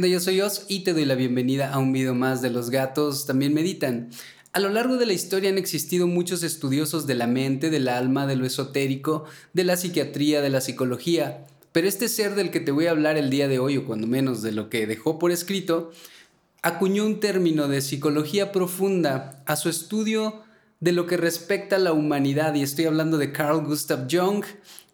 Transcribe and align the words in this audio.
Yo 0.00 0.20
soy 0.20 0.40
Oz 0.40 0.64
y 0.68 0.84
te 0.84 0.94
doy 0.94 1.04
la 1.04 1.14
bienvenida 1.14 1.70
a 1.70 1.78
un 1.78 1.92
video 1.92 2.14
más 2.14 2.40
de 2.40 2.48
Los 2.48 2.70
gatos 2.70 3.26
también 3.26 3.52
meditan. 3.52 4.08
A 4.54 4.58
lo 4.58 4.70
largo 4.70 4.96
de 4.96 5.04
la 5.04 5.12
historia 5.12 5.50
han 5.50 5.58
existido 5.58 6.06
muchos 6.06 6.42
estudiosos 6.42 7.06
de 7.06 7.14
la 7.14 7.26
mente, 7.26 7.68
del 7.68 7.88
alma, 7.88 8.26
de 8.26 8.36
lo 8.36 8.46
esotérico, 8.46 9.26
de 9.52 9.64
la 9.64 9.76
psiquiatría, 9.76 10.40
de 10.40 10.48
la 10.48 10.62
psicología, 10.62 11.46
pero 11.72 11.88
este 11.88 12.08
ser 12.08 12.34
del 12.34 12.50
que 12.50 12.60
te 12.60 12.72
voy 12.72 12.86
a 12.86 12.92
hablar 12.92 13.18
el 13.18 13.28
día 13.28 13.48
de 13.48 13.58
hoy, 13.58 13.76
o 13.76 13.84
cuando 13.84 14.06
menos 14.06 14.40
de 14.40 14.52
lo 14.52 14.70
que 14.70 14.86
dejó 14.86 15.18
por 15.18 15.30
escrito, 15.30 15.92
acuñó 16.62 17.04
un 17.04 17.20
término 17.20 17.68
de 17.68 17.82
psicología 17.82 18.50
profunda 18.50 19.42
a 19.44 19.56
su 19.56 19.68
estudio 19.68 20.40
de 20.80 20.92
lo 20.92 21.06
que 21.06 21.18
respecta 21.18 21.76
a 21.76 21.80
la 21.80 21.92
humanidad, 21.92 22.54
y 22.54 22.62
estoy 22.62 22.86
hablando 22.86 23.18
de 23.18 23.30
Carl 23.30 23.62
Gustav 23.62 24.08
Jung, 24.10 24.42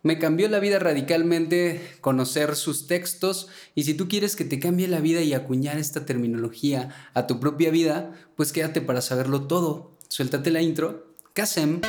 me 0.09 0.19
cambió 0.19 0.49
la 0.49 0.59
vida 0.59 0.79
radicalmente 0.79 1.83
conocer 2.01 2.57
sus 2.57 2.87
textos 2.87 3.49
y 3.75 3.85
si 3.85 3.93
tú 3.93 4.09
quieres 4.09 4.37
que 4.37 4.47
te 4.47 4.59
cambie 4.59 4.89
la 4.89 5.01
vida 5.01 5.21
y 5.21 5.35
acuñar 5.35 5.77
esta 5.77 6.07
terminología 6.07 7.11
a 7.13 7.27
tu 7.27 7.41
propia 7.41 7.71
vida, 7.71 8.15
pues 8.35 8.55
quédate 8.55 8.81
para 8.81 9.03
saberlo 9.03 9.43
todo. 9.43 9.99
Suéltate 10.09 10.51
la 10.51 10.63
intro. 10.63 11.13
Kasem. 11.35 11.83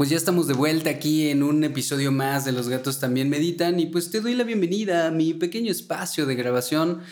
Pues 0.00 0.08
ya 0.08 0.16
estamos 0.16 0.46
de 0.46 0.54
vuelta 0.54 0.88
aquí 0.88 1.28
en 1.28 1.42
un 1.42 1.62
episodio 1.62 2.10
más 2.10 2.46
de 2.46 2.52
Los 2.52 2.70
gatos 2.70 3.00
también 3.00 3.28
meditan 3.28 3.78
y 3.78 3.84
pues 3.84 4.10
te 4.10 4.22
doy 4.22 4.34
la 4.34 4.44
bienvenida 4.44 5.06
a 5.06 5.10
mi 5.10 5.34
pequeño 5.34 5.70
espacio 5.70 6.24
de 6.24 6.36
grabación. 6.36 7.02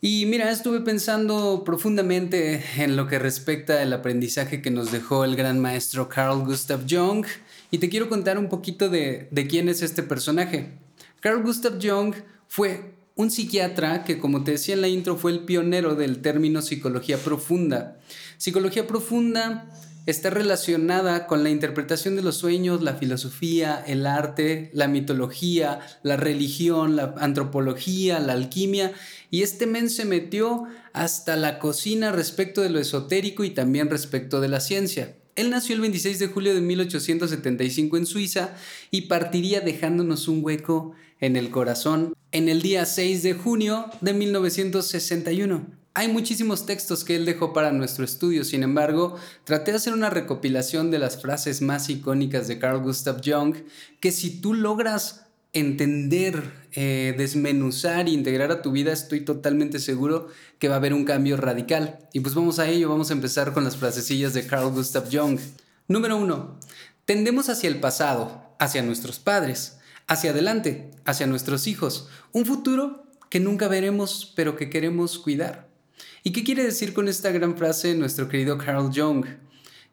Y 0.00 0.24
mira, 0.24 0.50
estuve 0.50 0.80
pensando 0.80 1.64
profundamente 1.66 2.64
en 2.78 2.96
lo 2.96 3.08
que 3.08 3.18
respecta 3.18 3.82
al 3.82 3.92
aprendizaje 3.92 4.62
que 4.62 4.70
nos 4.70 4.90
dejó 4.90 5.26
el 5.26 5.36
gran 5.36 5.60
maestro 5.60 6.08
Carl 6.08 6.46
Gustav 6.46 6.86
Jung 6.88 7.26
y 7.70 7.76
te 7.76 7.90
quiero 7.90 8.08
contar 8.08 8.38
un 8.38 8.48
poquito 8.48 8.88
de, 8.88 9.28
quién 9.50 9.68
es 9.68 9.82
este 9.82 10.02
personaje. 10.02 10.78
Carl 11.20 11.42
Gustav 11.42 11.74
Jung 11.78 12.14
fue 12.48 12.94
un 13.16 13.30
psiquiatra 13.30 14.02
que, 14.04 14.18
como 14.18 14.44
te 14.44 14.52
decía 14.52 14.74
en 14.74 14.80
la 14.80 14.88
intro, 14.88 15.18
fue 15.18 15.30
el 15.30 15.40
pionero 15.40 15.94
del 15.94 16.22
término 16.22 16.62
psicología 16.62 17.18
profunda. 17.18 17.98
Psicología 18.38 18.86
profunda 18.86 19.68
está 20.06 20.30
relacionada 20.30 21.26
con 21.26 21.42
la 21.42 21.50
interpretación 21.50 22.16
de 22.16 22.22
los 22.22 22.36
sueños, 22.36 22.82
la 22.82 22.94
filosofía, 22.94 23.82
el 23.86 24.06
arte, 24.06 24.70
la 24.72 24.88
mitología, 24.88 25.80
la 26.02 26.16
religión, 26.16 26.96
la 26.96 27.14
antropología, 27.18 28.18
la 28.20 28.34
alquimia, 28.34 28.92
y 29.30 29.42
este 29.42 29.66
men 29.66 29.88
se 29.90 30.04
metió 30.04 30.64
hasta 30.92 31.36
la 31.36 31.58
cocina 31.58 32.12
respecto 32.12 32.60
de 32.60 32.70
lo 32.70 32.78
esotérico 32.78 33.44
y 33.44 33.50
también 33.50 33.90
respecto 33.90 34.40
de 34.40 34.48
la 34.48 34.60
ciencia. 34.60 35.16
Él 35.36 35.50
nació 35.50 35.74
el 35.74 35.80
26 35.80 36.18
de 36.20 36.28
julio 36.28 36.54
de 36.54 36.60
1875 36.60 37.96
en 37.96 38.06
Suiza 38.06 38.54
y 38.90 39.02
partiría 39.02 39.60
dejándonos 39.60 40.28
un 40.28 40.44
hueco 40.44 40.94
en 41.20 41.36
el 41.36 41.50
corazón 41.50 42.14
en 42.30 42.48
el 42.48 42.62
día 42.62 42.84
6 42.84 43.22
de 43.22 43.34
junio 43.34 43.86
de 44.00 44.12
1961. 44.12 45.83
Hay 45.96 46.08
muchísimos 46.08 46.66
textos 46.66 47.04
que 47.04 47.14
él 47.14 47.24
dejó 47.24 47.52
para 47.52 47.70
nuestro 47.70 48.04
estudio, 48.04 48.42
sin 48.42 48.64
embargo, 48.64 49.16
traté 49.44 49.70
de 49.70 49.76
hacer 49.76 49.92
una 49.92 50.10
recopilación 50.10 50.90
de 50.90 50.98
las 50.98 51.22
frases 51.22 51.62
más 51.62 51.88
icónicas 51.88 52.48
de 52.48 52.58
Carl 52.58 52.82
Gustav 52.82 53.20
Jung, 53.24 53.54
que 54.00 54.10
si 54.10 54.40
tú 54.40 54.54
logras 54.54 55.26
entender, 55.52 56.52
eh, 56.72 57.14
desmenuzar 57.16 58.08
e 58.08 58.10
integrar 58.10 58.50
a 58.50 58.60
tu 58.60 58.72
vida, 58.72 58.92
estoy 58.92 59.20
totalmente 59.20 59.78
seguro 59.78 60.26
que 60.58 60.66
va 60.66 60.74
a 60.74 60.78
haber 60.78 60.94
un 60.94 61.04
cambio 61.04 61.36
radical. 61.36 62.00
Y 62.12 62.18
pues 62.18 62.34
vamos 62.34 62.58
a 62.58 62.68
ello, 62.68 62.88
vamos 62.88 63.10
a 63.10 63.14
empezar 63.14 63.52
con 63.52 63.62
las 63.62 63.76
frasecillas 63.76 64.34
de 64.34 64.48
Carl 64.48 64.72
Gustav 64.72 65.04
Jung. 65.12 65.38
Número 65.86 66.16
uno, 66.16 66.58
tendemos 67.04 67.48
hacia 67.48 67.68
el 67.68 67.78
pasado, 67.78 68.56
hacia 68.58 68.82
nuestros 68.82 69.20
padres, 69.20 69.78
hacia 70.08 70.32
adelante, 70.32 70.90
hacia 71.04 71.28
nuestros 71.28 71.68
hijos, 71.68 72.08
un 72.32 72.46
futuro 72.46 73.04
que 73.30 73.38
nunca 73.38 73.68
veremos, 73.68 74.32
pero 74.34 74.56
que 74.56 74.70
queremos 74.70 75.18
cuidar. 75.18 75.63
¿Y 76.26 76.32
qué 76.32 76.42
quiere 76.42 76.64
decir 76.64 76.94
con 76.94 77.06
esta 77.06 77.30
gran 77.32 77.54
frase 77.54 77.94
nuestro 77.94 78.30
querido 78.30 78.56
Carl 78.56 78.90
Jung? 78.90 79.26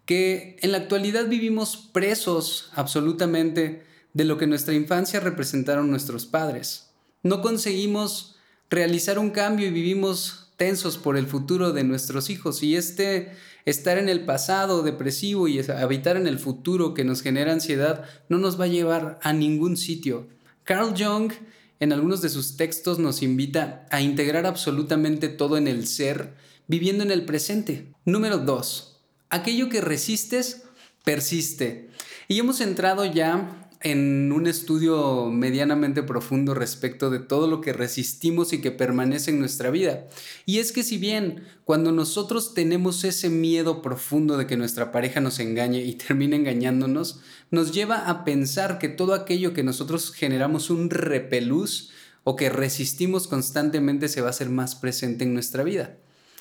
Que 0.05 0.55
en 0.61 0.71
la 0.71 0.77
actualidad 0.77 1.27
vivimos 1.27 1.75
presos 1.75 2.71
absolutamente 2.73 3.83
de 4.13 4.23
lo 4.23 4.37
que 4.37 4.47
nuestra 4.47 4.73
infancia 4.73 5.19
representaron 5.19 5.89
nuestros 5.89 6.25
padres. 6.25 6.89
No 7.21 7.41
conseguimos 7.41 8.37
realizar 8.69 9.19
un 9.19 9.31
cambio 9.31 9.67
y 9.67 9.71
vivimos 9.71 10.53
tensos 10.55 10.97
por 10.97 11.17
el 11.17 11.27
futuro 11.27 11.73
de 11.73 11.83
nuestros 11.83 12.29
hijos 12.29 12.63
y 12.63 12.77
este 12.77 13.33
estar 13.65 13.97
en 13.97 14.07
el 14.07 14.23
pasado 14.23 14.83
depresivo 14.83 15.49
y 15.49 15.59
habitar 15.59 16.15
en 16.15 16.27
el 16.27 16.39
futuro 16.39 16.93
que 16.93 17.03
nos 17.03 17.21
genera 17.21 17.51
ansiedad 17.51 18.05
no 18.29 18.37
nos 18.37 18.57
va 18.57 18.65
a 18.65 18.69
llevar 18.69 19.19
a 19.21 19.33
ningún 19.33 19.75
sitio. 19.75 20.29
Carl 20.63 20.93
Jung 20.97 21.33
en 21.81 21.91
algunos 21.91 22.21
de 22.21 22.29
sus 22.29 22.57
textos 22.57 22.99
nos 22.99 23.23
invita 23.23 23.87
a 23.89 24.01
integrar 24.01 24.45
absolutamente 24.45 25.29
todo 25.29 25.57
en 25.57 25.67
el 25.67 25.87
ser, 25.87 26.35
viviendo 26.67 27.03
en 27.03 27.09
el 27.09 27.25
presente. 27.25 27.91
Número 28.05 28.37
2. 28.37 28.99
Aquello 29.31 29.67
que 29.67 29.81
resistes, 29.81 30.61
persiste. 31.03 31.89
Y 32.27 32.37
hemos 32.37 32.61
entrado 32.61 33.03
ya 33.03 33.60
en 33.83 34.31
un 34.31 34.47
estudio 34.47 35.29
medianamente 35.29 36.03
profundo 36.03 36.53
respecto 36.53 37.09
de 37.09 37.19
todo 37.19 37.47
lo 37.47 37.61
que 37.61 37.73
resistimos 37.73 38.53
y 38.53 38.61
que 38.61 38.71
permanece 38.71 39.31
en 39.31 39.39
nuestra 39.39 39.71
vida. 39.71 40.07
Y 40.45 40.59
es 40.59 40.71
que 40.71 40.83
si 40.83 40.97
bien 40.97 41.43
cuando 41.65 41.91
nosotros 41.91 42.53
tenemos 42.53 43.03
ese 43.03 43.29
miedo 43.29 43.81
profundo 43.81 44.37
de 44.37 44.45
que 44.45 44.57
nuestra 44.57 44.91
pareja 44.91 45.19
nos 45.19 45.39
engañe 45.39 45.81
y 45.83 45.93
termine 46.07 46.35
engañándonos, 46.35 47.21
nos 47.49 47.71
lleva 47.71 48.07
a 48.07 48.23
pensar 48.23 48.77
que 48.77 48.89
todo 48.89 49.13
aquello 49.13 49.53
que 49.53 49.63
nosotros 49.63 50.11
generamos 50.13 50.69
un 50.69 50.89
repelús 50.89 51.91
o 52.23 52.35
que 52.35 52.49
resistimos 52.49 53.27
constantemente 53.27 54.07
se 54.07 54.21
va 54.21 54.27
a 54.27 54.31
hacer 54.31 54.49
más 54.49 54.75
presente 54.75 55.23
en 55.23 55.33
nuestra 55.33 55.63
vida. 55.63 55.97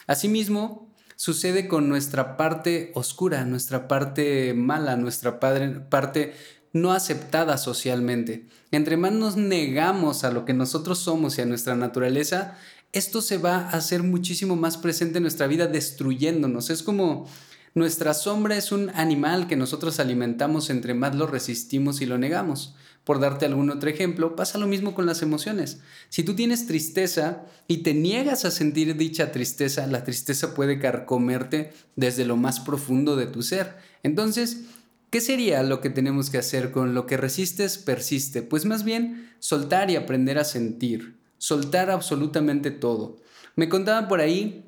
Asimismo, 0.07 0.91
sucede 1.17 1.69
con 1.69 1.89
nuestra 1.89 2.37
parte 2.37 2.93
oscura, 2.95 3.45
nuestra 3.45 3.89
parte 3.89 4.55
mala, 4.55 4.97
nuestra 4.97 5.39
parte 5.39 6.33
no 6.73 6.93
aceptada 6.93 7.59
socialmente. 7.59 8.47
Entre 8.71 8.97
más 8.97 9.13
nos 9.13 9.37
negamos 9.37 10.25
a 10.25 10.31
lo 10.31 10.45
que 10.45 10.53
nosotros 10.53 10.99
somos 10.99 11.39
y 11.39 11.43
a 11.43 11.47
nuestra 11.47 11.75
naturaleza, 11.75 12.57
esto 12.93 13.23
se 13.23 13.39
va 13.39 13.57
a 13.57 13.71
hacer 13.71 14.03
muchísimo 14.03 14.57
más 14.57 14.77
presente 14.77 15.19
en 15.19 15.23
nuestra 15.23 15.47
vida 15.47 15.67
destruyéndonos. 15.67 16.71
Es 16.71 16.83
como 16.83 17.27
nuestra 17.75 18.15
sombra 18.15 18.57
es 18.57 18.73
un 18.73 18.91
animal 18.91 19.47
que 19.47 19.57
nosotros 19.57 20.01
alimentamos 20.01 20.71
entre 20.71 20.95
más 20.95 21.15
lo 21.15 21.29
resistimos 21.29 22.01
y 22.01 22.07
lo 22.07 22.19
negamos. 22.19 22.75
Por 23.05 23.21
darte 23.21 23.47
algún 23.47 23.71
otro 23.71 23.89
ejemplo, 23.89 24.37
pasa 24.37 24.59
lo 24.59 24.67
mismo 24.67 24.95
con 24.95 25.07
las 25.07 25.23
emociones. 25.23 25.81
Si 26.09 26.23
tú 26.23 26.35
tienes 26.35 26.67
tristeza 26.67 27.45
y 27.67 27.79
te 27.79 27.95
niegas 27.95 28.45
a 28.45 28.51
sentir 28.51 28.97
dicha 28.97 29.33
tristeza, 29.33 29.87
la 29.87 30.05
tristeza 30.05 30.55
puede 30.55 30.79
carcomerte 30.79 31.73
desde 31.97 32.25
lo 32.25 32.37
más 32.37 32.61
profundo 32.61 33.17
de 33.17 33.27
tu 33.27 33.43
ser. 33.43 33.77
Entonces, 34.03 34.65
¿Qué 35.11 35.21
sería 35.21 35.65
lo 35.65 35.81
que 35.81 35.91
tenemos 35.91 36.31
que 36.31 36.39
hacer 36.39 36.71
con 36.71 36.95
lo 36.95 37.07
que 37.07 37.17
resistes, 37.17 37.79
persiste? 37.79 38.43
Pues 38.43 38.65
más 38.65 38.85
bien 38.85 39.33
soltar 39.41 39.91
y 39.91 39.97
aprender 39.97 40.39
a 40.39 40.45
sentir, 40.45 41.19
soltar 41.37 41.91
absolutamente 41.91 42.71
todo. 42.71 43.17
Me 43.57 43.69
contaba 43.69 44.07
por 44.07 44.21
ahí 44.21 44.65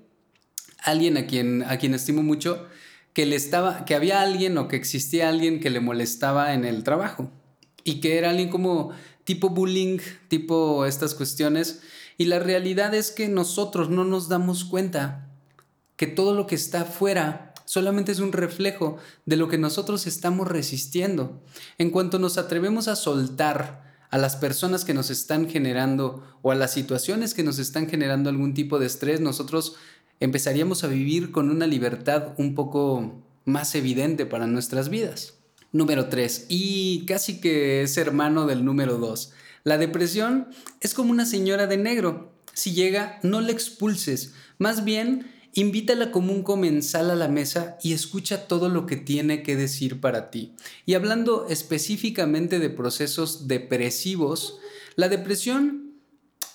alguien 0.83 1.17
a 1.17 1.27
quien, 1.27 1.63
a 1.63 1.79
quien 1.79 1.95
estimo 1.95 2.25
mucho 2.25 2.67
que, 3.13 3.25
le 3.25 3.37
estaba, 3.37 3.85
que 3.85 3.95
había 3.95 4.21
alguien 4.21 4.59
o 4.59 4.67
que 4.67 4.75
existía 4.75 5.29
alguien 5.29 5.61
que 5.61 5.71
le 5.71 5.79
molestaba 5.79 6.55
en 6.55 6.65
el 6.65 6.83
trabajo 6.83 7.31
y 7.85 8.01
que 8.01 8.19
era 8.19 8.31
alguien 8.31 8.49
como 8.49 8.91
tipo 9.23 9.51
bullying, 9.51 9.99
tipo 10.27 10.87
estas 10.87 11.15
cuestiones. 11.15 11.83
Y 12.19 12.25
la 12.25 12.41
realidad 12.41 12.95
es 12.95 13.13
que 13.13 13.29
nosotros 13.29 13.91
no 13.91 14.05
nos 14.05 14.29
damos 14.29 14.65
cuenta 14.65 15.29
que 15.95 16.09
todo 16.09 16.35
lo 16.35 16.49
que 16.49 16.57
está 16.57 16.83
afuera 16.83 17.52
solamente 17.73 18.13
es 18.13 18.19
un 18.19 18.33
reflejo 18.33 18.99
de 19.25 19.39
lo 19.39 19.49
que 19.49 19.57
nosotros 19.57 20.07
estamos 20.07 20.47
resistiendo. 20.47 21.43
En 21.79 21.89
cuanto 21.89 22.19
nos 22.19 22.37
atrevemos 22.37 22.87
a 22.87 22.97
soltar 22.97 23.95
a 24.11 24.19
las 24.19 24.37
personas 24.37 24.85
que 24.85 24.93
nos 24.93 25.09
están 25.09 25.49
generando 25.49 26.23
o 26.43 26.51
a 26.51 26.55
las 26.55 26.75
situaciones 26.75 27.33
que 27.33 27.43
nos 27.43 27.59
están 27.59 27.89
generando 27.89 28.29
algún 28.29 28.53
tipo 28.53 28.79
de 28.79 28.85
estrés, 28.85 29.23
nosotros 29.23 29.77
empezaríamos 30.21 30.85
a 30.85 30.89
vivir 30.89 31.33
con 31.33 31.49
una 31.49 31.67
libertad 31.67 32.35
un 32.37 32.55
poco 32.55 33.23
más 33.47 33.75
evidente 33.75 34.27
para 34.27 34.47
nuestras 34.47 34.91
vidas. 34.91 35.39
Número 35.73 36.11
3, 36.11 36.49
y 36.51 37.07
casi 37.07 37.41
que 37.41 37.81
es 37.81 37.97
hermano 37.97 38.47
del 38.47 38.67
número 38.67 38.99
2. 38.99 39.33
La 39.65 39.79
depresión 39.79 40.49
es 40.83 40.93
como 40.93 41.11
una 41.11 41.25
señora 41.25 41.67
de 41.67 41.79
negro. 41.79 42.35
Si 42.53 42.75
llega, 42.75 43.19
no 43.23 43.41
le 43.41 43.53
expulses. 43.53 44.35
Más 44.59 44.85
bien, 44.85 45.27
Invítala 45.55 46.11
como 46.11 46.33
un 46.33 46.43
comensal 46.43 47.11
a 47.11 47.17
la 47.17 47.29
mesa 47.29 47.77
y 47.83 47.93
escucha 47.93 48.49
todo 48.49 48.71
lo 48.71 48.87
que 48.87 48.97
tiene 48.97 49.43
que 49.43 49.55
decir 49.55 50.01
para 50.01 50.31
ti. 50.31 50.55
Y 50.87 50.95
hablando 50.95 51.47
específicamente 51.49 52.59
de 52.59 52.71
procesos 52.71 53.49
depresivos, 53.49 54.59
la 54.97 55.09
depresión 55.09 55.93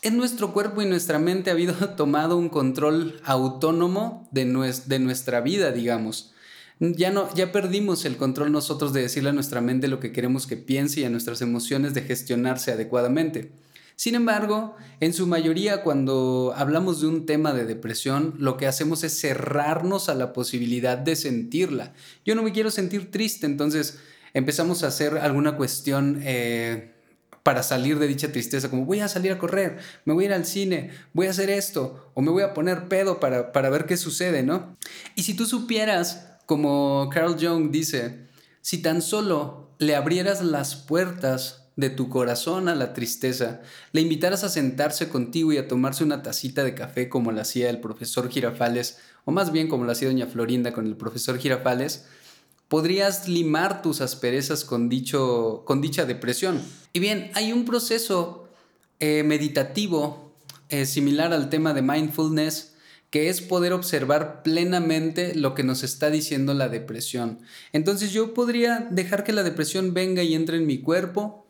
en 0.01 0.17
nuestro 0.17 0.53
cuerpo 0.53 0.81
y 0.81 0.85
nuestra 0.85 1.19
mente 1.19 1.49
ha 1.49 1.53
habido 1.53 1.73
tomado 1.95 2.37
un 2.37 2.49
control 2.49 3.21
autónomo 3.23 4.27
de, 4.31 4.45
nuestra 4.45 5.41
vida, 5.41 5.71
digamos. 5.71 6.33
Ya, 6.79 7.11
no, 7.11 7.33
ya 7.35 7.51
perdimos 7.51 8.05
el 8.05 8.17
control 8.17 8.51
nosotros 8.51 8.93
de 8.93 9.01
decirle 9.01 9.29
a 9.29 9.33
nuestra 9.33 9.61
mente 9.61 9.87
lo 9.87 9.99
que 9.99 10.11
queremos 10.11 10.45
que 10.47 10.57
piense 10.57 11.01
y 11.01 11.03
a 11.05 11.09
nuestras 11.09 11.41
emociones 11.41 11.93
de 11.93 12.01
gestionarse 12.01 12.71
adecuadamente. 12.71 13.51
Sin 13.97 14.13
embargo, 14.13 14.75
en 14.99 15.11
su 15.11 15.25
mayoría 15.25 15.81
cuando 15.81 16.53
hablamos 16.55 17.01
de 17.01 17.07
un 17.07 17.25
tema 17.25 17.51
de 17.51 17.65
depresión, 17.65 18.35
lo 18.37 18.55
que 18.55 18.67
hacemos 18.67 19.03
es 19.03 19.19
cerrarnos 19.19 20.07
a 20.07 20.13
la 20.13 20.33
posibilidad 20.33 20.99
de 20.99 21.15
sentirla. 21.15 21.93
Yo 22.23 22.35
no 22.35 22.43
me 22.43 22.51
quiero 22.51 22.69
sentir 22.69 23.09
triste, 23.09 23.47
entonces 23.47 23.97
empezamos 24.35 24.83
a 24.83 24.87
hacer 24.87 25.17
alguna 25.17 25.57
cuestión 25.57 26.21
eh, 26.21 26.93
para 27.41 27.63
salir 27.63 27.97
de 27.97 28.07
dicha 28.07 28.31
tristeza, 28.31 28.69
como 28.69 28.85
voy 28.85 28.99
a 28.99 29.07
salir 29.07 29.31
a 29.31 29.39
correr, 29.39 29.79
me 30.05 30.13
voy 30.13 30.25
a 30.25 30.27
ir 30.27 30.33
al 30.33 30.45
cine, 30.45 30.91
voy 31.13 31.25
a 31.25 31.31
hacer 31.31 31.49
esto, 31.49 32.11
o 32.13 32.21
me 32.21 32.29
voy 32.29 32.43
a 32.43 32.53
poner 32.53 32.87
pedo 32.89 33.19
para, 33.19 33.51
para 33.51 33.71
ver 33.71 33.87
qué 33.87 33.97
sucede, 33.97 34.43
¿no? 34.43 34.77
Y 35.15 35.23
si 35.23 35.33
tú 35.33 35.47
supieras, 35.47 36.35
como 36.45 37.09
Carl 37.11 37.35
Jung 37.39 37.71
dice, 37.71 38.27
si 38.61 38.77
tan 38.77 39.01
solo 39.01 39.71
le 39.79 39.95
abrieras 39.95 40.43
las 40.43 40.75
puertas 40.75 41.66
de 41.77 41.89
tu 41.91 42.09
corazón 42.09 42.67
a 42.67 42.75
la 42.75 42.93
tristeza, 42.93 43.61
le 43.93 44.01
invitaras 44.01 44.43
a 44.43 44.49
sentarse 44.49 45.07
contigo 45.07 45.53
y 45.53 45.57
a 45.57 45.67
tomarse 45.67 46.03
una 46.03 46.23
tacita 46.23 46.63
de 46.63 46.73
café 46.73 47.07
como 47.07 47.31
lo 47.31 47.39
hacía 47.39 47.69
el 47.69 47.79
profesor 47.79 48.29
Girafales, 48.29 48.97
o 49.25 49.31
más 49.31 49.51
bien 49.51 49.69
como 49.69 49.85
lo 49.85 49.91
hacía 49.91 50.09
doña 50.09 50.25
Florinda 50.25 50.73
con 50.73 50.87
el 50.87 50.97
profesor 50.97 51.37
Girafales, 51.37 52.05
podrías 52.67 53.29
limar 53.29 53.83
tus 53.83 54.01
asperezas 54.01 54.65
con, 54.65 54.89
dicho, 54.89 55.63
con 55.65 55.79
dicha 55.79 56.05
depresión. 56.05 56.61
Y 56.93 56.99
bien, 56.99 57.31
hay 57.35 57.53
un 57.53 57.63
proceso 57.63 58.49
eh, 58.99 59.23
meditativo 59.23 60.33
eh, 60.69 60.87
similar 60.87 61.31
al 61.31 61.49
tema 61.49 61.75
de 61.75 61.83
mindfulness, 61.83 62.73
que 63.11 63.29
es 63.29 63.41
poder 63.41 63.71
observar 63.71 64.41
plenamente 64.41 65.35
lo 65.35 65.53
que 65.53 65.63
nos 65.63 65.83
está 65.83 66.09
diciendo 66.09 66.55
la 66.55 66.69
depresión. 66.69 67.39
Entonces 67.71 68.11
yo 68.11 68.33
podría 68.33 68.87
dejar 68.89 69.23
que 69.23 69.31
la 69.31 69.43
depresión 69.43 69.93
venga 69.93 70.23
y 70.23 70.33
entre 70.33 70.57
en 70.57 70.65
mi 70.65 70.79
cuerpo, 70.79 71.46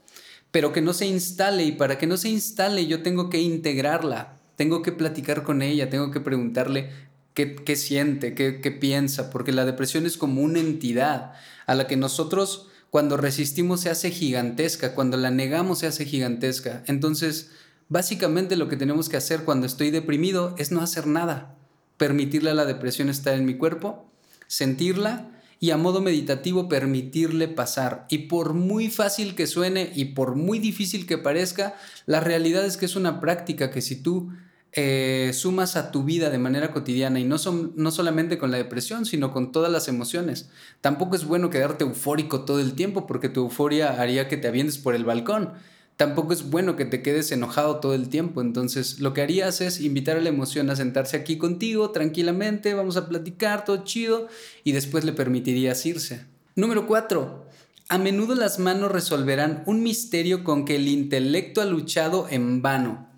pero 0.51 0.73
que 0.73 0.81
no 0.81 0.94
se 0.94 1.05
instale 1.05 1.63
y 1.63 1.71
para 1.73 1.97
que 1.97 2.07
no 2.07 2.17
se 2.17 2.29
instale 2.29 2.88
yo 2.88 3.03
tengo 3.03 3.29
que 3.29 3.39
integrarla, 3.39 4.38
tengo 4.55 4.81
que 4.81 4.91
platicar 4.91 5.44
con 5.44 5.61
ella, 5.61 5.89
tengo 5.89 6.11
que 6.11 6.19
preguntarle 6.19 6.89
qué, 7.33 7.75
siente, 7.75 8.33
qué, 8.33 8.61
qué 8.61 8.71
piensa, 8.71 9.29
porque 9.29 9.51
la 9.51 9.65
depresión 9.65 10.05
es 10.07 10.17
como 10.17 10.41
una 10.41 10.59
entidad 10.59 11.33
a 11.67 11.75
la 11.75 11.85
que 11.85 11.95
nosotros 11.95 12.67
cuando 12.89 13.17
resistimos 13.17 13.81
se 13.81 13.89
hace 13.89 14.09
gigantesca, 14.09 14.95
cuando 14.95 15.17
la 15.17 15.29
negamos 15.29 15.79
se 15.79 15.88
hace 15.88 16.05
gigantesca. 16.05 16.83
Entonces, 16.88 17.51
básicamente 17.89 18.55
lo 18.55 18.69
que 18.69 18.77
tenemos 18.77 19.09
que 19.09 19.17
hacer 19.17 19.44
cuando 19.44 19.67
estoy 19.67 19.91
deprimido 19.91 20.55
es 20.57 20.71
no 20.71 20.81
hacer 20.81 21.05
nada, 21.05 21.55
permitirle 21.97 22.49
a 22.49 22.55
la 22.55 22.65
depresión 22.65 23.09
estar 23.09 23.35
en 23.35 23.45
mi 23.45 23.55
cuerpo, 23.55 24.09
sentirla 24.47 25.29
y 25.59 25.71
a 25.71 25.77
modo 25.77 26.01
meditativo 26.01 26.69
permitirle 26.69 27.48
pasar. 27.48 28.06
Y 28.09 28.27
por 28.27 28.54
muy 28.54 28.89
fácil 28.89 29.36
que 29.36 29.48
suene 29.48 29.92
y 29.95 30.06
por 30.06 30.36
muy 30.36 30.59
difícil 30.59 31.06
que 31.07 31.18
parezca, 31.18 31.75
la 32.06 32.19
realidad 32.19 32.65
es 32.65 32.77
que 32.77 32.86
es 32.86 32.95
una 32.95 33.19
práctica 33.19 33.71
que 33.71 33.81
si 33.81 34.01
tú 34.01 34.30
eh, 34.74 35.31
sumas 35.33 35.75
a 35.75 35.92
tu 35.92 36.04
vida 36.04 36.30
de 36.30 36.38
manera 36.38 36.71
cotidiana 36.71 37.19
y 37.19 37.24
no, 37.24 37.38
son, 37.38 37.74
no 37.75 37.89
solamente 37.89 38.38
con 38.38 38.51
la 38.51 38.57
depresión, 38.57 39.06
sino 39.06 39.31
con 39.31 39.51
todas 39.51 39.71
las 39.71 39.88
emociones. 39.88 40.50
Tampoco 40.81 41.15
es 41.15 41.25
bueno 41.25 41.50
quedarte 41.50 41.83
eufórico 41.83 42.45
todo 42.45 42.59
el 42.59 42.74
tiempo 42.74 43.07
porque 43.07 43.30
tu 43.30 43.42
euforia 43.42 44.00
haría 44.00 44.27
que 44.27 44.38
te 44.38 44.48
avientes 44.48 44.77
por 44.77 44.94
el 44.94 45.06
balcón 45.06 45.54
tampoco 45.97 46.31
es 46.31 46.49
bueno 46.49 46.75
que 46.75 46.85
te 46.85 47.01
quedes 47.01 47.31
enojado 47.31 47.79
todo 47.79 47.94
el 47.95 48.07
tiempo. 48.07 48.41
Entonces, 48.41 48.99
lo 48.99 49.13
que 49.13 49.21
harías 49.21 49.59
es 49.61 49.81
invitar 49.81 50.15
a 50.15 50.21
la 50.21 50.29
emoción 50.29 50.69
a 50.69 50.75
sentarse 50.75 51.17
aquí 51.17 51.38
contigo 51.38 51.89
tranquilamente, 51.89 52.75
vamos 52.75 52.95
a 52.95 53.09
platicar, 53.09 53.65
todo 53.65 53.83
chido, 53.83 54.27
y 54.63 54.71
después 54.71 55.03
le 55.03 55.11
permitirías 55.11 55.85
irse. 55.85 56.25
Número 56.55 56.88
4. 56.88 57.45
A 57.89 57.97
menudo 57.97 58.35
las 58.35 58.59
manos 58.59 58.91
resolverán 58.91 59.63
un 59.65 59.81
misterio 59.81 60.44
con 60.44 60.65
que 60.65 60.75
el 60.75 60.88
intelecto 60.88 61.61
ha 61.61 61.65
luchado 61.65 62.27
en 62.29 62.61
vano. 62.61 63.09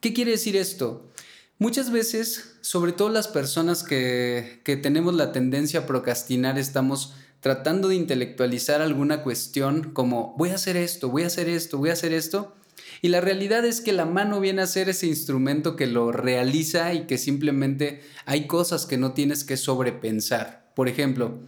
¿Qué 0.00 0.12
quiere 0.12 0.32
decir 0.32 0.56
esto? 0.56 1.10
Muchas 1.58 1.90
veces, 1.90 2.56
sobre 2.60 2.92
todo 2.92 3.08
las 3.08 3.28
personas 3.28 3.82
que, 3.82 4.60
que 4.62 4.76
tenemos 4.76 5.14
la 5.14 5.32
tendencia 5.32 5.80
a 5.80 5.86
procrastinar, 5.86 6.58
estamos 6.58 7.14
tratando 7.46 7.86
de 7.86 7.94
intelectualizar 7.94 8.82
alguna 8.82 9.22
cuestión 9.22 9.92
como 9.92 10.34
voy 10.36 10.50
a 10.50 10.56
hacer 10.56 10.76
esto, 10.76 11.10
voy 11.10 11.22
a 11.22 11.28
hacer 11.28 11.48
esto, 11.48 11.78
voy 11.78 11.90
a 11.90 11.92
hacer 11.92 12.12
esto. 12.12 12.56
Y 13.02 13.06
la 13.06 13.20
realidad 13.20 13.64
es 13.64 13.80
que 13.80 13.92
la 13.92 14.04
mano 14.04 14.40
viene 14.40 14.62
a 14.62 14.66
ser 14.66 14.88
ese 14.88 15.06
instrumento 15.06 15.76
que 15.76 15.86
lo 15.86 16.10
realiza 16.10 16.92
y 16.92 17.06
que 17.06 17.18
simplemente 17.18 18.00
hay 18.24 18.48
cosas 18.48 18.84
que 18.84 18.98
no 18.98 19.12
tienes 19.12 19.44
que 19.44 19.56
sobrepensar. 19.56 20.72
Por 20.74 20.88
ejemplo, 20.88 21.38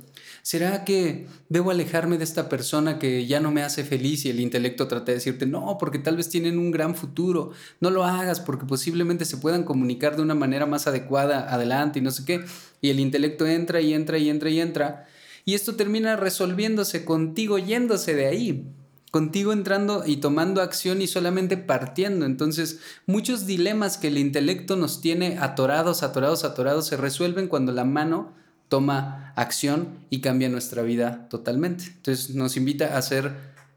¿será 0.43 0.85
que 0.85 1.27
debo 1.49 1.73
alejarme 1.73 2.17
de 2.17 2.23
esta 2.23 2.49
persona 2.49 3.00
que 3.00 3.27
ya 3.27 3.41
no 3.41 3.50
me 3.50 3.65
hace 3.65 3.83
feliz 3.83 4.25
y 4.25 4.31
el 4.31 4.39
intelecto 4.39 4.87
trata 4.87 5.06
de 5.06 5.15
decirte, 5.15 5.47
no, 5.47 5.79
porque 5.81 5.99
tal 5.99 6.17
vez 6.17 6.29
tienen 6.29 6.61
un 6.61 6.71
gran 6.71 6.95
futuro, 6.95 7.50
no 7.81 7.91
lo 7.91 8.05
hagas 8.05 8.39
porque 8.39 8.67
posiblemente 8.67 9.25
se 9.25 9.39
puedan 9.39 9.65
comunicar 9.65 10.15
de 10.15 10.23
una 10.23 10.37
manera 10.37 10.65
más 10.65 10.87
adecuada 10.87 11.53
adelante 11.53 11.99
y 11.99 12.03
no 12.03 12.12
sé 12.12 12.25
qué? 12.25 12.45
Y 12.81 12.91
el 12.91 13.00
intelecto 13.00 13.49
entra 13.49 13.81
y 13.81 13.95
entra 13.95 14.17
y 14.19 14.31
entra 14.31 14.49
y 14.49 14.61
entra 14.61 15.09
y 15.49 15.55
esto 15.55 15.77
termina 15.77 16.15
resolviéndose 16.15 17.06
contigo 17.06 17.56
yéndose 17.56 18.15
de 18.15 18.27
ahí, 18.27 18.67
contigo 19.11 19.55
entrando 19.55 20.03
y 20.05 20.19
tomando 20.19 20.61
acción 20.61 21.00
y 21.00 21.06
solamente 21.06 21.56
partiendo. 21.56 22.27
Entonces, 22.27 22.81
muchos 23.06 23.47
dilemas 23.47 23.97
que 23.97 24.09
el 24.09 24.19
intelecto 24.19 24.77
nos 24.77 25.00
tiene 25.00 25.39
atorados, 25.39 26.03
atorados, 26.03 26.45
atorados, 26.45 26.87
se 26.87 26.99
resuelven 26.99 27.49
cuando 27.49 27.73
la 27.73 27.87
mano 27.87 28.35
toma 28.69 29.33
acción 29.37 29.89
y 30.11 30.21
cambia 30.21 30.50
nuestra 30.50 30.83
vida 30.83 31.31
totalmente. 31.31 31.85
Entonces, 31.97 32.35
nos 32.35 32.59
invita 32.59 32.99
a 32.99 33.00
ser 33.00 33.33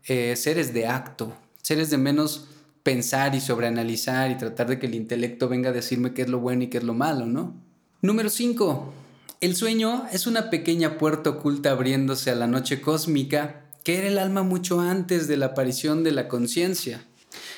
eh, 0.08 0.36
seres 0.36 0.74
de 0.74 0.88
acto, 0.88 1.34
seres 1.62 1.90
de 1.90 1.98
menos 1.98 2.50
pensar 2.84 3.34
y 3.34 3.40
sobreanalizar 3.40 4.30
y 4.30 4.38
tratar 4.38 4.68
de 4.68 4.78
que 4.78 4.88
el 4.88 4.96
intelecto 4.96 5.48
venga 5.48 5.70
a 5.70 5.72
decirme 5.72 6.14
qué 6.14 6.24
es 6.24 6.30
lo 6.30 6.42
bueno 6.42 6.64
y 6.64 6.68
qué 6.68 6.80
es 6.80 6.84
lo 6.84 6.96
malo, 6.96 7.28
¿no? 7.28 7.56
Número 8.02 8.30
5. 8.30 8.94
El 9.42 9.56
sueño 9.56 10.06
es 10.14 10.28
una 10.28 10.52
pequeña 10.52 11.00
puerta 11.00 11.32
oculta 11.32 11.72
abriéndose 11.72 12.30
a 12.30 12.36
la 12.36 12.46
noche 12.46 12.80
cósmica 12.80 13.66
que 13.84 13.98
era 13.98 14.08
el 14.08 14.20
alma 14.20 14.44
mucho 14.44 14.80
antes 14.80 15.28
de 15.28 15.36
la 15.36 15.48
aparición 15.48 16.04
de 16.04 16.12
la 16.12 16.28
conciencia. 16.28 17.04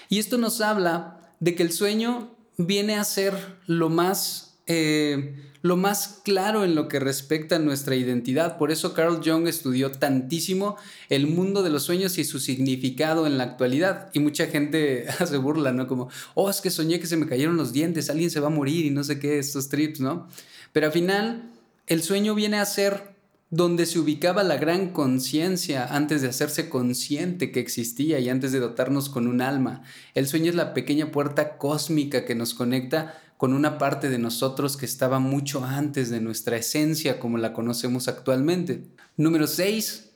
Y 0.08 0.20
esto 0.20 0.38
nos 0.38 0.62
habla 0.62 1.20
de 1.42 1.56
que 1.56 1.64
el 1.64 1.74
sueño 1.74 2.38
viene 2.56 2.96
a 2.96 3.04
ser 3.04 3.34
lo 3.68 3.90
más, 3.90 4.60
eh, 4.66 5.36
lo 5.62 5.76
más 5.76 6.22
claro 6.24 6.64
en 6.64 6.74
lo 6.74 6.88
que 6.88 7.02
respecta 7.02 7.58
a 7.58 7.60
nuestra 7.60 7.98
identidad. 7.98 8.58
Por 8.58 8.72
eso 8.72 8.94
Carl 8.94 9.20
Jung 9.22 9.50
estudió 9.50 9.92
tantísimo 9.92 10.78
el 11.10 11.28
mundo 11.28 11.64
de 11.64 11.70
los 11.70 11.84
sueños 11.84 12.18
y 12.18 12.24
su 12.24 12.40
significado 12.40 13.28
en 13.28 13.38
la 13.38 13.44
actualidad. 13.44 14.10
Y 14.14 14.20
mucha 14.20 14.48
gente 14.48 15.08
hace 15.20 15.36
burla, 15.36 15.74
¿no? 15.74 15.88
Como, 15.88 16.08
oh, 16.34 16.50
es 16.50 16.62
que 16.62 16.70
soñé 16.70 17.02
que 17.02 17.08
se 17.08 17.18
me 17.18 17.28
cayeron 17.28 17.58
los 17.58 17.74
dientes, 17.74 18.10
alguien 18.10 18.32
se 18.32 18.40
va 18.40 18.48
a 18.48 18.52
morir 18.52 18.86
y 18.86 18.90
no 18.90 19.04
sé 19.04 19.20
qué, 19.20 19.38
estos 19.38 19.68
trips, 19.68 20.00
¿no? 20.00 20.30
Pero 20.72 20.88
al 20.88 20.94
final 20.94 21.53
el 21.88 22.02
sueño 22.02 22.36
viene 22.36 22.60
a 22.60 22.66
ser 22.66 23.14
donde 23.50 23.86
se 23.86 24.00
ubicaba 24.00 24.42
la 24.42 24.58
gran 24.58 24.90
conciencia 24.90 25.86
antes 25.86 26.24
de 26.24 26.30
hacerse 26.30 26.70
consciente 26.70 27.52
que 27.52 27.60
existía 27.60 28.20
y 28.20 28.30
antes 28.30 28.52
de 28.52 28.60
dotarnos 28.60 29.10
con 29.10 29.28
un 29.28 29.42
alma. 29.42 29.84
El 30.16 30.28
sueño 30.28 30.50
es 30.50 30.56
la 30.56 30.74
pequeña 30.74 31.12
puerta 31.12 31.58
cósmica 31.58 32.26
que 32.26 32.34
nos 32.34 32.56
conecta 32.56 33.22
con 33.38 33.54
una 33.54 33.78
parte 33.78 34.10
de 34.10 34.18
nosotros 34.18 34.76
que 34.76 34.88
estaba 34.88 35.20
mucho 35.20 35.64
antes 35.66 36.10
de 36.10 36.20
nuestra 36.20 36.58
esencia 36.58 37.20
como 37.20 37.38
la 37.38 37.54
conocemos 37.54 38.08
actualmente. 38.08 38.86
Número 39.18 39.46
6. 39.46 40.10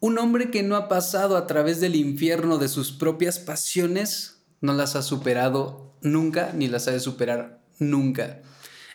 Un 0.00 0.18
hombre 0.18 0.50
que 0.50 0.62
no 0.62 0.76
ha 0.76 0.88
pasado 0.88 1.36
a 1.36 1.46
través 1.46 1.80
del 1.80 1.96
infierno 1.96 2.56
de 2.56 2.68
sus 2.68 2.92
propias 2.92 3.38
pasiones 3.38 4.42
no 4.60 4.72
las 4.72 4.96
ha 4.96 5.02
superado 5.02 5.96
nunca 6.00 6.52
ni 6.54 6.68
las 6.68 6.88
ha 6.88 6.92
de 6.92 7.00
superar 7.00 7.60
nunca. 7.78 8.40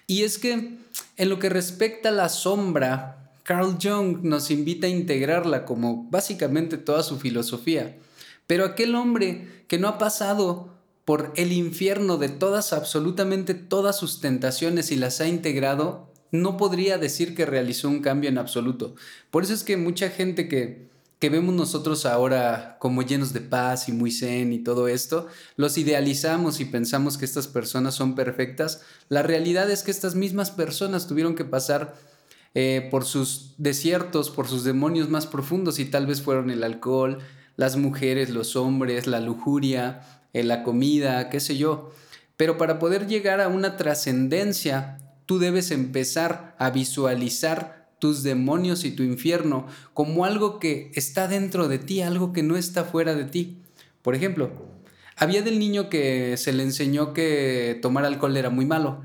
Y 0.07 0.23
es 0.23 0.39
que 0.39 0.79
en 1.19 1.27
lo 1.27 1.37
que 1.37 1.49
respecta 1.49 2.09
a 2.09 2.13
la 2.13 2.29
sombra, 2.29 3.33
Carl 3.43 3.77
Jung 3.81 4.23
nos 4.23 4.49
invita 4.51 4.87
a 4.87 4.89
integrarla 4.89 5.65
como 5.65 6.07
básicamente 6.09 6.77
toda 6.77 7.03
su 7.03 7.19
filosofía. 7.19 7.97
Pero 8.47 8.63
aquel 8.63 8.95
hombre 8.95 9.65
que 9.67 9.77
no 9.77 9.89
ha 9.89 9.97
pasado 9.97 10.69
por 11.03 11.33
el 11.35 11.51
infierno 11.51 12.15
de 12.15 12.29
todas, 12.29 12.71
absolutamente 12.71 13.53
todas 13.53 13.99
sus 13.99 14.21
tentaciones 14.21 14.91
y 14.93 14.95
las 14.95 15.19
ha 15.19 15.27
integrado, 15.27 16.09
no 16.31 16.55
podría 16.55 16.97
decir 16.97 17.35
que 17.35 17.45
realizó 17.45 17.89
un 17.89 18.01
cambio 18.01 18.29
en 18.29 18.37
absoluto. 18.37 18.95
Por 19.29 19.43
eso 19.43 19.53
es 19.53 19.63
que 19.65 19.75
mucha 19.75 20.09
gente 20.09 20.47
que 20.47 20.87
que 21.19 21.29
vemos 21.29 21.53
nosotros 21.53 22.05
ahora 22.05 22.77
como 22.79 23.01
llenos 23.01 23.33
de 23.33 23.41
paz 23.41 23.89
y 23.89 23.91
muy 23.91 24.11
zen 24.11 24.53
y 24.53 24.59
todo 24.59 24.87
esto, 24.87 25.27
los 25.57 25.77
idealizamos 25.77 26.61
y 26.61 26.65
pensamos 26.65 27.17
que 27.17 27.25
estas 27.25 27.47
personas 27.47 27.93
son 27.93 28.15
perfectas, 28.15 28.81
la 29.09 29.21
realidad 29.21 29.69
es 29.69 29.83
que 29.83 29.91
estas 29.91 30.15
mismas 30.15 30.49
personas 30.49 31.07
tuvieron 31.07 31.35
que 31.35 31.43
pasar 31.43 31.95
eh, 32.55 32.87
por 32.89 33.05
sus 33.05 33.53
desiertos, 33.57 34.29
por 34.29 34.47
sus 34.47 34.63
demonios 34.63 35.09
más 35.09 35.27
profundos 35.27 35.77
y 35.77 35.85
tal 35.85 36.07
vez 36.07 36.21
fueron 36.21 36.49
el 36.49 36.63
alcohol, 36.63 37.19
las 37.57 37.75
mujeres, 37.75 38.29
los 38.29 38.55
hombres, 38.55 39.05
la 39.05 39.19
lujuria, 39.19 40.01
eh, 40.33 40.43
la 40.43 40.63
comida, 40.63 41.29
qué 41.29 41.41
sé 41.41 41.57
yo. 41.57 41.91
Pero 42.37 42.57
para 42.57 42.79
poder 42.79 43.07
llegar 43.07 43.41
a 43.41 43.49
una 43.49 43.75
trascendencia, 43.75 44.97
tú 45.25 45.39
debes 45.39 45.71
empezar 45.71 46.55
a 46.57 46.69
visualizar 46.69 47.78
tus 47.99 48.23
demonios 48.23 48.85
y 48.85 48.91
tu 48.91 49.03
infierno 49.03 49.67
como 49.93 50.25
algo 50.25 50.59
que 50.59 50.91
está 50.95 51.27
dentro 51.27 51.67
de 51.67 51.79
ti, 51.79 52.01
algo 52.01 52.33
que 52.33 52.43
no 52.43 52.57
está 52.57 52.85
fuera 52.85 53.15
de 53.15 53.25
ti. 53.25 53.57
Por 54.01 54.15
ejemplo, 54.15 54.51
había 55.15 55.41
del 55.41 55.59
niño 55.59 55.89
que 55.89 56.37
se 56.37 56.53
le 56.53 56.63
enseñó 56.63 57.13
que 57.13 57.77
tomar 57.81 58.05
alcohol 58.05 58.37
era 58.37 58.49
muy 58.49 58.65
malo 58.65 59.01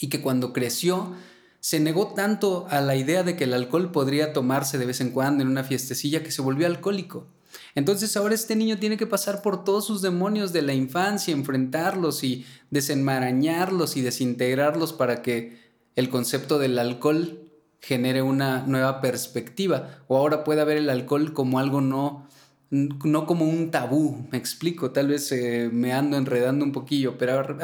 y 0.00 0.08
que 0.08 0.20
cuando 0.20 0.52
creció 0.52 1.14
se 1.60 1.78
negó 1.78 2.14
tanto 2.14 2.66
a 2.70 2.80
la 2.80 2.96
idea 2.96 3.22
de 3.22 3.36
que 3.36 3.44
el 3.44 3.54
alcohol 3.54 3.92
podría 3.92 4.32
tomarse 4.32 4.78
de 4.78 4.86
vez 4.86 5.00
en 5.00 5.10
cuando 5.10 5.42
en 5.42 5.48
una 5.48 5.64
fiestecilla 5.64 6.22
que 6.22 6.32
se 6.32 6.42
volvió 6.42 6.66
alcohólico. 6.66 7.26
Entonces 7.74 8.16
ahora 8.16 8.34
este 8.34 8.56
niño 8.56 8.78
tiene 8.78 8.96
que 8.96 9.06
pasar 9.06 9.42
por 9.42 9.64
todos 9.64 9.86
sus 9.86 10.02
demonios 10.02 10.52
de 10.52 10.62
la 10.62 10.74
infancia, 10.74 11.32
enfrentarlos 11.32 12.24
y 12.24 12.44
desenmarañarlos 12.70 13.96
y 13.96 14.02
desintegrarlos 14.02 14.92
para 14.92 15.22
que 15.22 15.56
el 15.96 16.08
concepto 16.08 16.58
del 16.58 16.78
alcohol 16.78 17.41
genere 17.82 18.22
una 18.22 18.64
nueva 18.66 19.02
perspectiva 19.02 19.98
o 20.06 20.16
ahora 20.16 20.44
pueda 20.44 20.64
ver 20.64 20.78
el 20.78 20.88
alcohol 20.88 21.34
como 21.34 21.58
algo 21.58 21.82
no 21.82 22.28
no 22.72 23.26
como 23.26 23.44
un 23.44 23.70
tabú, 23.70 24.26
me 24.32 24.38
explico, 24.38 24.92
tal 24.92 25.08
vez 25.08 25.30
eh, 25.30 25.68
me 25.70 25.92
ando 25.92 26.16
enredando 26.16 26.64
un 26.64 26.72
poquillo, 26.72 27.18
pero 27.18 27.58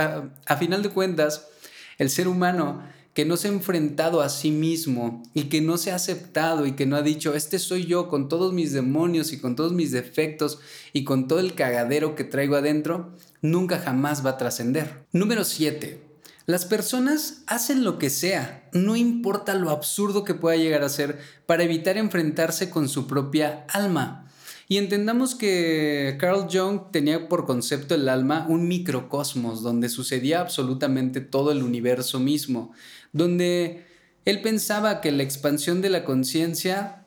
a, 0.47 0.57
final 0.59 0.83
de 0.83 0.91
cuentas, 0.91 1.49
el 1.97 2.11
ser 2.11 2.29
humano 2.29 2.83
que 3.15 3.25
no 3.25 3.39
se 3.39 3.49
ha 3.49 3.53
enfrentado 3.53 4.21
a 4.21 4.29
sí 4.29 4.51
mismo 4.51 5.23
y 5.33 5.45
que 5.45 5.63
no 5.63 5.79
se 5.79 5.93
ha 5.93 5.95
aceptado 5.95 6.67
y 6.67 6.73
que 6.73 6.85
no 6.85 6.95
ha 6.95 7.03
dicho, 7.03 7.35
este 7.35 7.59
soy 7.59 7.87
yo 7.87 8.09
con 8.09 8.29
todos 8.29 8.53
mis 8.53 8.75
demonios 8.75 9.33
y 9.33 9.41
con 9.41 9.57
todos 9.57 9.73
mis 9.73 9.93
defectos 9.93 10.61
y 10.93 11.05
con 11.05 11.27
todo 11.27 11.41
el 11.41 11.55
cagadero 11.55 12.15
que 12.15 12.25
traigo 12.25 12.57
adentro, 12.57 13.15
nunca 13.41 13.79
jamás 13.79 14.25
va 14.25 14.31
a 14.31 14.37
trascender. 14.37 15.07
Número 15.13 15.43
7. 15.43 16.08
Las 16.49 16.65
personas 16.65 17.43
hacen 17.47 17.85
lo 17.85 17.99
que 17.99 18.09
sea, 18.09 18.67
no 18.73 18.97
importa 18.97 19.53
lo 19.53 19.69
absurdo 19.69 20.25
que 20.25 20.33
pueda 20.33 20.57
llegar 20.57 20.83
a 20.83 20.89
ser, 20.89 21.19
para 21.45 21.63
evitar 21.63 21.99
enfrentarse 21.99 22.71
con 22.71 22.89
su 22.89 23.07
propia 23.07 23.67
alma. 23.69 24.31
Y 24.67 24.79
entendamos 24.79 25.35
que 25.35 26.17
Carl 26.19 26.49
Jung 26.51 26.91
tenía 26.91 27.29
por 27.29 27.45
concepto 27.45 27.95
el 27.95 28.09
alma 28.09 28.47
un 28.49 28.67
microcosmos 28.67 29.63
donde 29.63 29.91
sucedía 29.91 30.41
absolutamente 30.41 31.21
todo 31.21 31.53
el 31.53 31.63
universo 31.63 32.19
mismo, 32.19 32.73
donde 33.13 33.85
él 34.25 34.41
pensaba 34.41 35.03
que 35.03 35.13
la 35.13 35.25
expansión 35.25 35.83
de 35.83 35.91
la 35.91 36.07
conciencia 36.07 37.05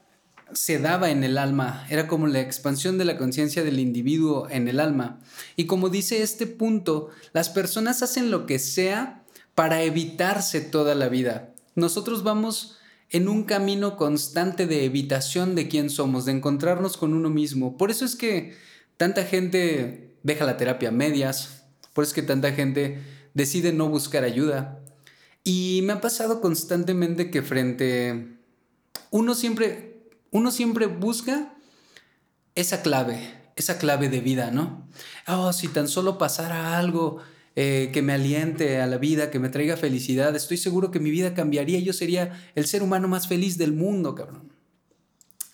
se 0.54 0.78
daba 0.78 1.10
en 1.10 1.24
el 1.24 1.40
alma, 1.40 1.88
era 1.90 2.08
como 2.08 2.28
la 2.28 2.42
expansión 2.42 3.00
de 3.00 3.06
la 3.06 3.18
conciencia 3.18 3.64
del 3.64 3.80
individuo 3.80 4.48
en 4.52 4.68
el 4.68 4.80
alma. 4.80 5.20
Y 5.56 5.66
como 5.66 5.90
dice 5.90 6.22
este 6.22 6.46
punto, 6.46 7.10
las 7.34 7.50
personas 7.50 8.04
hacen 8.04 8.30
lo 8.30 8.46
que 8.46 8.60
sea 8.60 9.21
para 9.56 9.84
evitarse 9.84 10.62
toda 10.62 10.96
la 10.96 11.10
vida. 11.10 11.54
Nosotros 11.76 12.24
vamos 12.24 12.78
en 13.10 13.28
un 13.28 13.44
camino 13.44 13.98
constante 13.98 14.68
de 14.68 14.86
evitación 14.86 15.56
de 15.56 15.68
quién 15.68 15.90
somos, 15.90 16.26
de 16.26 16.32
encontrarnos 16.32 16.98
con 16.98 17.14
uno 17.14 17.30
mismo. 17.30 17.78
Por 17.78 17.92
eso 17.92 18.06
es 18.06 18.16
que 18.16 18.56
tanta 18.98 19.26
gente 19.26 20.18
deja 20.24 20.46
la 20.46 20.58
terapia 20.58 20.90
a 20.90 20.94
medias, 20.94 21.64
por 21.94 22.04
eso 22.04 22.12
es 22.12 22.16
que 22.16 22.22
tanta 22.24 22.54
gente 22.54 23.02
decide 23.34 23.74
no 23.74 23.90
buscar 23.90 24.24
ayuda. 24.24 24.80
Y 25.44 25.82
me 25.84 25.94
ha 25.94 26.02
pasado 26.02 26.40
constantemente 26.40 27.32
que 27.32 27.42
frente 27.42 28.38
uno 29.10 29.36
siempre 29.36 29.92
uno 30.32 30.52
siempre 30.52 30.86
busca 30.86 31.54
esa 32.56 32.82
clave, 32.82 33.34
esa 33.56 33.78
clave 33.78 34.10
de 34.10 34.22
vida, 34.22 34.50
¿no? 34.52 34.88
Oh, 35.28 35.52
si 35.54 35.68
tan 35.68 35.88
solo 35.88 36.18
pasara 36.18 36.78
algo 36.78 37.18
eh, 37.56 37.90
que 37.94 38.02
me 38.02 38.14
aliente 38.14 38.80
a 38.80 38.88
la 38.88 38.98
vida, 38.98 39.30
que 39.30 39.40
me 39.40 39.50
traiga 39.50 39.78
felicidad, 39.78 40.36
estoy 40.36 40.58
seguro 40.58 40.92
que 40.92 41.00
mi 41.00 41.12
vida 41.12 41.34
cambiaría 41.34 41.80
y 41.80 41.84
yo 41.84 41.94
sería 41.94 42.52
el 42.56 42.66
ser 42.66 42.84
humano 42.84 43.08
más 43.08 43.28
feliz 43.28 43.58
del 43.58 43.74
mundo, 43.74 44.16
cabrón. 44.16 44.54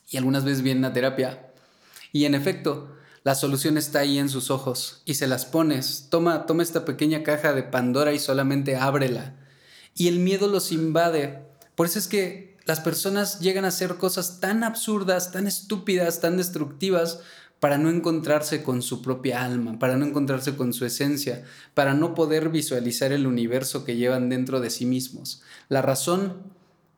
Y 0.09 0.17
algunas 0.17 0.45
veces 0.45 0.61
viene 0.61 0.85
a 0.87 0.93
terapia 0.93 1.47
y 2.11 2.25
en 2.25 2.35
efecto, 2.35 2.95
la 3.23 3.35
solución 3.35 3.77
está 3.77 3.99
ahí 3.99 4.17
en 4.19 4.29
sus 4.29 4.49
ojos 4.51 5.01
y 5.05 5.15
se 5.15 5.27
las 5.27 5.45
pones. 5.45 6.07
Toma, 6.09 6.45
toma 6.45 6.63
esta 6.63 6.85
pequeña 6.85 7.23
caja 7.23 7.53
de 7.53 7.63
Pandora 7.63 8.13
y 8.13 8.19
solamente 8.19 8.75
ábrela. 8.75 9.35
Y 9.95 10.07
el 10.07 10.19
miedo 10.19 10.47
los 10.47 10.71
invade. 10.71 11.43
Por 11.75 11.87
eso 11.87 11.99
es 11.99 12.07
que 12.07 12.57
las 12.65 12.79
personas 12.79 13.39
llegan 13.39 13.65
a 13.65 13.69
hacer 13.69 13.95
cosas 13.97 14.39
tan 14.39 14.63
absurdas, 14.63 15.31
tan 15.31 15.47
estúpidas, 15.47 16.21
tan 16.21 16.37
destructivas, 16.37 17.19
para 17.59 17.77
no 17.77 17.89
encontrarse 17.89 18.61
con 18.61 18.81
su 18.81 19.01
propia 19.01 19.43
alma, 19.43 19.79
para 19.79 19.97
no 19.97 20.05
encontrarse 20.05 20.55
con 20.55 20.73
su 20.73 20.85
esencia, 20.85 21.43
para 21.73 21.93
no 21.93 22.13
poder 22.13 22.49
visualizar 22.49 23.11
el 23.11 23.25
universo 23.25 23.83
que 23.83 23.95
llevan 23.95 24.29
dentro 24.29 24.59
de 24.59 24.69
sí 24.69 24.85
mismos. 24.85 25.41
La 25.67 25.81
razón, 25.81 26.37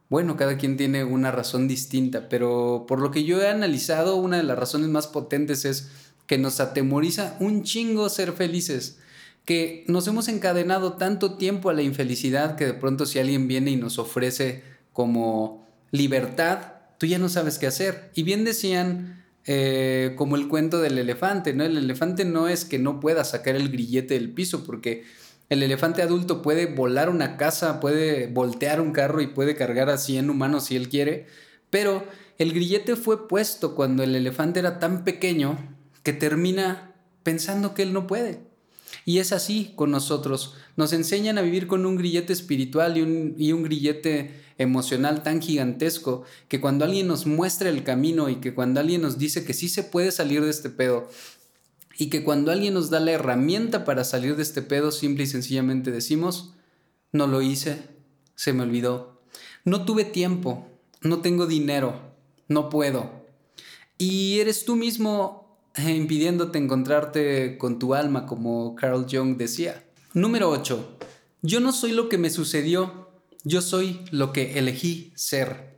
bueno, 0.10 0.36
cada 0.36 0.58
quien 0.58 0.76
tiene 0.76 1.04
una 1.04 1.32
razón 1.32 1.68
distinta, 1.68 2.28
pero 2.28 2.86
por 2.88 3.00
lo 3.00 3.12
que 3.12 3.24
yo 3.24 3.42
he 3.42 3.48
analizado, 3.48 4.18
una 4.18 4.38
de 4.38 4.44
las 4.44 4.60
razones 4.60 4.90
más 4.90 5.08
potentes 5.08 5.64
es 5.64 5.90
que 6.28 6.38
nos 6.38 6.60
atemoriza 6.60 7.38
un 7.40 7.64
chingo 7.64 8.10
ser 8.10 8.34
felices, 8.34 9.00
que 9.46 9.86
nos 9.88 10.08
hemos 10.08 10.28
encadenado 10.28 10.94
tanto 10.94 11.38
tiempo 11.38 11.70
a 11.70 11.74
la 11.74 11.82
infelicidad 11.82 12.56
que 12.56 12.66
de 12.66 12.74
pronto 12.74 13.06
si 13.06 13.18
alguien 13.18 13.48
viene 13.48 13.72
y 13.72 13.78
nos 13.78 13.98
ofrece 13.98 14.64
como 14.94 15.66
libertad, 15.92 16.74
tú 17.00 17.08
ya 17.08 17.18
no 17.18 17.30
sabes 17.30 17.58
qué 17.58 17.66
hacer. 17.66 18.12
Y 18.14 18.24
bien 18.24 18.44
decían 18.44 19.19
eh, 19.46 20.14
como 20.16 20.36
el 20.36 20.48
cuento 20.48 20.80
del 20.80 20.98
elefante, 20.98 21.54
¿no? 21.54 21.64
El 21.64 21.78
elefante 21.78 22.26
no 22.26 22.48
es 22.48 22.66
que 22.66 22.80
no 22.80 23.00
pueda 23.00 23.24
sacar 23.24 23.56
el 23.56 23.70
grillete 23.70 24.14
del 24.14 24.32
piso, 24.32 24.64
porque 24.64 25.04
el 25.50 25.64
elefante 25.64 26.02
adulto 26.02 26.42
puede 26.42 26.68
volar 26.68 27.10
una 27.10 27.38
casa, 27.38 27.80
puede 27.80 28.28
voltear 28.28 28.82
un 28.82 28.92
carro 28.92 29.22
y 29.22 29.28
puede 29.28 29.56
cargar 29.56 29.90
a 29.90 29.98
100 29.98 30.30
humanos 30.30 30.66
si 30.66 30.76
él 30.76 30.90
quiere, 30.90 31.26
pero 31.70 32.04
el 32.38 32.54
grillete 32.54 32.96
fue 32.96 33.28
puesto 33.28 33.76
cuando 33.76 34.04
el 34.04 34.16
elefante 34.16 34.60
era 34.60 34.80
tan 34.80 35.04
pequeño 35.04 35.58
que 36.04 36.14
termina 36.14 36.96
pensando 37.24 37.74
que 37.74 37.82
él 37.84 37.94
no 37.94 38.08
puede. 38.08 38.49
Y 39.06 39.20
es 39.20 39.32
así 39.32 39.74
con 39.76 39.92
nosotros. 39.92 40.56
Nos 40.76 40.94
enseñan 40.94 41.38
a 41.38 41.42
vivir 41.42 41.68
con 41.68 41.86
un 41.86 41.96
grillete 41.96 42.34
espiritual 42.34 42.98
y 42.98 43.02
un, 43.02 43.36
y 43.38 43.52
un 43.52 43.64
grillete 43.64 44.32
emocional 44.58 45.24
tan 45.24 45.42
gigantesco 45.42 46.24
que 46.48 46.60
cuando 46.60 46.86
alguien 46.86 47.08
nos 47.08 47.26
muestra 47.26 47.70
el 47.70 47.84
camino 47.84 48.30
y 48.30 48.36
que 48.36 48.54
cuando 48.54 48.80
alguien 48.80 49.02
nos 49.02 49.18
dice 49.18 49.46
que 49.46 49.54
sí 49.54 49.70
se 49.70 49.84
puede 49.84 50.12
salir 50.12 50.44
de 50.44 50.50
este 50.50 50.70
pedo 50.70 51.10
y 52.00 52.10
que 52.10 52.24
cuando 52.24 52.52
alguien 52.52 52.74
nos 52.74 52.90
da 52.90 53.00
la 53.00 53.12
herramienta 53.12 53.84
para 53.84 54.06
salir 54.06 54.38
de 54.38 54.44
este 54.44 54.62
pedo, 54.62 54.92
simple 54.92 55.26
y 55.26 55.28
sencillamente 55.28 55.92
decimos, 55.92 56.54
no 57.12 57.28
lo 57.28 57.42
hice, 57.42 57.84
se 58.36 58.54
me 58.54 58.64
olvidó, 58.64 59.22
no 59.66 59.84
tuve 59.84 60.06
tiempo, 60.06 60.66
no 61.02 61.20
tengo 61.20 61.46
dinero, 61.46 62.00
no 62.48 62.70
puedo. 62.70 63.26
Y 63.98 64.40
eres 64.40 64.64
tú 64.64 64.78
mismo 64.78 65.49
impidiéndote 65.78 66.58
encontrarte 66.58 67.58
con 67.58 67.80
tu 67.80 67.94
alma, 67.94 68.26
como 68.26 68.76
Carl 68.76 69.06
Jung 69.10 69.38
decía. 69.38 69.84
Número 70.14 70.50
8. 70.50 70.98
Yo 71.42 71.60
no 71.60 71.72
soy 71.72 71.92
lo 71.92 72.10
que 72.10 72.18
me 72.18 72.30
sucedió, 72.30 73.10
yo 73.44 73.62
soy 73.62 74.02
lo 74.12 74.34
que 74.34 74.60
elegí 74.60 75.14
ser. 75.16 75.78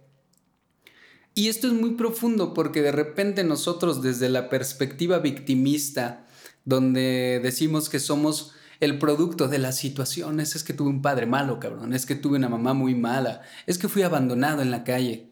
Y 1.33 1.47
esto 1.47 1.67
es 1.67 1.73
muy 1.73 1.91
profundo 1.91 2.53
porque 2.53 2.81
de 2.81 2.91
repente 2.91 3.43
nosotros 3.43 4.01
desde 4.01 4.29
la 4.29 4.49
perspectiva 4.49 5.19
victimista, 5.19 6.25
donde 6.65 7.39
decimos 7.41 7.89
que 7.89 7.99
somos 7.99 8.53
el 8.79 8.97
producto 8.97 9.47
de 9.47 9.59
las 9.59 9.77
situaciones, 9.77 10.55
es 10.55 10.63
que 10.63 10.73
tuve 10.73 10.89
un 10.89 11.01
padre 11.01 11.27
malo, 11.27 11.59
cabrón, 11.59 11.93
es 11.93 12.05
que 12.05 12.15
tuve 12.15 12.37
una 12.37 12.49
mamá 12.49 12.73
muy 12.73 12.95
mala, 12.95 13.41
es 13.67 13.77
que 13.77 13.87
fui 13.87 14.01
abandonado 14.01 14.61
en 14.61 14.71
la 14.71 14.83
calle. 14.83 15.30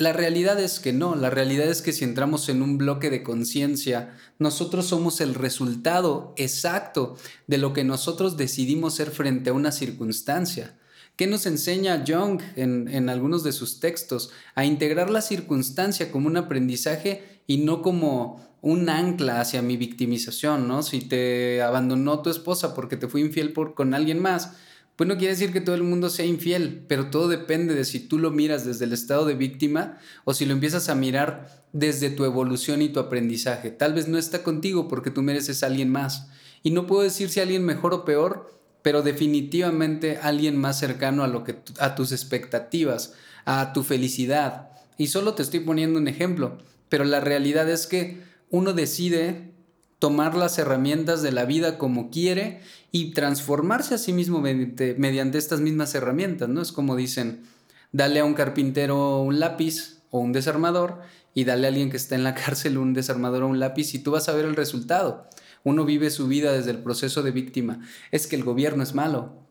La 0.00 0.14
realidad 0.14 0.58
es 0.58 0.80
que 0.80 0.94
no, 0.94 1.14
la 1.14 1.28
realidad 1.28 1.68
es 1.68 1.82
que 1.82 1.92
si 1.92 2.04
entramos 2.04 2.48
en 2.48 2.62
un 2.62 2.78
bloque 2.78 3.10
de 3.10 3.22
conciencia, 3.22 4.16
nosotros 4.38 4.86
somos 4.86 5.20
el 5.20 5.34
resultado 5.34 6.32
exacto 6.38 7.18
de 7.46 7.58
lo 7.58 7.74
que 7.74 7.84
nosotros 7.84 8.38
decidimos 8.38 8.94
ser 8.94 9.10
frente 9.10 9.50
a 9.50 9.52
una 9.52 9.72
circunstancia. 9.72 10.74
¿Qué 11.16 11.26
nos 11.26 11.44
enseña 11.44 12.02
Jung 12.08 12.40
en, 12.56 13.10
algunos 13.10 13.44
de 13.44 13.52
sus 13.52 13.78
textos? 13.78 14.30
A 14.54 14.64
integrar 14.64 15.10
la 15.10 15.20
circunstancia 15.20 16.10
como 16.10 16.28
un 16.28 16.38
aprendizaje 16.38 17.42
y 17.46 17.58
no 17.58 17.82
como 17.82 18.56
un 18.62 18.88
ancla 18.88 19.42
hacia 19.42 19.60
mi 19.60 19.76
victimización, 19.76 20.66
¿no? 20.66 20.82
Si 20.82 21.00
te 21.00 21.60
abandonó 21.60 22.22
tu 22.22 22.30
esposa 22.30 22.74
porque 22.74 22.96
te 22.96 23.06
fue 23.06 23.20
infiel 23.20 23.52
por, 23.52 23.74
con 23.74 23.92
alguien 23.92 24.22
más, 24.22 24.52
pues 25.00 25.08
no 25.08 25.16
quiere 25.16 25.32
decir 25.32 25.50
que 25.50 25.62
todo 25.62 25.76
el 25.76 25.82
mundo 25.82 26.10
sea 26.10 26.26
infiel, 26.26 26.84
pero 26.86 27.08
todo 27.08 27.26
depende 27.26 27.74
de 27.74 27.86
si 27.86 28.00
tú 28.00 28.18
lo 28.18 28.30
miras 28.30 28.66
desde 28.66 28.84
el 28.84 28.92
estado 28.92 29.24
de 29.24 29.32
víctima 29.32 29.96
o 30.26 30.34
si 30.34 30.44
lo 30.44 30.52
empiezas 30.52 30.90
a 30.90 30.94
mirar 30.94 31.64
desde 31.72 32.10
tu 32.10 32.26
evolución 32.26 32.82
y 32.82 32.90
tu 32.90 33.00
aprendizaje. 33.00 33.70
Tal 33.70 33.94
vez 33.94 34.08
no 34.08 34.18
está 34.18 34.42
contigo 34.42 34.88
porque 34.88 35.10
tú 35.10 35.22
mereces 35.22 35.62
a 35.62 35.68
alguien 35.68 35.88
más. 35.88 36.28
Y 36.62 36.72
no 36.72 36.86
puedo 36.86 37.00
decir 37.00 37.30
si 37.30 37.40
alguien 37.40 37.64
mejor 37.64 37.94
o 37.94 38.04
peor, 38.04 38.52
pero 38.82 39.00
definitivamente 39.00 40.18
alguien 40.18 40.58
más 40.58 40.78
cercano 40.78 41.24
a 41.24 41.28
lo 41.28 41.44
que 41.44 41.56
a 41.78 41.94
tus 41.94 42.12
expectativas, 42.12 43.14
a 43.46 43.72
tu 43.72 43.84
felicidad. 43.84 44.68
Y 44.98 45.06
solo 45.06 45.32
te 45.32 45.42
estoy 45.42 45.60
poniendo 45.60 45.98
un 45.98 46.08
ejemplo, 46.08 46.58
pero 46.90 47.04
la 47.04 47.20
realidad 47.20 47.70
es 47.70 47.86
que 47.86 48.22
uno 48.50 48.74
decide 48.74 49.54
tomar 49.98 50.34
las 50.34 50.58
herramientas 50.58 51.22
de 51.22 51.32
la 51.32 51.44
vida 51.44 51.78
como 51.78 52.10
quiere 52.10 52.60
y 52.92 53.12
transformarse 53.12 53.94
a 53.94 53.98
sí 53.98 54.12
mismo 54.12 54.40
mediante, 54.40 55.38
estas 55.38 55.60
mismas 55.60 55.94
herramientas, 55.94 56.48
¿no? 56.48 56.60
Es 56.60 56.72
como 56.72 56.96
dicen, 56.96 57.44
Dale 57.92 58.20
a 58.20 58.24
un 58.24 58.34
carpintero 58.34 59.20
un 59.20 59.40
lápiz 59.40 60.02
o 60.10 60.20
un 60.20 60.30
desarmador 60.32 61.00
y 61.34 61.42
dale 61.42 61.66
a 61.66 61.70
alguien 61.70 61.90
que 61.90 61.96
está 61.96 62.14
en 62.14 62.22
la 62.22 62.34
cárcel 62.36 62.78
un 62.78 62.94
desarmador 62.94 63.42
o 63.42 63.48
un 63.48 63.58
lápiz 63.58 63.94
y 63.94 63.98
tú 63.98 64.12
vas 64.12 64.28
a 64.28 64.34
ver 64.34 64.44
el 64.44 64.56
resultado. 64.56 65.28
Uno 65.64 65.84
vive 65.84 66.10
su 66.10 66.28
vida 66.28 66.52
desde 66.52 66.70
el 66.70 66.78
proceso 66.78 67.22
de 67.22 67.32
víctima. 67.32 67.80
Es 68.12 68.26
que 68.26 68.36
el 68.36 68.44
gobierno 68.44 68.82
es 68.82 68.94
malo. 68.94 69.44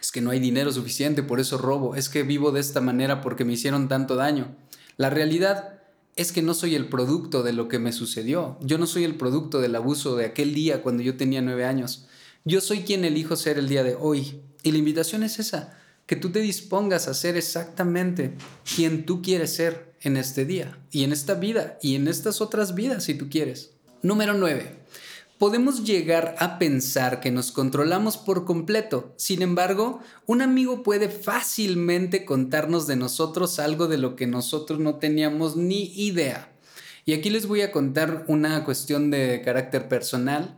Es 0.00 0.12
que 0.12 0.20
no 0.20 0.30
hay 0.30 0.38
dinero 0.38 0.70
suficiente, 0.70 1.24
por 1.24 1.40
eso 1.40 1.58
robo. 1.58 1.96
Es 1.96 2.08
que 2.08 2.22
vivo 2.22 2.52
de 2.52 2.60
esta 2.60 2.80
manera 2.80 3.20
porque 3.20 3.44
me 3.44 3.54
hicieron 3.54 3.88
tanto 3.88 4.14
daño. 4.14 4.54
La 4.96 5.10
realidad 5.10 5.80
es 6.14 6.30
que 6.30 6.42
no 6.42 6.54
soy 6.54 6.74
el 6.74 6.88
producto 6.88 7.42
de 7.42 7.52
lo 7.52 7.68
que 7.68 7.78
me 7.78 7.92
sucedió. 7.92 8.58
Yo 8.60 8.78
no 8.78 8.86
soy 8.86 9.04
el 9.04 9.16
producto 9.16 9.60
del 9.60 9.74
abuso 9.74 10.14
de 10.14 10.26
aquel 10.26 10.54
día 10.54 10.82
cuando 10.82 11.02
yo 11.02 11.16
tenía 11.16 11.42
nueve 11.42 11.64
años. 11.64 12.06
Yo 12.48 12.62
soy 12.62 12.80
quien 12.80 13.04
elijo 13.04 13.36
ser 13.36 13.58
el 13.58 13.68
día 13.68 13.84
de 13.84 13.94
hoy. 13.94 14.40
Y 14.62 14.72
la 14.72 14.78
invitación 14.78 15.22
es 15.22 15.38
esa, 15.38 15.76
que 16.06 16.16
tú 16.16 16.32
te 16.32 16.38
dispongas 16.38 17.06
a 17.06 17.12
ser 17.12 17.36
exactamente 17.36 18.38
quien 18.74 19.04
tú 19.04 19.20
quieres 19.20 19.52
ser 19.54 19.92
en 20.00 20.16
este 20.16 20.46
día 20.46 20.78
y 20.90 21.04
en 21.04 21.12
esta 21.12 21.34
vida 21.34 21.78
y 21.82 21.94
en 21.94 22.08
estas 22.08 22.40
otras 22.40 22.74
vidas 22.74 23.04
si 23.04 23.12
tú 23.12 23.28
quieres. 23.28 23.72
Número 24.00 24.32
9. 24.32 24.78
Podemos 25.36 25.84
llegar 25.84 26.36
a 26.38 26.58
pensar 26.58 27.20
que 27.20 27.30
nos 27.30 27.52
controlamos 27.52 28.16
por 28.16 28.46
completo. 28.46 29.12
Sin 29.18 29.42
embargo, 29.42 30.00
un 30.24 30.40
amigo 30.40 30.82
puede 30.82 31.10
fácilmente 31.10 32.24
contarnos 32.24 32.86
de 32.86 32.96
nosotros 32.96 33.58
algo 33.58 33.88
de 33.88 33.98
lo 33.98 34.16
que 34.16 34.26
nosotros 34.26 34.80
no 34.80 34.94
teníamos 34.94 35.56
ni 35.56 35.92
idea. 36.02 36.50
Y 37.04 37.12
aquí 37.12 37.28
les 37.28 37.46
voy 37.46 37.60
a 37.60 37.72
contar 37.72 38.24
una 38.26 38.64
cuestión 38.64 39.10
de 39.10 39.42
carácter 39.44 39.86
personal. 39.86 40.56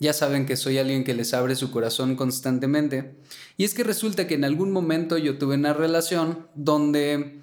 Ya 0.00 0.14
saben 0.14 0.46
que 0.46 0.56
soy 0.56 0.78
alguien 0.78 1.04
que 1.04 1.14
les 1.14 1.34
abre 1.34 1.54
su 1.54 1.70
corazón 1.70 2.16
constantemente. 2.16 3.14
Y 3.56 3.64
es 3.64 3.74
que 3.74 3.84
resulta 3.84 4.26
que 4.26 4.34
en 4.34 4.44
algún 4.44 4.72
momento 4.72 5.18
yo 5.18 5.36
tuve 5.38 5.56
una 5.56 5.74
relación 5.74 6.48
donde 6.54 7.42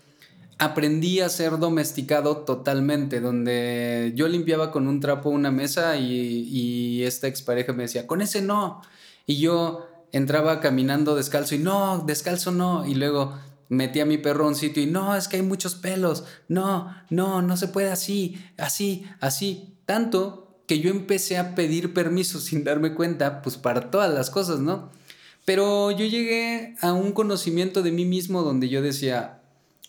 aprendí 0.57 1.19
a 1.19 1.29
ser 1.29 1.59
domesticado 1.59 2.37
totalmente, 2.37 3.21
donde 3.21 4.11
yo 4.15 4.27
limpiaba 4.27 4.71
con 4.71 4.87
un 4.87 4.99
trapo 4.99 5.29
una 5.29 5.51
mesa 5.51 5.97
y, 5.97 6.49
y 6.49 7.03
esta 7.03 7.27
expareja 7.27 7.73
me 7.73 7.83
decía, 7.83 8.07
con 8.07 8.21
ese 8.23 8.41
no. 8.41 8.81
Y 9.27 9.37
yo 9.37 9.87
entraba 10.11 10.59
caminando 10.59 11.15
descalzo 11.15 11.53
y 11.53 11.59
no, 11.59 12.03
descalzo 12.07 12.51
no. 12.51 12.87
Y 12.87 12.95
luego 12.95 13.37
metí 13.69 13.99
a 13.99 14.05
mi 14.05 14.17
perro 14.17 14.45
a 14.45 14.47
un 14.47 14.55
sitio 14.55 14.81
y 14.81 14.87
no, 14.87 15.15
es 15.15 15.27
que 15.27 15.37
hay 15.37 15.43
muchos 15.43 15.75
pelos. 15.75 16.23
No, 16.47 16.91
no, 17.11 17.41
no 17.41 17.55
se 17.55 17.67
puede 17.67 17.91
así, 17.91 18.43
así, 18.57 19.05
así. 19.19 19.75
Tanto 19.85 20.46
que 20.67 20.79
yo 20.79 20.91
empecé 20.91 21.37
a 21.37 21.55
pedir 21.55 21.93
permiso 21.93 22.39
sin 22.39 22.63
darme 22.63 22.93
cuenta, 22.93 23.41
pues 23.41 23.57
para 23.57 23.89
todas 23.89 24.13
las 24.13 24.29
cosas, 24.29 24.59
¿no? 24.59 24.91
Pero 25.45 25.91
yo 25.91 26.05
llegué 26.05 26.75
a 26.81 26.91
un 26.91 27.13
conocimiento 27.13 27.81
de 27.81 27.91
mí 27.91 28.03
mismo 28.03 28.43
donde 28.43 28.67
yo 28.67 28.81
decía, 28.81 29.41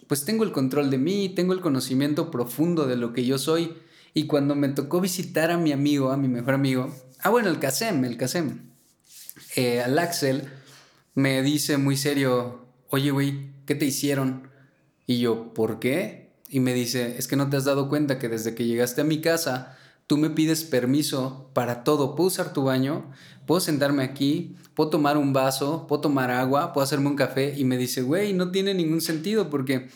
pues 0.07 0.25
tengo 0.25 0.45
el 0.45 0.53
control 0.53 0.89
de 0.89 0.99
mí, 0.99 1.31
tengo 1.31 1.53
el 1.53 1.61
conocimiento 1.61 2.31
profundo 2.31 2.87
de 2.87 2.97
lo 2.97 3.13
que 3.13 3.27
yo 3.27 3.39
soy. 3.39 3.75
Y 4.15 4.27
cuando 4.27 4.55
me 4.55 4.69
tocó 4.69 5.01
visitar 5.01 5.51
a 5.51 5.59
mi 5.59 5.73
amigo, 5.73 6.13
a 6.13 6.17
mi 6.17 6.29
mejor 6.29 6.55
amigo, 6.55 6.95
ah, 7.21 7.31
bueno, 7.31 7.51
el 7.51 7.59
Casem, 7.59 8.05
el 8.05 8.17
Casem, 8.17 8.71
eh, 9.57 9.83
al 9.83 9.99
Axel, 9.99 10.45
me 11.15 11.43
dice 11.43 11.77
muy 11.77 11.97
serio, 11.97 12.67
oye, 12.89 13.11
güey, 13.11 13.51
¿qué 13.67 13.75
te 13.75 13.85
hicieron? 13.85 14.49
Y 15.09 15.19
yo, 15.19 15.53
¿por 15.55 15.81
qué? 15.81 16.31
Y 16.49 16.61
me 16.61 16.73
dice, 16.73 17.17
es 17.19 17.27
que 17.27 17.37
no 17.37 17.51
te 17.51 17.57
has 17.57 17.65
dado 17.65 17.89
cuenta 17.89 18.19
que 18.21 18.29
desde 18.29 18.55
que 18.55 18.65
llegaste 18.65 19.01
a 19.01 19.05
mi 19.05 19.21
casa, 19.21 19.78
tú 20.09 20.17
me 20.17 20.31
pides 20.31 20.65
permiso 20.65 21.51
para 21.53 21.85
todo. 21.85 22.17
¿Puedo 22.17 22.29
usar 22.29 22.53
tu 22.53 22.65
baño? 22.65 23.13
¿Puedo 23.47 23.61
sentarme 23.61 24.03
aquí? 24.03 24.57
¿Puedo 24.75 24.91
tomar 24.91 25.17
un 25.17 25.33
vaso? 25.33 25.87
¿Puedo 25.87 26.01
tomar 26.01 26.31
agua? 26.31 26.73
¿Puedo 26.73 26.83
hacerme 26.83 27.09
un 27.09 27.17
café? 27.17 27.55
Y 27.57 27.65
me 27.65 27.77
dice, 27.77 28.03
güey, 28.03 28.33
no 28.33 28.51
tiene 28.51 28.75
ningún 28.75 29.03
sentido 29.03 29.51
porque 29.51 29.89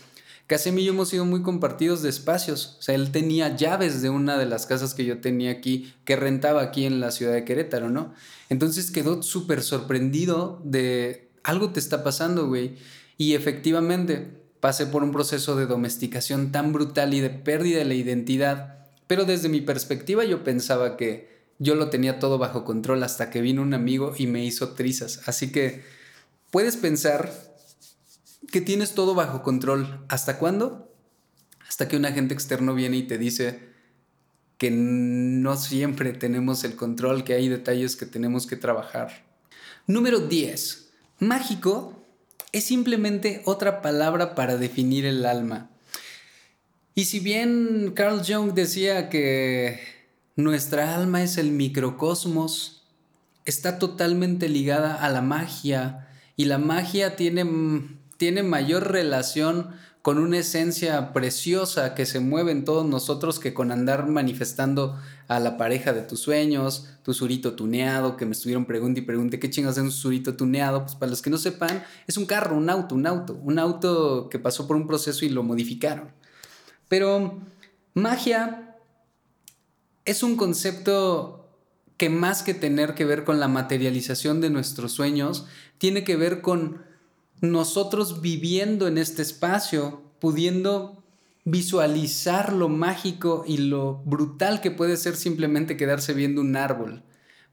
Casem 0.47 0.78
y 0.78 0.85
yo 0.85 0.92
hemos 0.92 1.09
sido 1.09 1.25
muy 1.25 1.40
compartidos 1.40 2.02
de 2.02 2.11
espacios. 2.11 2.76
O 2.78 2.83
sea, 2.83 2.95
él 2.95 3.11
tenía 3.11 3.57
llaves 3.57 4.02
de 4.02 4.11
una 4.11 4.37
de 4.37 4.45
las 4.45 4.66
casas 4.66 4.92
que 4.92 5.07
yo 5.07 5.21
tenía 5.23 5.51
aquí, 5.51 5.94
que 6.05 6.14
rentaba 6.14 6.61
aquí 6.61 6.85
en 6.85 7.01
la 7.01 7.11
ciudad 7.11 7.33
de 7.33 7.44
Querétaro, 7.46 7.88
¿no? 7.88 8.12
Entonces 8.51 8.90
quedó 8.90 9.22
súper 9.22 9.62
sorprendido 9.62 10.61
de 10.62 11.31
algo 11.42 11.70
te 11.70 11.81
está 11.81 12.05
pasando, 12.05 12.48
güey. 12.48 12.77
Y 13.16 13.33
efectivamente 13.33 14.42
pasé 14.61 14.87
por 14.87 15.03
un 15.03 15.12
proceso 15.12 15.57
de 15.57 15.64
domesticación 15.64 16.53
tan 16.53 16.75
brutal 16.75 17.14
y 17.14 17.20
de 17.20 17.31
pérdida 17.31 17.79
de 17.79 17.87
la 17.87 17.94
identidad 17.94 18.82
pero 19.12 19.27
desde 19.27 19.51
mi 19.51 19.61
perspectiva 19.61 20.25
yo 20.25 20.42
pensaba 20.42 20.96
que 20.96 21.29
yo 21.59 21.75
lo 21.75 21.90
tenía 21.90 22.18
todo 22.18 22.38
bajo 22.38 22.64
control 22.64 23.03
hasta 23.03 23.29
que 23.29 23.42
vino 23.42 23.61
un 23.61 23.75
amigo 23.75 24.14
y 24.16 24.27
me 24.27 24.42
hizo 24.42 24.70
trizas. 24.70 25.29
Así 25.29 25.53
que 25.53 25.83
puedes 26.51 26.79
pensar 26.79 27.31
que 28.51 28.62
tienes 28.62 28.94
todo 28.94 29.14
bajo 29.14 29.42
control. 29.42 30.03
¿Hasta 30.09 30.38
cuándo? 30.38 30.90
Hasta 31.68 31.88
que 31.88 31.98
un 31.98 32.07
agente 32.07 32.33
externo 32.33 32.75
viene 32.75 32.96
y 32.96 33.03
te 33.03 33.18
dice 33.18 33.68
que 34.57 34.70
no 34.70 35.59
siempre 35.59 36.14
tenemos 36.14 36.64
el 36.64 36.75
control, 36.75 37.22
que 37.22 37.35
hay 37.35 37.51
detalles 37.51 37.96
que 37.96 38.07
tenemos 38.07 38.46
que 38.46 38.57
trabajar. 38.57 39.27
Número 39.87 40.20
10. 40.20 40.90
Mágico 41.18 42.03
es 42.53 42.64
simplemente 42.64 43.42
otra 43.44 43.83
palabra 43.83 44.35
para 44.35 44.57
definir 44.57 45.05
el 45.05 45.27
alma. 45.27 45.71
Y 46.94 47.05
si 47.07 47.20
bien 47.20 47.92
Carl 47.94 48.22
Jung 48.26 48.52
decía 48.52 49.09
que 49.09 49.81
nuestra 50.37 50.94
alma 50.94 51.22
es 51.22 51.38
el 51.38 51.50
microcosmos, 51.50 52.83
está 53.46 53.78
totalmente 53.78 54.50
ligada 54.50 54.94
a 54.94 55.09
la 55.09 55.22
magia 55.22 56.09
y 56.37 56.44
la 56.44 56.59
magia 56.59 57.16
tiene, 57.16 57.98
tiene 58.18 58.42
mayor 58.42 58.92
relación 58.92 59.70
con 60.02 60.18
una 60.18 60.38
esencia 60.38 61.14
preciosa 61.14 61.94
que 61.94 62.05
se 62.05 62.20
mueve 62.20 62.52
en 62.52 62.64
todos 62.64 62.85
nosotros 62.85 63.38
que 63.38 63.55
con 63.55 63.72
andar 63.72 64.07
manifestando 64.09 64.98
a 65.28 65.40
la 65.40 65.57
pareja 65.57 65.94
de 65.94 66.02
tus 66.02 66.20
sueños, 66.20 66.88
tu 67.05 67.14
surito 67.14 67.55
tuneado, 67.55 68.18
que 68.18 68.26
me 68.26 68.33
estuvieron 68.33 68.66
preguntando 68.66 69.00
y 69.00 69.05
pregunte 69.05 69.38
qué 69.38 69.48
chingas 69.48 69.78
es 69.78 69.83
un 69.83 69.92
surito 69.92 70.35
tuneado, 70.35 70.83
pues 70.83 70.96
para 70.96 71.09
los 71.09 71.22
que 71.22 71.31
no 71.31 71.38
sepan, 71.38 71.85
es 72.07 72.18
un 72.18 72.26
carro, 72.26 72.57
un 72.57 72.68
auto, 72.68 72.96
un 72.96 73.07
auto, 73.07 73.40
un 73.42 73.59
auto 73.59 74.28
que 74.28 74.38
pasó 74.38 74.66
por 74.66 74.76
un 74.76 74.87
proceso 74.87 75.24
y 75.24 75.31
lo 75.31 75.42
modificaron. 75.42 76.20
Pero 76.92 77.40
magia 77.94 78.76
es 80.05 80.22
un 80.22 80.37
concepto 80.37 81.48
que 81.96 82.11
más 82.11 82.42
que 82.42 82.52
tener 82.52 82.92
que 82.92 83.07
ver 83.07 83.24
con 83.24 83.40
la 83.40 83.48
materialización 83.48 84.42
de 84.42 84.50
nuestros 84.50 84.92
sueños, 84.92 85.46
tiene 85.78 86.05
que 86.05 86.16
ver 86.16 86.42
con 86.42 86.85
nosotros 87.40 88.20
viviendo 88.20 88.88
en 88.88 88.98
este 88.98 89.22
espacio, 89.22 90.02
pudiendo 90.18 91.02
visualizar 91.46 92.52
lo 92.52 92.68
mágico 92.68 93.44
y 93.46 93.57
lo 93.57 94.02
brutal 94.05 94.61
que 94.61 94.70
puede 94.70 94.98
ser 94.98 95.16
simplemente 95.16 95.78
quedarse 95.78 96.12
viendo 96.12 96.42
un 96.42 96.57
árbol. 96.57 97.05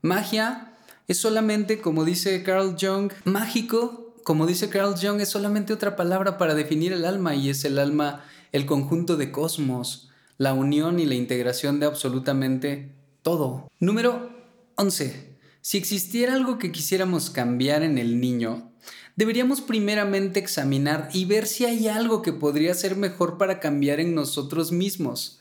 Magia 0.02 0.74
es 1.08 1.18
solamente, 1.18 1.80
como 1.80 2.04
dice 2.04 2.44
Carl 2.44 2.76
Jung, 2.78 3.14
mágico, 3.24 4.16
como 4.26 4.46
dice 4.46 4.68
Carl 4.68 4.96
Jung, 5.02 5.22
es 5.22 5.30
solamente 5.30 5.72
otra 5.72 5.96
palabra 5.96 6.38
para 6.38 6.56
definir 6.56 6.92
el 6.92 7.06
alma 7.06 7.36
y 7.36 7.50
es 7.50 7.64
el 7.64 7.80
alma 7.80 8.26
el 8.52 8.66
conjunto 8.66 9.18
de 9.18 9.32
cosmos, 9.32 10.10
la 10.38 10.54
unión 10.54 11.00
y 11.00 11.06
la 11.06 11.16
integración 11.16 11.80
de 11.80 11.86
absolutamente 11.86 12.96
todo. 13.22 13.70
Número 13.80 14.30
11. 14.76 15.38
Si 15.62 15.78
existiera 15.78 16.34
algo 16.34 16.58
que 16.58 16.72
quisiéramos 16.72 17.30
cambiar 17.30 17.84
en 17.84 17.98
el 17.98 18.22
niño, 18.22 18.72
deberíamos 19.16 19.60
primeramente 19.62 20.40
examinar 20.40 21.10
y 21.14 21.26
ver 21.26 21.46
si 21.46 21.66
hay 21.66 21.88
algo 21.90 22.22
que 22.22 22.32
podría 22.32 22.74
ser 22.74 22.96
mejor 22.96 23.38
para 23.38 23.60
cambiar 23.60 24.00
en 24.00 24.16
nosotros 24.16 24.72
mismos. 24.72 25.40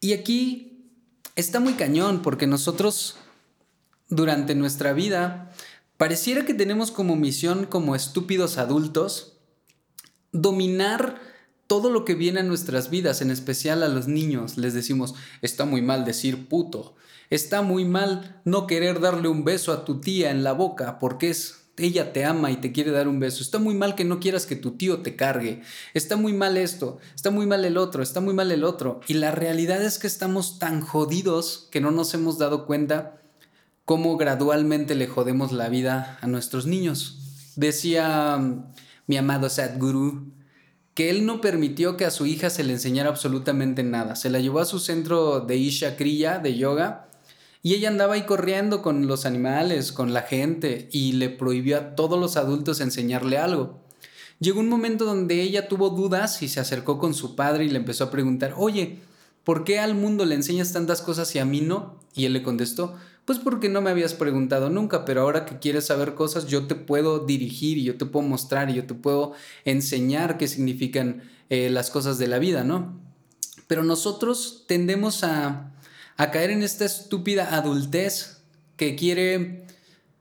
Y 0.00 0.14
aquí 0.14 0.88
está 1.36 1.60
muy 1.60 1.74
cañón 1.74 2.22
porque 2.22 2.46
nosotros 2.46 3.16
durante 4.08 4.54
nuestra 4.54 4.94
vida 4.94 5.52
pareciera 5.98 6.46
que 6.46 6.54
tenemos 6.54 6.90
como 6.90 7.14
misión 7.14 7.66
como 7.66 7.94
estúpidos 7.94 8.56
adultos 8.56 9.36
dominar 10.32 11.20
todo 11.70 11.88
lo 11.88 12.04
que 12.04 12.16
viene 12.16 12.40
a 12.40 12.42
nuestras 12.42 12.90
vidas, 12.90 13.22
en 13.22 13.30
especial 13.30 13.84
a 13.84 13.88
los 13.88 14.08
niños, 14.08 14.58
les 14.58 14.74
decimos, 14.74 15.14
está 15.40 15.66
muy 15.66 15.82
mal 15.82 16.04
decir 16.04 16.48
puto, 16.48 16.96
está 17.30 17.62
muy 17.62 17.84
mal 17.84 18.40
no 18.44 18.66
querer 18.66 18.98
darle 18.98 19.28
un 19.28 19.44
beso 19.44 19.72
a 19.72 19.84
tu 19.84 20.00
tía 20.00 20.32
en 20.32 20.42
la 20.42 20.50
boca 20.50 20.98
porque 20.98 21.30
es 21.30 21.68
ella 21.76 22.12
te 22.12 22.24
ama 22.24 22.50
y 22.50 22.56
te 22.56 22.72
quiere 22.72 22.90
dar 22.90 23.06
un 23.06 23.20
beso. 23.20 23.40
Está 23.40 23.60
muy 23.60 23.76
mal 23.76 23.94
que 23.94 24.04
no 24.04 24.18
quieras 24.18 24.46
que 24.46 24.56
tu 24.56 24.72
tío 24.72 24.98
te 24.98 25.14
cargue. 25.14 25.62
Está 25.94 26.16
muy 26.16 26.32
mal 26.32 26.56
esto, 26.56 26.98
está 27.14 27.30
muy 27.30 27.46
mal 27.46 27.64
el 27.64 27.76
otro, 27.76 28.02
está 28.02 28.20
muy 28.20 28.34
mal 28.34 28.50
el 28.50 28.64
otro. 28.64 29.00
Y 29.06 29.14
la 29.14 29.30
realidad 29.30 29.80
es 29.80 30.00
que 30.00 30.08
estamos 30.08 30.58
tan 30.58 30.80
jodidos 30.80 31.68
que 31.70 31.80
no 31.80 31.92
nos 31.92 32.12
hemos 32.14 32.36
dado 32.36 32.66
cuenta 32.66 33.22
cómo 33.84 34.16
gradualmente 34.16 34.96
le 34.96 35.06
jodemos 35.06 35.52
la 35.52 35.68
vida 35.68 36.18
a 36.20 36.26
nuestros 36.26 36.66
niños. 36.66 37.52
Decía 37.54 38.38
mm, 38.38 38.72
mi 39.06 39.16
amado 39.16 39.48
Sadhguru, 39.48 40.39
que 40.94 41.10
él 41.10 41.26
no 41.26 41.40
permitió 41.40 41.96
que 41.96 42.04
a 42.04 42.10
su 42.10 42.26
hija 42.26 42.50
se 42.50 42.64
le 42.64 42.72
enseñara 42.72 43.08
absolutamente 43.08 43.82
nada. 43.82 44.16
Se 44.16 44.30
la 44.30 44.40
llevó 44.40 44.60
a 44.60 44.64
su 44.64 44.78
centro 44.78 45.40
de 45.40 45.56
Isha 45.56 45.96
Kriya, 45.96 46.38
de 46.38 46.56
yoga, 46.56 47.08
y 47.62 47.74
ella 47.74 47.88
andaba 47.88 48.14
ahí 48.14 48.22
corriendo 48.22 48.82
con 48.82 49.06
los 49.06 49.26
animales, 49.26 49.92
con 49.92 50.12
la 50.12 50.22
gente, 50.22 50.88
y 50.92 51.12
le 51.12 51.28
prohibió 51.28 51.76
a 51.76 51.94
todos 51.94 52.18
los 52.18 52.36
adultos 52.36 52.80
enseñarle 52.80 53.38
algo. 53.38 53.80
Llegó 54.40 54.60
un 54.60 54.70
momento 54.70 55.04
donde 55.04 55.42
ella 55.42 55.68
tuvo 55.68 55.90
dudas 55.90 56.42
y 56.42 56.48
se 56.48 56.60
acercó 56.60 56.98
con 56.98 57.12
su 57.12 57.36
padre 57.36 57.66
y 57.66 57.68
le 57.68 57.76
empezó 57.76 58.04
a 58.04 58.10
preguntar, 58.10 58.54
oye, 58.56 58.98
¿por 59.44 59.64
qué 59.64 59.78
al 59.78 59.94
mundo 59.94 60.24
le 60.24 60.34
enseñas 60.34 60.72
tantas 60.72 61.02
cosas 61.02 61.34
y 61.34 61.38
a 61.38 61.44
mí 61.44 61.60
no? 61.60 62.00
Y 62.14 62.24
él 62.24 62.32
le 62.32 62.42
contestó, 62.42 62.96
pues 63.24 63.38
porque 63.38 63.68
no 63.68 63.80
me 63.80 63.90
habías 63.90 64.14
preguntado 64.14 64.70
nunca, 64.70 65.04
pero 65.04 65.22
ahora 65.22 65.44
que 65.44 65.58
quieres 65.58 65.86
saber 65.86 66.14
cosas, 66.14 66.46
yo 66.46 66.66
te 66.66 66.74
puedo 66.74 67.20
dirigir 67.20 67.78
y 67.78 67.84
yo 67.84 67.96
te 67.96 68.06
puedo 68.06 68.26
mostrar 68.26 68.70
y 68.70 68.74
yo 68.74 68.86
te 68.86 68.94
puedo 68.94 69.32
enseñar 69.64 70.38
qué 70.38 70.48
significan 70.48 71.22
eh, 71.48 71.70
las 71.70 71.90
cosas 71.90 72.18
de 72.18 72.26
la 72.26 72.38
vida, 72.38 72.64
¿no? 72.64 72.98
Pero 73.66 73.84
nosotros 73.84 74.64
tendemos 74.66 75.22
a, 75.22 75.72
a 76.16 76.30
caer 76.30 76.50
en 76.50 76.62
esta 76.62 76.84
estúpida 76.84 77.54
adultez 77.54 78.42
que 78.76 78.96
quiere 78.96 79.66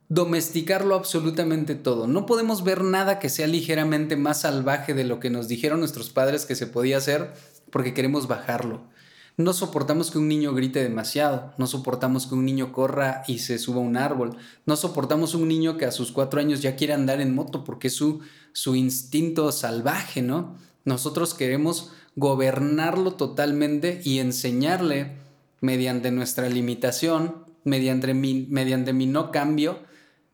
domesticarlo 0.09 0.95
absolutamente 0.95 1.75
todo. 1.75 2.07
No 2.07 2.25
podemos 2.25 2.63
ver 2.63 2.83
nada 2.83 3.19
que 3.19 3.29
sea 3.29 3.47
ligeramente 3.47 4.15
más 4.15 4.41
salvaje 4.41 4.93
de 4.93 5.03
lo 5.03 5.19
que 5.19 5.29
nos 5.29 5.47
dijeron 5.47 5.79
nuestros 5.79 6.09
padres 6.09 6.45
que 6.45 6.55
se 6.55 6.67
podía 6.67 6.97
hacer 6.97 7.31
porque 7.71 7.93
queremos 7.93 8.27
bajarlo. 8.27 8.81
No 9.39 9.53
soportamos 9.53 10.11
que 10.11 10.17
un 10.17 10.27
niño 10.27 10.53
grite 10.53 10.83
demasiado, 10.83 11.53
no 11.57 11.65
soportamos 11.65 12.27
que 12.27 12.35
un 12.35 12.43
niño 12.43 12.73
corra 12.73 13.23
y 13.25 13.39
se 13.39 13.57
suba 13.57 13.77
a 13.77 13.85
un 13.85 13.95
árbol, 13.95 14.35
no 14.65 14.75
soportamos 14.75 15.33
un 15.33 15.47
niño 15.47 15.77
que 15.77 15.85
a 15.85 15.93
sus 15.93 16.11
cuatro 16.11 16.41
años 16.41 16.61
ya 16.61 16.75
quiere 16.75 16.91
andar 16.91 17.21
en 17.21 17.33
moto 17.33 17.63
porque 17.63 17.87
es 17.87 17.93
su, 17.93 18.19
su 18.51 18.75
instinto 18.75 19.53
salvaje, 19.53 20.21
¿no? 20.21 20.57
Nosotros 20.83 21.33
queremos 21.33 21.91
gobernarlo 22.17 23.13
totalmente 23.13 24.01
y 24.03 24.19
enseñarle 24.19 25.15
mediante 25.61 26.11
nuestra 26.11 26.49
limitación, 26.49 27.45
mediante 27.63 28.13
mi, 28.13 28.45
mediante 28.49 28.91
mi 28.91 29.05
no 29.05 29.31
cambio, 29.31 29.79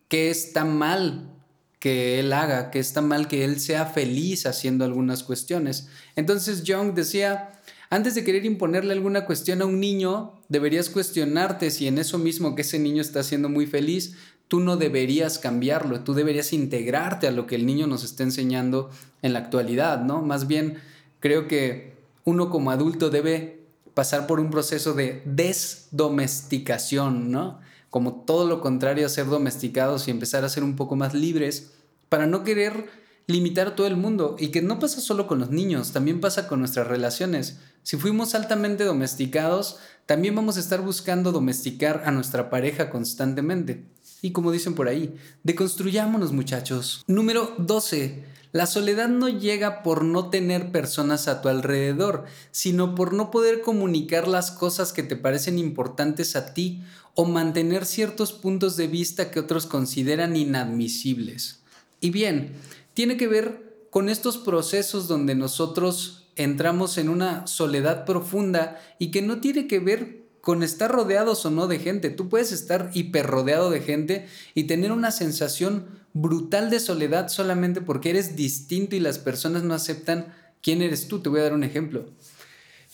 que 0.08 0.32
está 0.32 0.66
mal 0.66 1.30
que 1.78 2.20
él 2.20 2.34
haga, 2.34 2.72
que 2.72 2.80
está 2.80 3.02
mal 3.02 3.28
que 3.28 3.46
él 3.46 3.60
sea 3.60 3.86
feliz 3.86 4.48
haciendo 4.48 4.84
algunas 4.84 5.22
cuestiones. 5.22 5.90
Entonces 6.16 6.64
Young 6.64 6.96
decía, 6.96 7.52
antes 7.90 8.16
de 8.16 8.24
querer 8.24 8.46
imponerle 8.46 8.94
alguna 8.94 9.26
cuestión 9.26 9.62
a 9.62 9.66
un 9.66 9.80
niño, 9.80 10.34
deberías 10.50 10.90
cuestionarte 10.90 11.72
si 11.72 11.88
en 11.88 11.98
eso 11.98 12.18
mismo 12.18 12.56
que 12.56 12.64
ese 12.64 12.80
niño 12.80 13.02
está 13.02 13.24
siendo 13.24 13.50
muy 13.50 13.68
feliz, 13.68 14.16
tú 14.48 14.60
no 14.60 14.78
deberías 14.78 15.40
cambiarlo, 15.40 16.02
tú 16.02 16.14
deberías 16.14 16.54
integrarte 16.54 17.28
a 17.28 17.32
lo 17.32 17.48
que 17.48 17.56
el 17.56 17.66
niño 17.66 17.88
nos 17.88 18.04
está 18.04 18.24
enseñando 18.24 18.90
en 19.22 19.34
la 19.34 19.40
actualidad, 19.40 20.04
¿no? 20.04 20.22
Más 20.22 20.48
bien, 20.48 20.78
creo 21.20 21.48
que 21.48 21.96
uno 22.24 22.50
como 22.50 22.72
adulto 22.72 23.10
debe 23.10 23.64
pasar 23.94 24.28
por 24.28 24.40
un 24.40 24.52
proceso 24.52 24.94
de 24.94 25.22
desdomesticación, 25.26 27.32
¿no? 27.32 27.60
Como 27.90 28.24
todo 28.26 28.48
lo 28.48 28.62
contrario 28.62 29.06
a 29.06 29.10
ser 29.10 29.28
domesticados 29.28 30.08
y 30.08 30.12
empezar 30.12 30.44
a 30.44 30.50
ser 30.50 30.64
un 30.64 30.76
poco 30.76 30.96
más 30.96 31.14
libres 31.14 31.74
para 32.10 32.28
no 32.28 32.44
querer 32.44 33.05
limitar 33.28 33.68
a 33.68 33.76
todo 33.76 33.88
el 33.88 33.98
mundo 33.98 34.36
y 34.40 34.50
que 34.50 34.62
no 34.62 34.80
pasa 34.80 35.02
solo 35.02 35.28
con 35.28 35.40
los 35.40 35.50
niños, 35.50 35.92
también 35.92 36.22
pasa 36.22 36.48
con 36.48 36.60
nuestras 36.60 36.88
relaciones. 36.88 37.60
Si 37.84 37.98
fuimos 37.98 38.36
altamente 38.36 38.84
domesticados, 38.84 39.78
también 40.06 40.36
vamos 40.36 40.58
a 40.58 40.60
estar 40.60 40.82
buscando 40.82 41.32
domesticar 41.32 42.04
a 42.06 42.12
nuestra 42.12 42.50
pareja 42.50 42.90
constantemente. 42.90 43.86
Y 44.22 44.32
como 44.32 44.52
dicen 44.52 44.76
por 44.76 44.88
ahí, 44.88 45.16
deconstruyámonos 45.44 46.32
muchachos. 46.32 47.04
Número 47.08 47.54
12. 47.58 48.36
La 48.52 48.68
soledad 48.68 49.10
no 49.10 49.28
llega 49.28 49.84
por 49.84 50.06
no 50.06 50.30
tener 50.30 50.72
personas 50.72 51.28
a 51.28 51.42
tu 51.42 51.50
alrededor, 51.50 52.24
sino 52.52 52.96
por 52.96 53.14
no 53.14 53.30
poder 53.30 53.62
comunicar 53.62 54.30
las 54.30 54.50
cosas 54.50 54.94
que 54.94 55.04
te 55.04 55.18
parecen 55.18 55.60
importantes 55.60 56.38
a 56.38 56.54
ti 56.54 56.82
o 57.16 57.26
mantener 57.26 57.86
ciertos 57.86 58.32
puntos 58.32 58.78
de 58.78 58.88
vista 58.88 59.30
que 59.30 59.42
otros 59.42 59.66
consideran 59.66 60.38
inadmisibles. 60.38 61.60
Y 62.00 62.12
bien, 62.12 62.54
tiene 62.96 63.18
que 63.18 63.28
ver 63.28 63.88
con 63.92 64.10
estos 64.10 64.38
procesos 64.40 65.08
donde 65.08 65.36
nosotros 65.36 66.32
entramos 66.36 66.98
en 66.98 67.10
una 67.10 67.46
soledad 67.46 68.06
profunda 68.06 68.82
y 69.00 69.12
que 69.12 69.22
no 69.22 69.40
tiene 69.40 69.68
que 69.68 69.80
ver 69.80 70.26
con 70.42 70.64
estar 70.64 70.92
rodeados 70.92 71.46
o 71.46 71.52
no 71.52 71.68
de 71.68 71.80
gente. 71.80 72.10
Tú 72.10 72.30
puedes 72.30 72.52
estar 72.52 72.92
hiper 72.94 73.28
rodeado 73.28 73.70
de 73.70 73.82
gente 73.82 74.28
y 74.54 74.64
tener 74.64 74.92
una 74.92 75.12
sensación 75.12 75.88
brutal 76.14 76.70
de 76.70 76.80
soledad 76.80 77.28
solamente 77.28 77.82
porque 77.82 78.12
eres 78.12 78.36
distinto 78.36 78.96
y 78.96 79.00
las 79.00 79.20
personas 79.20 79.64
no 79.64 79.74
aceptan 79.74 80.34
quién 80.62 80.82
eres 80.82 81.08
tú. 81.08 81.20
Te 81.20 81.30
voy 81.30 81.42
a 81.42 81.44
dar 81.44 81.54
un 81.54 81.64
ejemplo. 81.64 82.06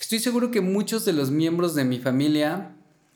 Estoy 0.00 0.18
seguro 0.18 0.50
que 0.50 0.60
muchos 0.60 1.04
de 1.04 1.12
los 1.12 1.30
miembros 1.30 1.74
de 1.74 1.84
mi 1.84 2.00
familia 2.00 2.74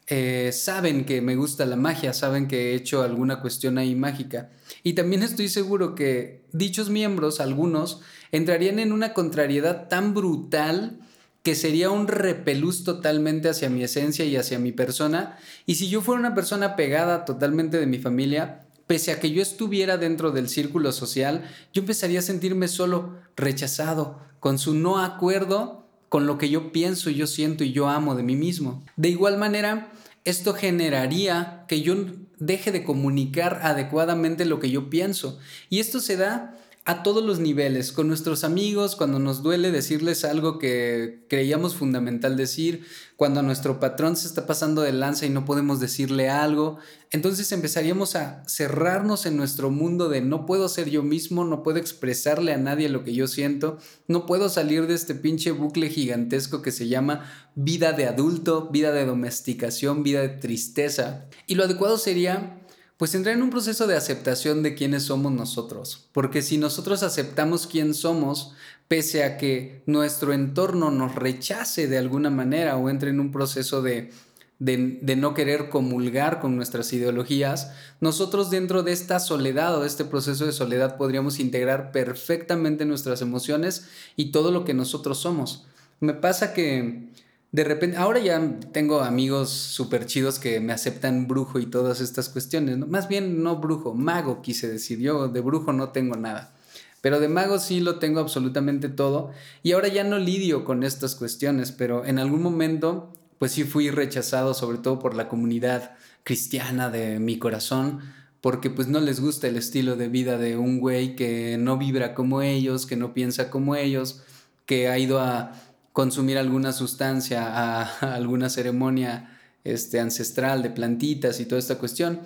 eh, 0.08 0.50
saben 0.52 1.04
que 1.04 1.20
me 1.20 1.34
gusta 1.34 1.66
la 1.66 1.76
magia, 1.76 2.12
saben 2.12 2.46
que 2.46 2.70
he 2.70 2.74
hecho 2.74 3.02
alguna 3.02 3.40
cuestión 3.40 3.76
ahí 3.76 3.94
mágica. 3.94 4.50
Y 4.82 4.92
también 4.92 5.22
estoy 5.22 5.48
seguro 5.48 5.94
que 5.94 6.44
dichos 6.52 6.90
miembros, 6.90 7.40
algunos, 7.40 8.00
entrarían 8.30 8.78
en 8.78 8.92
una 8.92 9.12
contrariedad 9.14 9.88
tan 9.88 10.14
brutal 10.14 11.00
que 11.42 11.54
sería 11.54 11.90
un 11.90 12.08
repelús 12.08 12.84
totalmente 12.84 13.48
hacia 13.48 13.70
mi 13.70 13.82
esencia 13.82 14.24
y 14.24 14.36
hacia 14.36 14.58
mi 14.58 14.72
persona. 14.72 15.38
Y 15.64 15.76
si 15.76 15.88
yo 15.88 16.02
fuera 16.02 16.20
una 16.20 16.34
persona 16.34 16.76
pegada 16.76 17.24
totalmente 17.24 17.78
de 17.78 17.86
mi 17.86 17.98
familia, 17.98 18.66
pese 18.86 19.12
a 19.12 19.20
que 19.20 19.30
yo 19.30 19.42
estuviera 19.42 19.96
dentro 19.96 20.30
del 20.30 20.48
círculo 20.48 20.92
social, 20.92 21.44
yo 21.72 21.82
empezaría 21.82 22.20
a 22.20 22.22
sentirme 22.22 22.68
solo, 22.68 23.16
rechazado, 23.36 24.20
con 24.40 24.58
su 24.58 24.74
no 24.74 24.98
acuerdo 24.98 25.85
con 26.08 26.26
lo 26.26 26.38
que 26.38 26.48
yo 26.48 26.72
pienso, 26.72 27.10
yo 27.10 27.26
siento 27.26 27.64
y 27.64 27.72
yo 27.72 27.88
amo 27.88 28.14
de 28.14 28.22
mí 28.22 28.36
mismo. 28.36 28.84
De 28.96 29.08
igual 29.08 29.38
manera, 29.38 29.92
esto 30.24 30.54
generaría 30.54 31.64
que 31.68 31.82
yo 31.82 31.94
deje 32.38 32.72
de 32.72 32.84
comunicar 32.84 33.60
adecuadamente 33.62 34.44
lo 34.44 34.60
que 34.60 34.70
yo 34.70 34.90
pienso. 34.90 35.38
Y 35.68 35.80
esto 35.80 36.00
se 36.00 36.16
da 36.16 36.58
a 36.86 37.02
todos 37.02 37.24
los 37.24 37.40
niveles, 37.40 37.90
con 37.90 38.06
nuestros 38.06 38.44
amigos, 38.44 38.94
cuando 38.94 39.18
nos 39.18 39.42
duele 39.42 39.72
decirles 39.72 40.24
algo 40.24 40.60
que 40.60 41.26
creíamos 41.28 41.74
fundamental 41.74 42.36
decir, 42.36 42.86
cuando 43.16 43.42
nuestro 43.42 43.80
patrón 43.80 44.14
se 44.16 44.28
está 44.28 44.46
pasando 44.46 44.82
de 44.82 44.92
lanza 44.92 45.26
y 45.26 45.30
no 45.30 45.44
podemos 45.44 45.80
decirle 45.80 46.30
algo, 46.30 46.78
entonces 47.10 47.50
empezaríamos 47.50 48.14
a 48.14 48.44
cerrarnos 48.46 49.26
en 49.26 49.36
nuestro 49.36 49.68
mundo 49.70 50.08
de 50.08 50.20
no 50.20 50.46
puedo 50.46 50.68
ser 50.68 50.88
yo 50.88 51.02
mismo, 51.02 51.44
no 51.44 51.64
puedo 51.64 51.78
expresarle 51.78 52.52
a 52.52 52.58
nadie 52.58 52.88
lo 52.88 53.02
que 53.02 53.14
yo 53.14 53.26
siento, 53.26 53.78
no 54.06 54.24
puedo 54.24 54.48
salir 54.48 54.86
de 54.86 54.94
este 54.94 55.16
pinche 55.16 55.50
bucle 55.50 55.88
gigantesco 55.88 56.62
que 56.62 56.70
se 56.70 56.86
llama 56.86 57.28
vida 57.56 57.94
de 57.94 58.06
adulto, 58.06 58.68
vida 58.70 58.92
de 58.92 59.06
domesticación, 59.06 60.04
vida 60.04 60.20
de 60.20 60.28
tristeza. 60.28 61.26
Y 61.48 61.56
lo 61.56 61.64
adecuado 61.64 61.98
sería 61.98 62.55
pues 62.96 63.14
entrar 63.14 63.34
en 63.34 63.42
un 63.42 63.50
proceso 63.50 63.86
de 63.86 63.96
aceptación 63.96 64.62
de 64.62 64.74
quiénes 64.74 65.04
somos 65.04 65.32
nosotros. 65.32 66.08
Porque 66.12 66.42
si 66.42 66.56
nosotros 66.56 67.02
aceptamos 67.02 67.66
quién 67.66 67.92
somos, 67.92 68.54
pese 68.88 69.24
a 69.24 69.36
que 69.36 69.82
nuestro 69.86 70.32
entorno 70.32 70.90
nos 70.90 71.14
rechace 71.14 71.88
de 71.88 71.98
alguna 71.98 72.30
manera 72.30 72.76
o 72.76 72.88
entre 72.88 73.10
en 73.10 73.20
un 73.20 73.32
proceso 73.32 73.82
de, 73.82 74.12
de, 74.58 75.16
no 75.16 75.34
querer 75.34 75.68
comulgar 75.68 76.40
con 76.40 76.56
nuestras 76.56 76.92
ideologías, 76.92 77.72
nosotros 78.00 78.50
dentro 78.50 78.82
de 78.82 78.92
esta 78.92 79.20
soledad 79.20 79.76
o 79.76 79.82
de 79.82 79.86
este 79.86 80.04
proceso 80.04 80.46
de 80.46 80.52
soledad 80.52 80.96
podríamos 80.96 81.38
integrar 81.38 81.92
perfectamente 81.92 82.86
nuestras 82.86 83.20
emociones 83.20 83.88
y 84.16 84.32
todo 84.32 84.50
lo 84.50 84.64
que 84.64 84.74
nosotros 84.74 85.18
somos. 85.18 85.66
Me 86.00 86.14
pasa 86.14 86.54
que 86.54 87.10
de 87.52 87.64
repente, 87.64 87.96
ahora 87.96 88.18
ya 88.18 88.58
tengo 88.72 89.00
amigos 89.00 89.50
súper 89.50 90.06
chidos 90.06 90.38
que 90.38 90.60
me 90.60 90.72
aceptan 90.72 91.26
brujo 91.26 91.58
y 91.58 91.66
todas 91.66 92.00
estas 92.00 92.28
cuestiones, 92.28 92.78
Más 92.86 93.08
bien 93.08 93.42
no 93.42 93.56
brujo, 93.56 93.94
mago 93.94 94.42
quise 94.42 94.68
decir, 94.68 94.98
yo 94.98 95.28
de 95.28 95.40
brujo 95.40 95.72
no 95.72 95.90
tengo 95.90 96.16
nada. 96.16 96.52
Pero 97.00 97.20
de 97.20 97.28
mago 97.28 97.58
sí 97.58 97.80
lo 97.80 97.98
tengo 97.98 98.20
absolutamente 98.20 98.88
todo 98.88 99.30
y 99.62 99.72
ahora 99.72 99.88
ya 99.88 100.02
no 100.02 100.18
lidio 100.18 100.64
con 100.64 100.82
estas 100.82 101.14
cuestiones, 101.14 101.70
pero 101.70 102.04
en 102.04 102.18
algún 102.18 102.42
momento 102.42 103.12
pues 103.38 103.52
sí 103.52 103.64
fui 103.64 103.90
rechazado 103.90 104.54
sobre 104.54 104.78
todo 104.78 104.98
por 104.98 105.14
la 105.14 105.28
comunidad 105.28 105.92
cristiana 106.24 106.90
de 106.90 107.20
mi 107.20 107.38
corazón, 107.38 108.00
porque 108.40 108.70
pues 108.70 108.88
no 108.88 109.00
les 109.00 109.20
gusta 109.20 109.46
el 109.46 109.56
estilo 109.56 109.96
de 109.96 110.08
vida 110.08 110.38
de 110.38 110.56
un 110.56 110.80
güey 110.80 111.16
que 111.16 111.56
no 111.58 111.78
vibra 111.78 112.14
como 112.14 112.42
ellos, 112.42 112.86
que 112.86 112.96
no 112.96 113.14
piensa 113.14 113.50
como 113.50 113.76
ellos, 113.76 114.22
que 114.66 114.88
ha 114.88 114.98
ido 114.98 115.20
a 115.20 115.52
consumir 115.96 116.36
alguna 116.36 116.74
sustancia, 116.74 117.46
a, 117.46 118.14
alguna 118.14 118.50
ceremonia 118.50 119.40
este, 119.64 119.98
ancestral 119.98 120.62
de 120.62 120.68
plantitas 120.68 121.40
y 121.40 121.46
toda 121.46 121.58
esta 121.58 121.78
cuestión. 121.78 122.20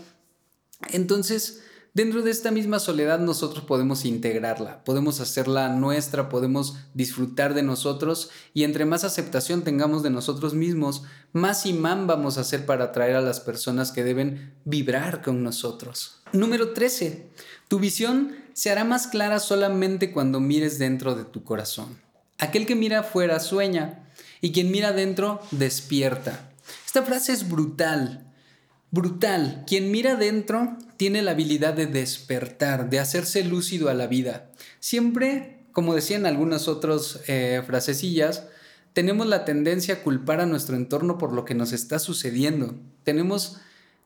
Entonces, 0.89 1.63
dentro 1.95 2.23
de 2.23 2.33
esta 2.33 2.51
misma 2.51 2.81
soledad 2.81 3.21
nosotros 3.21 3.65
podemos 3.65 4.05
integrarla, 4.05 4.83
podemos 4.83 5.21
hacerla 5.21 5.69
nuestra, 5.69 6.29
podemos 6.29 6.79
disfrutar 6.95 7.55
de 7.55 7.63
nosotros 7.63 8.31
y 8.55 8.65
entre 8.65 8.87
más 8.87 9.05
aceptación 9.05 9.63
tengamos 9.63 10.03
de 10.03 10.11
nosotros 10.11 10.53
mismos, 10.53 11.05
más 11.33 11.65
imán 11.65 12.09
vamos 12.09 12.39
a 12.39 12.41
hacer 12.41 12.67
para 12.67 12.87
atraer 12.87 13.15
a 13.15 13.21
las 13.21 13.39
personas 13.39 13.93
que 13.93 14.03
deben 14.03 14.53
vibrar 14.65 15.23
con 15.23 15.45
nosotros. 15.45 16.23
Número 16.33 16.73
13. 16.73 17.31
Tu 17.69 17.79
visión 17.79 18.35
se 18.53 18.73
hará 18.73 18.83
más 18.83 19.07
clara 19.07 19.39
solamente 19.39 20.11
cuando 20.11 20.41
mires 20.41 20.81
dentro 20.81 21.15
de 21.15 21.23
tu 21.23 21.45
corazón. 21.45 22.10
Aquel 22.41 22.67
que 22.67 22.75
mira 22.75 23.01
afuera 23.01 23.39
sueña 23.39 24.09
y 24.41 24.53
quien 24.53 24.71
mira 24.71 24.89
adentro 24.89 25.41
despierta. 25.51 26.51
Esta 26.87 27.03
frase 27.03 27.33
es 27.33 27.49
brutal. 27.49 28.27
Brutal. 28.91 29.65
Quien 29.67 29.91
mira 29.93 30.13
adentro 30.13 30.77
tiene 30.97 31.23
la 31.23 31.33
habilidad 31.33 31.75
de 31.75 31.87
despertar, 31.87 32.91
de 32.91 32.99
hacerse 32.99 33.45
lúcido 33.45 33.91
a 33.91 33.95
la 33.95 34.07
vida. 34.07 34.51
Siempre, 34.81 35.59
como 35.73 35.95
decían 35.95 36.27
algunas 36.27 36.67
otras 36.67 37.21
eh, 37.29 37.63
frasecillas, 37.67 38.45
tenemos 38.93 39.27
la 39.27 39.45
tendencia 39.45 39.95
a 39.95 40.03
culpar 40.03 40.41
a 40.41 40.47
nuestro 40.47 40.77
entorno 40.77 41.19
por 41.19 41.33
lo 41.33 41.45
que 41.45 41.55
nos 41.55 41.73
está 41.73 41.99
sucediendo. 41.99 42.75
Tenemos, 43.05 43.59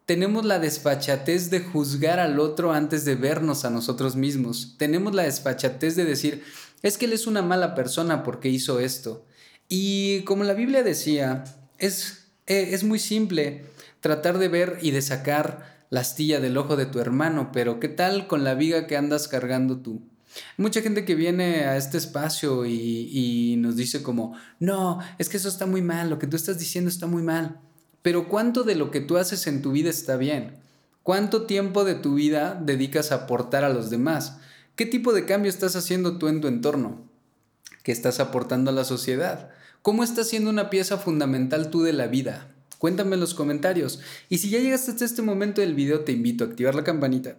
tenemos 0.07 0.45
la 0.45 0.59
desfachatez 0.59 1.51
de 1.51 1.61
juzgar 1.61 2.19
al 2.19 2.39
otro 2.39 2.73
antes 2.73 3.05
de 3.05 3.15
vernos 3.15 3.65
a 3.65 3.71
nosotros 3.71 4.17
mismos. 4.17 4.75
Tenemos 4.77 5.15
la 5.15 5.23
desfachatez 5.23 5.97
de 5.97 6.05
decir, 6.05 6.43
es 6.85 6.99
que 6.99 7.07
él 7.07 7.15
es 7.15 7.27
una 7.27 7.41
mala 7.41 7.75
persona 7.75 8.23
porque 8.23 8.51
hizo 8.51 8.79
esto. 8.79 9.25
Y 9.69 10.21
como 10.21 10.45
la 10.45 10.53
Biblia 10.53 10.83
decía, 10.83 11.45
es, 11.79 12.27
eh, 12.47 12.69
es 12.73 12.85
muy 12.85 12.99
simple 12.99 13.65
tratar 14.01 14.37
de 14.37 14.49
ver 14.49 14.79
y 14.83 14.91
de 14.91 15.01
sacar 15.01 15.87
la 15.89 16.01
astilla 16.01 16.41
del 16.41 16.59
ojo 16.59 16.77
de 16.77 16.85
tu 16.85 17.01
hermano, 17.01 17.53
pero 17.53 17.81
¿qué 17.81 17.89
tal 17.89 18.27
con 18.27 18.45
la 18.45 18.55
viga 18.55 18.87
que 18.87 18.99
andas 18.99 19.29
cargando 19.29 19.79
tú? 19.79 20.03
Mucha 20.59 20.83
gente 20.83 21.07
que 21.07 21.15
viene 21.15 21.65
a 21.65 21.79
este 21.79 21.97
espacio 21.97 22.67
y, 22.67 23.09
y, 23.11 23.57
nos 23.57 23.77
dice 23.77 24.03
como, 24.03 24.37
no, 24.59 24.99
es 25.19 25.31
que 25.31 25.39
eso 25.39 25.49
está 25.49 25.65
muy 25.65 25.81
mal, 25.81 26.11
lo 26.11 26.19
que 26.19 26.27
tú 26.27 26.37
estás 26.37 26.59
diciendo 26.59 26.91
está 26.91 27.07
muy 27.07 27.23
mal. 27.23 27.61
Pero 28.03 28.29
¿cuánto 28.29 28.63
de 28.63 28.75
lo 28.75 28.91
que 28.91 29.01
tú 29.01 29.17
haces 29.17 29.47
en 29.47 29.63
tu 29.63 29.73
vida 29.73 29.89
está 29.89 30.17
bien? 30.17 30.57
¿Cuánto 31.03 31.47
tiempo 31.47 31.85
de 31.85 31.95
tu 31.95 32.15
vida 32.15 32.61
dedicas 32.63 33.11
a 33.11 33.25
aportar 33.25 33.65
a 33.65 33.71
los 33.71 33.89
demás? 33.89 34.39
¿Qué 34.77 34.87
tipo 34.87 35.13
de 35.13 35.25
cambio 35.25 35.51
estás 35.51 35.77
haciendo 35.77 36.19
tú 36.19 36.27
en 36.27 36.41
tu 36.41 36.49
entorno? 36.49 37.09
¿Qué 37.85 37.93
estás 37.93 38.19
aportando 38.19 38.73
a 38.73 38.75
la 38.75 38.83
sociedad? 38.83 39.51
¿Cómo 39.83 40.03
estás 40.03 40.29
siendo 40.29 40.51
una 40.51 40.69
pieza 40.69 40.99
fundamental 40.99 41.71
tú 41.71 41.85
de 41.85 41.93
la 41.93 42.09
vida? 42.09 42.53
Cuéntame 42.79 43.15
en 43.15 43.21
los 43.21 43.35
comentarios. 43.35 44.01
Y 44.29 44.39
si 44.39 44.51
ya 44.51 44.59
llegaste 44.59 44.91
hasta 44.91 45.05
este 45.05 45.23
momento 45.23 45.61
del 45.61 45.75
video, 45.75 46.01
te 46.01 46.11
invito 46.11 46.43
a 46.43 46.49
activar 46.49 46.75
la 46.75 46.83
campanita, 46.83 47.37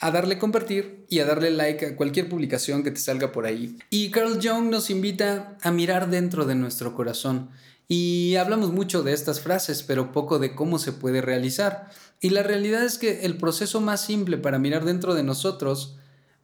a 0.00 0.10
darle 0.10 0.38
compartir 0.38 1.06
y 1.08 1.20
a 1.20 1.24
darle 1.24 1.50
like 1.50 1.86
a 1.86 1.96
cualquier 1.96 2.28
publicación 2.28 2.82
que 2.82 2.90
te 2.90 3.00
salga 3.00 3.32
por 3.32 3.46
ahí. 3.46 3.78
Y 3.88 4.10
Carl 4.10 4.38
Jung 4.42 4.68
nos 4.68 4.90
invita 4.90 5.56
a 5.62 5.70
mirar 5.72 6.10
dentro 6.10 6.44
de 6.44 6.56
nuestro 6.56 6.94
corazón. 6.94 7.48
Y 7.88 8.36
hablamos 8.36 8.70
mucho 8.70 9.02
de 9.02 9.14
estas 9.14 9.40
frases, 9.40 9.82
pero 9.82 10.12
poco 10.12 10.38
de 10.38 10.54
cómo 10.54 10.78
se 10.78 10.92
puede 10.92 11.22
realizar. 11.22 11.88
Y 12.20 12.30
la 12.30 12.42
realidad 12.42 12.84
es 12.84 12.98
que 12.98 13.24
el 13.24 13.38
proceso 13.38 13.80
más 13.80 14.04
simple 14.04 14.36
para 14.36 14.58
mirar 14.58 14.84
dentro 14.84 15.14
de 15.14 15.22
nosotros, 15.22 15.96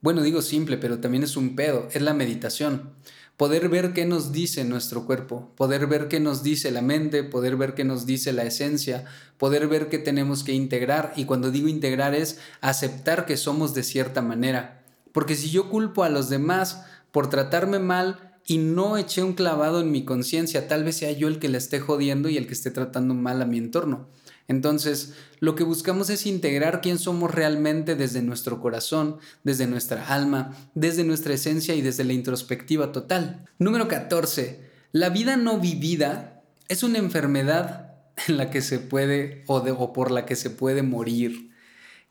bueno, 0.03 0.21
digo 0.21 0.43
simple, 0.43 0.77
pero 0.77 0.99
también 0.99 1.23
es 1.23 1.35
un 1.35 1.55
pedo, 1.55 1.87
es 1.91 2.03
la 2.03 2.13
meditación 2.13 2.93
poder 3.37 3.67
ver 3.69 3.93
qué 3.93 4.05
nos 4.05 4.31
dice 4.31 4.63
nuestro 4.63 5.05
cuerpo, 5.05 5.51
poder 5.55 5.87
ver 5.87 6.07
qué 6.07 6.19
nos 6.19 6.43
dice 6.43 6.71
la 6.71 6.81
mente, 6.81 7.23
poder 7.23 7.57
ver 7.57 7.73
qué 7.73 7.83
nos 7.83 8.05
dice 8.05 8.31
la 8.31 8.43
esencia, 8.43 9.05
poder 9.37 9.67
ver 9.67 9.89
qué 9.89 9.97
tenemos 9.97 10.43
que 10.43 10.53
integrar. 10.53 11.13
Y 11.15 11.25
cuando 11.25 11.51
digo 11.51 11.67
integrar 11.67 12.13
es 12.13 12.39
aceptar 12.61 13.25
que 13.25 13.37
somos 13.37 13.73
de 13.73 13.83
cierta 13.83 14.21
manera. 14.21 14.83
Porque 15.11 15.35
si 15.35 15.49
yo 15.49 15.69
culpo 15.69 16.03
a 16.03 16.09
los 16.09 16.29
demás 16.29 16.83
por 17.11 17.29
tratarme 17.29 17.79
mal 17.79 18.35
y 18.45 18.57
no 18.57 18.97
eché 18.97 19.23
un 19.23 19.33
clavado 19.33 19.81
en 19.81 19.91
mi 19.91 20.05
conciencia, 20.05 20.67
tal 20.67 20.83
vez 20.83 20.97
sea 20.97 21.11
yo 21.11 21.27
el 21.27 21.39
que 21.39 21.49
le 21.49 21.57
esté 21.57 21.79
jodiendo 21.79 22.29
y 22.29 22.37
el 22.37 22.47
que 22.47 22.53
esté 22.53 22.71
tratando 22.71 23.13
mal 23.13 23.41
a 23.41 23.45
mi 23.45 23.57
entorno. 23.57 24.07
Entonces, 24.47 25.13
lo 25.39 25.55
que 25.55 25.63
buscamos 25.63 26.09
es 26.09 26.25
integrar 26.25 26.81
quién 26.81 26.99
somos 26.99 27.33
realmente 27.33 27.95
desde 27.95 28.21
nuestro 28.21 28.59
corazón, 28.59 29.17
desde 29.43 29.67
nuestra 29.67 30.07
alma, 30.07 30.55
desde 30.75 31.03
nuestra 31.03 31.33
esencia 31.33 31.75
y 31.75 31.81
desde 31.81 32.03
la 32.03 32.13
introspectiva 32.13 32.91
total. 32.91 33.45
Número 33.57 33.87
14. 33.87 34.69
La 34.91 35.09
vida 35.09 35.37
no 35.37 35.59
vivida 35.59 36.43
es 36.67 36.83
una 36.83 36.99
enfermedad 36.99 37.95
en 38.27 38.37
la 38.37 38.51
que 38.51 38.61
se 38.61 38.79
puede 38.79 39.43
o, 39.47 39.57
o 39.57 39.93
por 39.93 40.11
la 40.11 40.25
que 40.25 40.35
se 40.35 40.49
puede 40.49 40.83
morir. 40.83 41.51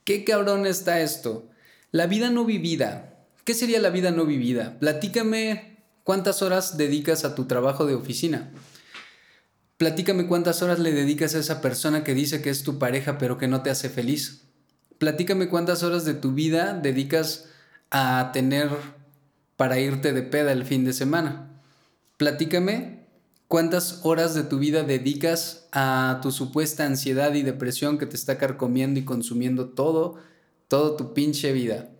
¿Qué 0.04 0.24
cabrón 0.24 0.66
está 0.66 1.00
esto? 1.00 1.50
La 1.90 2.06
vida 2.06 2.30
no 2.30 2.44
vivida. 2.44 3.26
¿Qué 3.44 3.54
sería 3.54 3.80
la 3.80 3.90
vida 3.90 4.10
no 4.10 4.24
vivida? 4.24 4.78
Platícame 4.78 5.84
cuántas 6.02 6.42
horas 6.42 6.76
dedicas 6.76 7.24
a 7.24 7.34
tu 7.34 7.44
trabajo 7.44 7.86
de 7.86 7.94
oficina. 7.94 8.52
Platícame 9.82 10.28
cuántas 10.28 10.62
horas 10.62 10.78
le 10.78 10.92
dedicas 10.92 11.34
a 11.34 11.40
esa 11.40 11.60
persona 11.60 12.04
que 12.04 12.14
dice 12.14 12.40
que 12.40 12.50
es 12.50 12.62
tu 12.62 12.78
pareja 12.78 13.18
pero 13.18 13.36
que 13.36 13.48
no 13.48 13.62
te 13.62 13.70
hace 13.70 13.88
feliz. 13.88 14.42
Platícame 14.98 15.48
cuántas 15.48 15.82
horas 15.82 16.04
de 16.04 16.14
tu 16.14 16.34
vida 16.34 16.72
dedicas 16.72 17.46
a 17.90 18.30
tener 18.32 18.70
para 19.56 19.80
irte 19.80 20.12
de 20.12 20.22
peda 20.22 20.52
el 20.52 20.64
fin 20.64 20.84
de 20.84 20.92
semana. 20.92 21.60
Platícame 22.16 23.08
cuántas 23.48 23.98
horas 24.04 24.34
de 24.34 24.44
tu 24.44 24.60
vida 24.60 24.84
dedicas 24.84 25.66
a 25.72 26.20
tu 26.22 26.30
supuesta 26.30 26.86
ansiedad 26.86 27.34
y 27.34 27.42
depresión 27.42 27.98
que 27.98 28.06
te 28.06 28.14
está 28.14 28.38
carcomiendo 28.38 29.00
y 29.00 29.04
consumiendo 29.04 29.70
todo, 29.70 30.14
todo 30.68 30.94
tu 30.94 31.12
pinche 31.12 31.52
vida. 31.52 31.90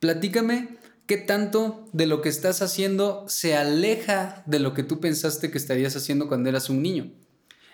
Platícame 0.00 0.76
qué 1.06 1.18
tanto 1.18 1.84
de 1.92 2.06
lo 2.06 2.20
que 2.20 2.30
estás 2.30 2.62
haciendo 2.62 3.26
se 3.28 3.56
aleja 3.56 4.42
de 4.46 4.58
lo 4.58 4.74
que 4.74 4.82
tú 4.82 4.98
pensaste 4.98 5.52
que 5.52 5.58
estarías 5.58 5.94
haciendo 5.94 6.26
cuando 6.26 6.48
eras 6.48 6.68
un 6.68 6.82
niño. 6.82 7.12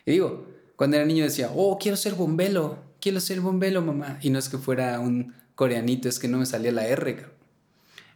Y 0.07 0.13
digo, 0.13 0.47
cuando 0.77 0.97
era 0.97 1.07
niño 1.07 1.25
decía, 1.25 1.51
oh, 1.55 1.79
quiero 1.79 1.97
ser 1.97 2.15
bombelo, 2.15 2.79
quiero 3.01 3.21
ser 3.21 3.41
bombelo, 3.41 3.83
mamá. 3.83 4.19
Y 4.23 4.31
no 4.31 4.39
es 4.39 4.49
que 4.49 4.59
fuera 4.59 4.99
un 5.01 5.35
coreanito, 5.55 6.09
es 6.09 6.19
que 6.19 6.29
no 6.29 6.39
me 6.39 6.47
salía 6.47 6.73
la 6.73 6.87
R. 6.87 7.27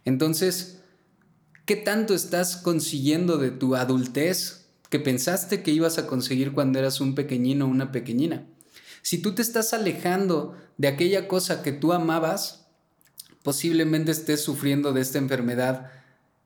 Entonces, 0.05 0.79
¿qué 1.65 1.75
tanto 1.75 2.13
estás 2.13 2.57
consiguiendo 2.57 3.37
de 3.37 3.51
tu 3.51 3.75
adultez 3.75 4.67
que 4.89 4.99
pensaste 4.99 5.61
que 5.61 5.71
ibas 5.71 5.97
a 5.97 6.07
conseguir 6.07 6.53
cuando 6.53 6.79
eras 6.79 6.99
un 6.99 7.15
pequeñino 7.15 7.65
o 7.65 7.69
una 7.69 7.91
pequeñina? 7.91 8.45
Si 9.01 9.19
tú 9.19 9.33
te 9.33 9.41
estás 9.41 9.73
alejando 9.73 10.55
de 10.77 10.87
aquella 10.87 11.27
cosa 11.27 11.61
que 11.63 11.71
tú 11.71 11.93
amabas, 11.93 12.67
posiblemente 13.43 14.11
estés 14.11 14.41
sufriendo 14.41 14.93
de 14.93 15.01
esta 15.01 15.17
enfermedad 15.17 15.91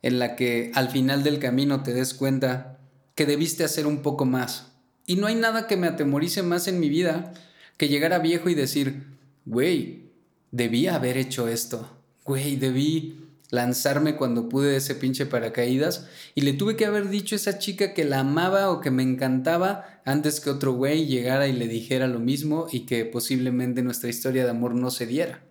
en 0.02 0.20
la 0.20 0.36
que 0.36 0.72
al 0.76 0.90
final 0.90 1.24
del 1.24 1.40
camino 1.40 1.82
te 1.82 1.94
des 1.94 2.14
cuenta 2.14 2.78
que 3.16 3.26
debiste 3.26 3.64
hacer 3.64 3.88
un 3.88 4.02
poco 4.02 4.26
más, 4.26 4.73
y 5.06 5.16
no 5.16 5.28
hay 5.28 5.36
nada 5.36 5.68
que 5.68 5.78
me 5.78 5.88
atemorice 5.88 6.44
más 6.44 6.68
en 6.68 6.80
mi 6.80 6.90
vida 6.90 7.34
que 7.78 7.90
llegar 7.90 8.14
a 8.14 8.20
viejo 8.20 8.50
y 8.50 8.56
decir, 8.56 9.04
güey, 9.46 10.04
debí 10.52 10.88
haber 10.88 11.18
hecho 11.18 11.48
esto. 11.48 11.90
Güey, 12.24 12.56
debí 12.56 13.24
lanzarme 13.50 14.16
cuando 14.16 14.50
pude 14.50 14.76
ese 14.76 14.96
pinche 14.96 15.26
paracaídas 15.26 16.08
y 16.34 16.42
le 16.42 16.54
tuve 16.54 16.76
que 16.76 16.86
haber 16.86 17.10
dicho 17.10 17.36
a 17.36 17.38
esa 17.38 17.60
chica 17.60 17.94
que 17.94 18.06
la 18.06 18.22
amaba 18.22 18.72
o 18.72 18.82
que 18.82 18.90
me 18.90 19.04
encantaba 19.04 20.02
antes 20.06 20.40
que 20.40 20.50
otro 20.50 20.74
güey 20.74 21.06
llegara 21.06 21.48
y 21.48 21.54
le 21.54 21.68
dijera 21.68 22.08
lo 22.08 22.20
mismo 22.20 22.68
y 22.72 22.82
que 22.88 23.06
posiblemente 23.06 23.84
nuestra 23.84 24.10
historia 24.10 24.44
de 24.44 24.50
amor 24.50 24.74
no 24.74 24.90
se 24.90 25.06
diera. 25.06 25.44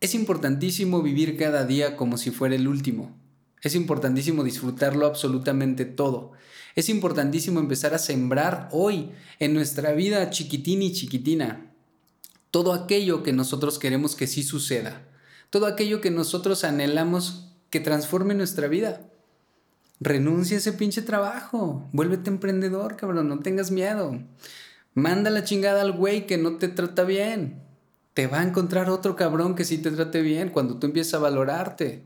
Es 0.00 0.14
importantísimo 0.14 1.02
vivir 1.02 1.36
cada 1.36 1.64
día 1.64 1.96
como 1.96 2.18
si 2.18 2.30
fuera 2.30 2.54
el 2.54 2.66
último. 2.66 3.16
Es 3.62 3.74
importantísimo 3.74 4.42
disfrutarlo 4.42 5.06
absolutamente 5.06 5.84
todo. 5.84 6.32
Es 6.78 6.88
importantísimo 6.88 7.58
empezar 7.58 7.92
a 7.92 7.98
sembrar 7.98 8.68
hoy 8.70 9.10
en 9.40 9.52
nuestra 9.52 9.94
vida 9.94 10.30
chiquitín 10.30 10.80
y 10.80 10.92
chiquitina 10.92 11.72
todo 12.52 12.72
aquello 12.72 13.24
que 13.24 13.32
nosotros 13.32 13.80
queremos 13.80 14.14
que 14.14 14.28
sí 14.28 14.44
suceda, 14.44 15.02
todo 15.50 15.66
aquello 15.66 16.00
que 16.00 16.12
nosotros 16.12 16.62
anhelamos 16.62 17.48
que 17.70 17.80
transforme 17.80 18.36
nuestra 18.36 18.68
vida. 18.68 19.00
Renuncia 19.98 20.56
a 20.56 20.60
ese 20.60 20.72
pinche 20.72 21.02
trabajo, 21.02 21.88
vuélvete 21.92 22.30
emprendedor, 22.30 22.94
cabrón, 22.94 23.28
no 23.28 23.40
tengas 23.40 23.72
miedo. 23.72 24.16
Manda 24.94 25.30
la 25.30 25.42
chingada 25.42 25.80
al 25.80 25.90
güey 25.90 26.28
que 26.28 26.38
no 26.38 26.58
te 26.58 26.68
trata 26.68 27.02
bien. 27.02 27.60
Te 28.14 28.28
va 28.28 28.38
a 28.38 28.44
encontrar 28.44 28.88
otro 28.88 29.16
cabrón 29.16 29.56
que 29.56 29.64
sí 29.64 29.78
te 29.78 29.90
trate 29.90 30.22
bien 30.22 30.50
cuando 30.50 30.78
tú 30.78 30.86
empieces 30.86 31.14
a 31.14 31.18
valorarte. 31.18 32.04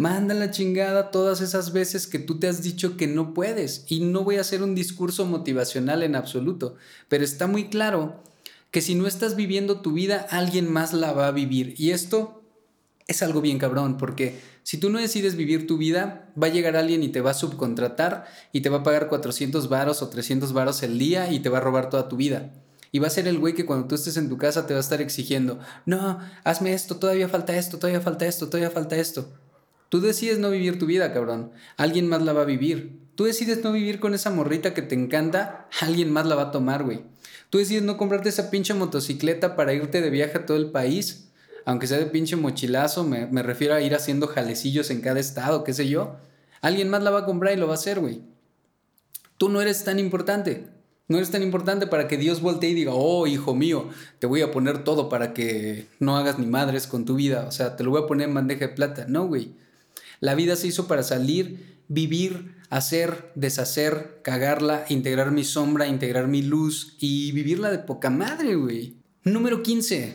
Manda 0.00 0.32
la 0.32 0.50
chingada 0.50 1.10
todas 1.10 1.42
esas 1.42 1.74
veces 1.74 2.06
que 2.06 2.18
tú 2.18 2.38
te 2.38 2.48
has 2.48 2.62
dicho 2.62 2.96
que 2.96 3.06
no 3.06 3.34
puedes. 3.34 3.84
Y 3.86 4.00
no 4.00 4.24
voy 4.24 4.36
a 4.36 4.40
hacer 4.40 4.62
un 4.62 4.74
discurso 4.74 5.26
motivacional 5.26 6.02
en 6.02 6.16
absoluto, 6.16 6.76
pero 7.10 7.22
está 7.22 7.46
muy 7.46 7.68
claro 7.68 8.22
que 8.70 8.80
si 8.80 8.94
no 8.94 9.06
estás 9.06 9.36
viviendo 9.36 9.82
tu 9.82 9.92
vida, 9.92 10.26
alguien 10.30 10.72
más 10.72 10.94
la 10.94 11.12
va 11.12 11.26
a 11.26 11.32
vivir. 11.32 11.74
Y 11.76 11.90
esto 11.90 12.42
es 13.08 13.22
algo 13.22 13.42
bien 13.42 13.58
cabrón, 13.58 13.98
porque 13.98 14.40
si 14.62 14.78
tú 14.78 14.88
no 14.88 14.98
decides 14.98 15.36
vivir 15.36 15.66
tu 15.66 15.76
vida, 15.76 16.32
va 16.42 16.46
a 16.46 16.50
llegar 16.50 16.76
alguien 16.76 17.02
y 17.02 17.10
te 17.10 17.20
va 17.20 17.32
a 17.32 17.34
subcontratar 17.34 18.24
y 18.52 18.62
te 18.62 18.70
va 18.70 18.78
a 18.78 18.82
pagar 18.82 19.06
400 19.10 19.68
varos 19.68 20.00
o 20.00 20.08
300 20.08 20.54
varos 20.54 20.82
el 20.82 20.98
día 20.98 21.30
y 21.30 21.40
te 21.40 21.50
va 21.50 21.58
a 21.58 21.60
robar 21.60 21.90
toda 21.90 22.08
tu 22.08 22.16
vida. 22.16 22.54
Y 22.90 23.00
va 23.00 23.08
a 23.08 23.10
ser 23.10 23.28
el 23.28 23.38
güey 23.38 23.52
que 23.52 23.66
cuando 23.66 23.86
tú 23.86 23.96
estés 23.96 24.16
en 24.16 24.30
tu 24.30 24.38
casa 24.38 24.66
te 24.66 24.72
va 24.72 24.78
a 24.78 24.80
estar 24.80 25.02
exigiendo, 25.02 25.58
no, 25.84 26.20
hazme 26.42 26.72
esto, 26.72 26.96
todavía 26.96 27.28
falta 27.28 27.54
esto, 27.54 27.76
todavía 27.76 28.00
falta 28.00 28.24
esto, 28.24 28.48
todavía 28.48 28.70
falta 28.70 28.96
esto. 28.96 29.28
Tú 29.90 30.00
decides 30.00 30.38
no 30.38 30.50
vivir 30.50 30.78
tu 30.78 30.86
vida, 30.86 31.12
cabrón. 31.12 31.50
Alguien 31.76 32.08
más 32.08 32.22
la 32.22 32.32
va 32.32 32.42
a 32.42 32.46
vivir. 32.46 33.00
Tú 33.16 33.24
decides 33.24 33.62
no 33.62 33.72
vivir 33.72 34.00
con 34.00 34.14
esa 34.14 34.30
morrita 34.30 34.72
que 34.72 34.82
te 34.82 34.94
encanta, 34.94 35.68
alguien 35.80 36.10
más 36.10 36.26
la 36.26 36.36
va 36.36 36.42
a 36.44 36.50
tomar, 36.52 36.84
güey. 36.84 37.02
Tú 37.50 37.58
decides 37.58 37.82
no 37.82 37.98
comprarte 37.98 38.28
esa 38.28 38.50
pinche 38.50 38.72
motocicleta 38.72 39.56
para 39.56 39.74
irte 39.74 40.00
de 40.00 40.08
viaje 40.08 40.38
a 40.38 40.46
todo 40.46 40.56
el 40.56 40.70
país, 40.70 41.30
aunque 41.64 41.88
sea 41.88 41.98
de 41.98 42.06
pinche 42.06 42.36
mochilazo, 42.36 43.04
me, 43.04 43.42
refiero 43.42 43.74
a 43.74 43.82
ir 43.82 43.94
haciendo 43.94 44.28
jalecillos 44.28 44.90
en 44.90 45.00
cada 45.00 45.18
estado, 45.18 45.64
qué 45.64 45.74
sé 45.74 45.88
yo. 45.88 46.16
Alguien 46.62 46.88
más 46.88 47.02
la 47.02 47.10
va 47.10 47.20
a 47.20 47.26
comprar 47.26 47.52
y 47.52 47.56
lo 47.56 47.66
va 47.66 47.72
a 47.72 47.74
hacer, 47.74 47.98
güey. 47.98 48.22
Tú 49.38 49.48
no 49.48 49.60
eres 49.60 49.82
tan 49.82 49.98
importante. 49.98 50.68
No 51.08 51.16
eres 51.16 51.32
tan 51.32 51.42
importante 51.42 51.88
para 51.88 52.06
que 52.06 52.16
Dios 52.16 52.40
voltee 52.40 52.70
y 52.70 52.74
diga, 52.74 52.92
oh, 52.94 53.26
hijo 53.26 53.56
mío, 53.56 53.88
te 54.20 54.28
voy 54.28 54.42
a 54.42 54.52
poner 54.52 54.84
todo 54.84 55.08
para 55.08 55.34
que 55.34 55.88
no 55.98 56.16
hagas 56.16 56.38
ni 56.38 56.46
madres 56.46 56.86
con 56.86 57.04
tu 57.04 57.16
vida. 57.16 57.46
O 57.48 57.50
sea, 57.50 57.74
te 57.74 57.82
lo 57.82 57.90
voy 57.90 58.04
a 58.04 58.06
poner 58.06 58.28
en 58.28 58.34
bandeja 58.34 58.68
de 58.68 58.74
plata. 58.74 59.06
No, 59.08 59.26
güey. 59.26 59.52
La 60.20 60.34
vida 60.34 60.54
se 60.56 60.68
hizo 60.68 60.86
para 60.86 61.02
salir, 61.02 61.82
vivir, 61.88 62.54
hacer, 62.68 63.32
deshacer, 63.34 64.20
cagarla, 64.22 64.84
integrar 64.88 65.32
mi 65.32 65.44
sombra, 65.44 65.88
integrar 65.88 66.28
mi 66.28 66.42
luz 66.42 66.96
y 67.00 67.32
vivirla 67.32 67.70
de 67.70 67.78
poca 67.78 68.10
madre, 68.10 68.54
güey. 68.54 68.96
Número 69.24 69.62
15. 69.62 70.14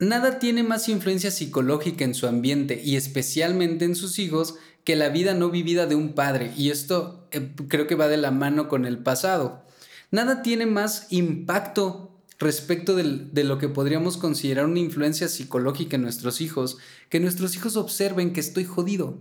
Nada 0.00 0.38
tiene 0.38 0.62
más 0.62 0.88
influencia 0.88 1.30
psicológica 1.30 2.04
en 2.04 2.14
su 2.14 2.26
ambiente 2.26 2.80
y 2.82 2.96
especialmente 2.96 3.84
en 3.84 3.94
sus 3.94 4.18
hijos 4.18 4.56
que 4.84 4.96
la 4.96 5.08
vida 5.08 5.34
no 5.34 5.50
vivida 5.50 5.86
de 5.86 5.94
un 5.94 6.14
padre. 6.14 6.52
Y 6.56 6.70
esto 6.70 7.28
eh, 7.32 7.52
creo 7.68 7.86
que 7.86 7.94
va 7.94 8.08
de 8.08 8.16
la 8.16 8.30
mano 8.30 8.68
con 8.68 8.86
el 8.86 8.98
pasado. 8.98 9.64
Nada 10.10 10.42
tiene 10.42 10.66
más 10.66 11.06
impacto 11.10 12.09
respecto 12.40 12.96
de 12.96 13.44
lo 13.44 13.58
que 13.58 13.68
podríamos 13.68 14.16
considerar 14.16 14.64
una 14.64 14.80
influencia 14.80 15.28
psicológica 15.28 15.96
en 15.96 16.02
nuestros 16.02 16.40
hijos, 16.40 16.78
que 17.10 17.20
nuestros 17.20 17.54
hijos 17.54 17.76
observen 17.76 18.32
que 18.32 18.40
estoy 18.40 18.64
jodido. 18.64 19.18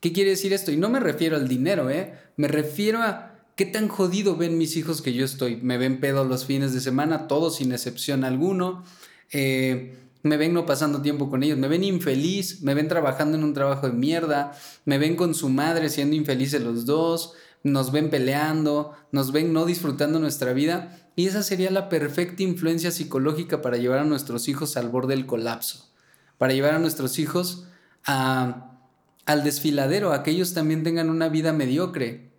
¿Qué 0.00 0.12
quiere 0.12 0.30
decir 0.30 0.52
esto? 0.52 0.70
Y 0.70 0.76
no 0.76 0.90
me 0.90 1.00
refiero 1.00 1.36
al 1.36 1.48
dinero, 1.48 1.88
¿eh? 1.88 2.14
Me 2.36 2.48
refiero 2.48 3.00
a 3.00 3.38
qué 3.56 3.64
tan 3.64 3.88
jodido 3.88 4.36
ven 4.36 4.58
mis 4.58 4.76
hijos 4.76 5.00
que 5.00 5.14
yo 5.14 5.24
estoy. 5.24 5.56
Me 5.56 5.78
ven 5.78 6.00
pedo 6.00 6.24
los 6.24 6.44
fines 6.44 6.74
de 6.74 6.80
semana, 6.80 7.28
todos 7.28 7.56
sin 7.56 7.72
excepción 7.72 8.24
alguno. 8.24 8.84
Eh, 9.32 9.94
me 10.22 10.36
ven 10.36 10.52
no 10.52 10.66
pasando 10.66 11.00
tiempo 11.00 11.30
con 11.30 11.42
ellos, 11.42 11.56
me 11.56 11.68
ven 11.68 11.82
infeliz, 11.82 12.60
me 12.60 12.74
ven 12.74 12.88
trabajando 12.88 13.38
en 13.38 13.44
un 13.44 13.54
trabajo 13.54 13.86
de 13.86 13.94
mierda, 13.94 14.52
me 14.84 14.98
ven 14.98 15.16
con 15.16 15.34
su 15.34 15.48
madre 15.48 15.88
siendo 15.88 16.14
infelices 16.14 16.60
los 16.60 16.84
dos, 16.84 17.32
nos 17.62 17.90
ven 17.90 18.10
peleando, 18.10 18.92
nos 19.12 19.32
ven 19.32 19.54
no 19.54 19.64
disfrutando 19.64 20.18
nuestra 20.18 20.52
vida 20.52 20.99
y 21.16 21.26
esa 21.26 21.42
sería 21.42 21.70
la 21.70 21.88
perfecta 21.88 22.42
influencia 22.42 22.90
psicológica 22.90 23.62
para 23.62 23.76
llevar 23.76 23.98
a 24.00 24.04
nuestros 24.04 24.48
hijos 24.48 24.76
al 24.76 24.88
borde 24.88 25.14
del 25.14 25.26
colapso, 25.26 25.90
para 26.38 26.52
llevar 26.52 26.74
a 26.74 26.78
nuestros 26.78 27.18
hijos 27.18 27.66
al 28.04 29.44
desfiladero, 29.44 30.12
a 30.12 30.22
que 30.22 30.30
ellos 30.30 30.54
también 30.54 30.82
tengan 30.82 31.10
una 31.10 31.28
vida 31.28 31.52
mediocre. 31.52 32.30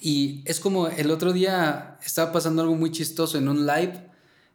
Y 0.00 0.42
es 0.44 0.60
como 0.60 0.88
el 0.88 1.10
otro 1.10 1.32
día 1.32 1.98
estaba 2.04 2.30
pasando 2.32 2.62
algo 2.62 2.76
muy 2.76 2.92
chistoso 2.92 3.38
en 3.38 3.48
un 3.48 3.66
live 3.66 4.08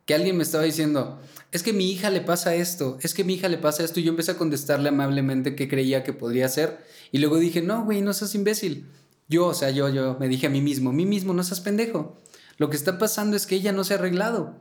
que 0.06 0.14
alguien 0.14 0.38
me 0.38 0.44
estaba 0.44 0.64
diciendo, 0.64 1.20
es 1.52 1.64
que 1.64 1.72
mi 1.72 1.90
hija 1.90 2.10
le 2.10 2.22
pasa 2.22 2.56
esto, 2.56 2.98
es 3.02 3.14
que 3.14 3.24
mi 3.24 3.36
hija 3.36 3.48
le 3.48 3.58
pasa 3.58 3.84
esto, 3.84 4.00
y 4.00 4.04
yo 4.04 4.10
empecé 4.10 4.32
a 4.32 4.38
contestarle 4.38 4.90
amablemente 4.90 5.56
qué 5.56 5.70
creía 5.70 6.04
que 6.04 6.14
podría 6.14 6.50
ser, 6.50 6.84
y 7.12 7.20
luego 7.20 7.38
dije, 7.38 7.62
no, 7.62 7.86
güey, 7.86 8.02
no 8.02 8.12
seas 8.14 8.36
imbécil. 8.36 8.88
Yo, 9.30 9.48
o 9.48 9.54
sea, 9.54 9.70
yo, 9.70 9.88
yo 9.90 10.18
me 10.20 10.28
dije 10.28 10.48
a 10.48 10.50
mí 10.50 10.62
mismo, 10.62 10.92
mí 10.92 11.06
mismo, 11.06 11.34
no 11.34 11.44
seas 11.44 11.62
pendejo. 11.62 12.18
Lo 12.58 12.70
que 12.70 12.78
está 12.78 12.98
pasando 12.98 13.36
es 13.36 13.48
que 13.48 13.56
ella 13.56 13.72
no 13.72 13.84
se 13.84 13.94
ha 13.94 13.98
arreglado. 13.98 14.56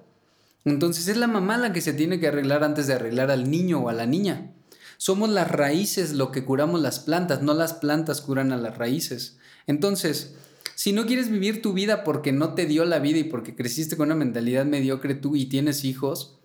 Entonces 0.65 1.09
es 1.09 1.17
la 1.17 1.27
mamá 1.27 1.59
la 1.59 1.73
que 1.73 1.81
se 1.81 1.93
tiene 1.93 2.21
que 2.21 2.29
arreglar 2.29 2.65
antes 2.65 2.87
de 2.87 2.95
arreglar 2.95 3.31
al 3.31 3.51
niño 3.51 3.81
o 3.81 3.89
a 3.89 3.93
la 3.93 4.07
niña. 4.07 4.53
Somos 4.97 5.31
las 5.31 5.51
raíces 5.51 6.13
lo 6.13 6.31
que 6.31 6.45
curamos 6.45 6.81
las 6.81 7.01
plantas, 7.01 7.43
no 7.43 7.55
las 7.55 7.75
plantas 7.75 8.21
curan 8.21 8.53
a 8.53 8.57
las 8.57 8.79
raíces. 8.79 9.39
Entonces, 9.67 10.37
si 10.77 10.93
no 10.93 11.07
quieres 11.07 11.29
vivir 11.29 11.61
tu 11.63 11.73
vida 11.73 12.05
porque 12.05 12.33
no 12.33 12.55
te 12.55 12.67
dio 12.67 12.85
la 12.85 13.01
vida 13.01 13.19
y 13.19 13.25
porque 13.25 13.57
creciste 13.57 13.97
con 13.97 14.07
una 14.07 14.15
mentalidad 14.15 14.65
mediocre 14.65 15.15
tú 15.15 15.35
y 15.35 15.47
tienes 15.47 15.85
hijos, 15.85 16.39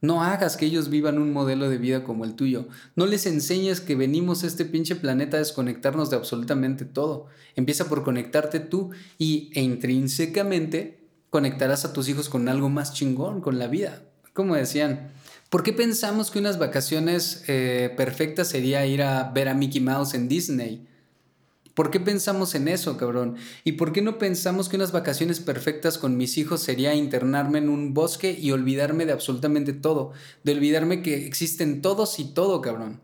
no 0.00 0.22
hagas 0.22 0.56
que 0.56 0.66
ellos 0.66 0.90
vivan 0.90 1.18
un 1.18 1.32
modelo 1.32 1.70
de 1.70 1.78
vida 1.78 2.04
como 2.04 2.24
el 2.24 2.34
tuyo. 2.34 2.68
No 2.94 3.06
les 3.06 3.26
enseñes 3.26 3.80
que 3.80 3.94
venimos 3.94 4.44
a 4.44 4.46
este 4.46 4.64
pinche 4.64 4.96
planeta 4.96 5.36
a 5.36 5.40
desconectarnos 5.40 6.10
de 6.10 6.16
absolutamente 6.16 6.84
todo. 6.84 7.26
Empieza 7.54 7.88
por 7.88 8.04
conectarte 8.04 8.60
tú 8.60 8.90
y 9.18 9.50
e 9.54 9.62
intrínsecamente 9.62 11.06
conectarás 11.30 11.84
a 11.84 11.92
tus 11.92 12.08
hijos 12.08 12.28
con 12.28 12.48
algo 12.48 12.68
más 12.68 12.94
chingón, 12.94 13.40
con 13.40 13.58
la 13.58 13.66
vida. 13.66 14.02
Como 14.32 14.54
decían, 14.54 15.12
¿por 15.50 15.62
qué 15.62 15.72
pensamos 15.72 16.30
que 16.30 16.38
unas 16.38 16.58
vacaciones 16.58 17.44
eh, 17.48 17.92
perfectas 17.96 18.48
sería 18.48 18.86
ir 18.86 19.02
a 19.02 19.30
ver 19.30 19.48
a 19.48 19.54
Mickey 19.54 19.80
Mouse 19.80 20.14
en 20.14 20.28
Disney? 20.28 20.86
¿Por 21.76 21.90
qué 21.90 22.00
pensamos 22.00 22.54
en 22.54 22.68
eso, 22.68 22.96
cabrón? 22.96 23.36
¿Y 23.62 23.72
por 23.72 23.92
qué 23.92 24.00
no 24.00 24.16
pensamos 24.16 24.70
que 24.70 24.76
unas 24.76 24.92
vacaciones 24.92 25.40
perfectas 25.40 25.98
con 25.98 26.16
mis 26.16 26.38
hijos 26.38 26.62
sería 26.62 26.94
internarme 26.94 27.58
en 27.58 27.68
un 27.68 27.92
bosque 27.92 28.34
y 28.40 28.50
olvidarme 28.50 29.04
de 29.04 29.12
absolutamente 29.12 29.74
todo? 29.74 30.12
De 30.42 30.52
olvidarme 30.52 31.02
que 31.02 31.26
existen 31.26 31.82
todos 31.82 32.18
y 32.18 32.32
todo, 32.32 32.62
cabrón. 32.62 33.02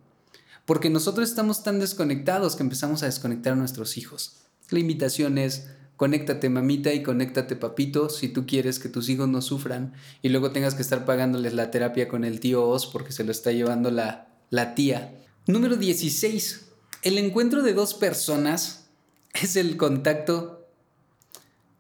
Porque 0.65 0.89
nosotros 0.89 1.29
estamos 1.29 1.63
tan 1.63 1.81
desconectados 1.81 2.57
que 2.57 2.63
empezamos 2.63 3.03
a 3.03 3.07
desconectar 3.07 3.53
a 3.53 3.57
nuestros 3.57 3.99
hijos. 3.99 4.39
La 4.71 4.79
invitación 4.79 5.37
es, 5.37 5.69
conéctate 5.99 6.49
mamita 6.49 6.95
y 6.95 7.03
conéctate 7.03 7.57
papito 7.57 8.09
si 8.09 8.31
tú 8.31 8.47
quieres 8.47 8.79
que 8.79 8.89
tus 8.89 9.11
hijos 9.11 9.29
no 9.29 9.43
sufran 9.43 9.93
y 10.23 10.31
luego 10.31 10.51
tengas 10.51 10.75
que 10.75 10.81
estar 10.81 11.05
pagándoles 11.05 11.53
la 11.53 11.71
terapia 11.71 12.09
con 12.09 12.25
el 12.25 12.41
tío 12.41 12.67
Oz 12.67 12.87
porque 12.87 13.13
se 13.13 13.23
lo 13.23 13.33
está 13.33 13.53
llevando 13.53 13.91
la, 13.91 14.29
la 14.49 14.75
tía. 14.75 15.23
Número 15.47 15.77
16 15.77 16.72
el 17.03 17.19
encuentro 17.19 17.63
de 17.63 17.75
dos 17.75 17.95
personas 17.95 18.87
es 19.35 19.57
el 19.57 19.77
contacto 19.77 20.69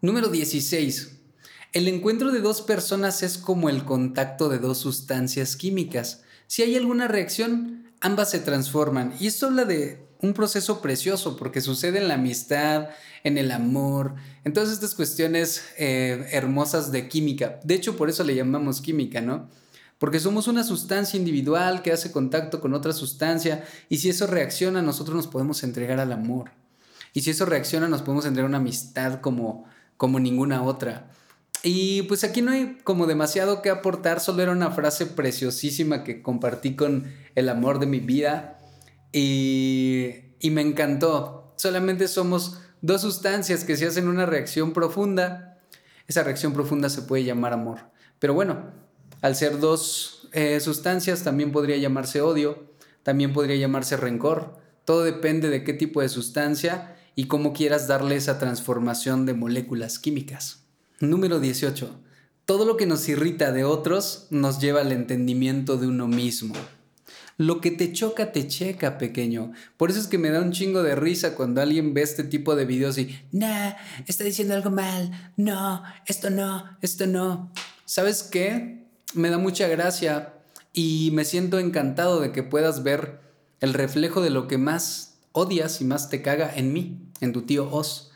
número 0.00 0.28
16. 0.28 1.12
El 1.72 1.88
encuentro 1.88 2.32
de 2.32 2.40
dos 2.40 2.60
personas 2.60 3.22
es 3.22 3.38
como 3.38 3.70
el 3.70 3.84
contacto 3.84 4.48
de 4.48 4.58
dos 4.58 4.78
sustancias 4.78 5.56
químicas. 5.56 6.22
Si 6.48 6.62
hay 6.62 6.76
alguna 6.76 7.08
reacción, 7.08 7.92
ambas 8.00 8.30
se 8.30 8.40
transforman. 8.40 9.14
Y 9.20 9.28
esto 9.28 9.46
habla 9.46 9.64
de 9.64 10.04
un 10.20 10.34
proceso 10.34 10.82
precioso 10.82 11.36
porque 11.36 11.60
sucede 11.60 11.98
en 11.98 12.08
la 12.08 12.14
amistad, 12.14 12.88
en 13.22 13.38
el 13.38 13.52
amor, 13.52 14.16
en 14.44 14.52
todas 14.52 14.70
estas 14.70 14.94
cuestiones 14.94 15.62
eh, 15.78 16.26
hermosas 16.32 16.90
de 16.90 17.08
química. 17.08 17.60
De 17.62 17.74
hecho, 17.74 17.96
por 17.96 18.10
eso 18.10 18.24
le 18.24 18.34
llamamos 18.34 18.80
química, 18.80 19.20
¿no? 19.20 19.48
Porque 20.02 20.18
somos 20.18 20.48
una 20.48 20.64
sustancia 20.64 21.16
individual 21.16 21.80
que 21.80 21.92
hace 21.92 22.10
contacto 22.10 22.60
con 22.60 22.74
otra 22.74 22.92
sustancia 22.92 23.62
y 23.88 23.98
si 23.98 24.08
eso 24.08 24.26
reacciona 24.26 24.82
nosotros 24.82 25.14
nos 25.14 25.28
podemos 25.28 25.62
entregar 25.62 26.00
al 26.00 26.10
amor. 26.10 26.50
Y 27.12 27.20
si 27.20 27.30
eso 27.30 27.46
reacciona 27.46 27.86
nos 27.86 28.02
podemos 28.02 28.26
entregar 28.26 28.48
una 28.48 28.58
amistad 28.58 29.20
como, 29.20 29.64
como 29.96 30.18
ninguna 30.18 30.64
otra. 30.64 31.08
Y 31.62 32.02
pues 32.02 32.24
aquí 32.24 32.42
no 32.42 32.50
hay 32.50 32.78
como 32.82 33.06
demasiado 33.06 33.62
que 33.62 33.70
aportar, 33.70 34.18
solo 34.18 34.42
era 34.42 34.50
una 34.50 34.72
frase 34.72 35.06
preciosísima 35.06 36.02
que 36.02 36.20
compartí 36.20 36.74
con 36.74 37.08
el 37.36 37.48
amor 37.48 37.78
de 37.78 37.86
mi 37.86 38.00
vida 38.00 38.58
y, 39.12 40.16
y 40.40 40.50
me 40.50 40.62
encantó. 40.62 41.54
Solamente 41.54 42.08
somos 42.08 42.58
dos 42.80 43.02
sustancias 43.02 43.62
que 43.62 43.76
si 43.76 43.84
hacen 43.84 44.08
una 44.08 44.26
reacción 44.26 44.72
profunda, 44.72 45.60
esa 46.08 46.24
reacción 46.24 46.54
profunda 46.54 46.88
se 46.88 47.02
puede 47.02 47.22
llamar 47.22 47.52
amor. 47.52 47.92
Pero 48.18 48.34
bueno, 48.34 48.81
al 49.22 49.36
ser 49.36 49.58
dos 49.58 50.28
eh, 50.32 50.60
sustancias, 50.60 51.22
también 51.22 51.52
podría 51.52 51.76
llamarse 51.78 52.20
odio, 52.20 52.70
también 53.02 53.32
podría 53.32 53.56
llamarse 53.56 53.96
rencor. 53.96 54.60
Todo 54.84 55.04
depende 55.04 55.48
de 55.48 55.64
qué 55.64 55.72
tipo 55.72 56.02
de 56.02 56.08
sustancia 56.08 56.96
y 57.14 57.26
cómo 57.26 57.52
quieras 57.52 57.86
darle 57.86 58.16
esa 58.16 58.38
transformación 58.38 59.24
de 59.24 59.34
moléculas 59.34 59.98
químicas. 59.98 60.64
Número 61.00 61.38
18. 61.40 62.00
Todo 62.44 62.64
lo 62.64 62.76
que 62.76 62.86
nos 62.86 63.08
irrita 63.08 63.52
de 63.52 63.64
otros 63.64 64.26
nos 64.30 64.60
lleva 64.60 64.80
al 64.80 64.90
entendimiento 64.90 65.78
de 65.78 65.86
uno 65.86 66.08
mismo. 66.08 66.54
Lo 67.38 67.60
que 67.60 67.70
te 67.70 67.92
choca, 67.92 68.32
te 68.32 68.46
checa, 68.46 68.98
pequeño. 68.98 69.52
Por 69.76 69.90
eso 69.90 70.00
es 70.00 70.06
que 70.06 70.18
me 70.18 70.30
da 70.30 70.40
un 70.40 70.52
chingo 70.52 70.82
de 70.82 70.96
risa 70.96 71.34
cuando 71.34 71.60
alguien 71.60 71.94
ve 71.94 72.02
este 72.02 72.24
tipo 72.24 72.56
de 72.56 72.64
videos 72.64 72.98
y, 72.98 73.16
nah, 73.30 73.72
está 74.06 74.24
diciendo 74.24 74.54
algo 74.54 74.70
mal, 74.70 75.32
no, 75.36 75.82
esto 76.06 76.30
no, 76.30 76.76
esto 76.82 77.06
no. 77.06 77.52
¿Sabes 77.84 78.22
qué? 78.24 78.81
Me 79.14 79.30
da 79.30 79.38
mucha 79.38 79.68
gracia 79.68 80.34
y 80.72 81.10
me 81.12 81.24
siento 81.24 81.58
encantado 81.58 82.20
de 82.20 82.32
que 82.32 82.42
puedas 82.42 82.82
ver 82.82 83.20
el 83.60 83.74
reflejo 83.74 84.20
de 84.20 84.30
lo 84.30 84.48
que 84.48 84.58
más 84.58 85.18
odias 85.32 85.80
y 85.80 85.84
más 85.84 86.08
te 86.08 86.22
caga 86.22 86.52
en 86.54 86.72
mí, 86.72 86.98
en 87.20 87.32
tu 87.32 87.42
tío 87.42 87.70
Oz. 87.70 88.10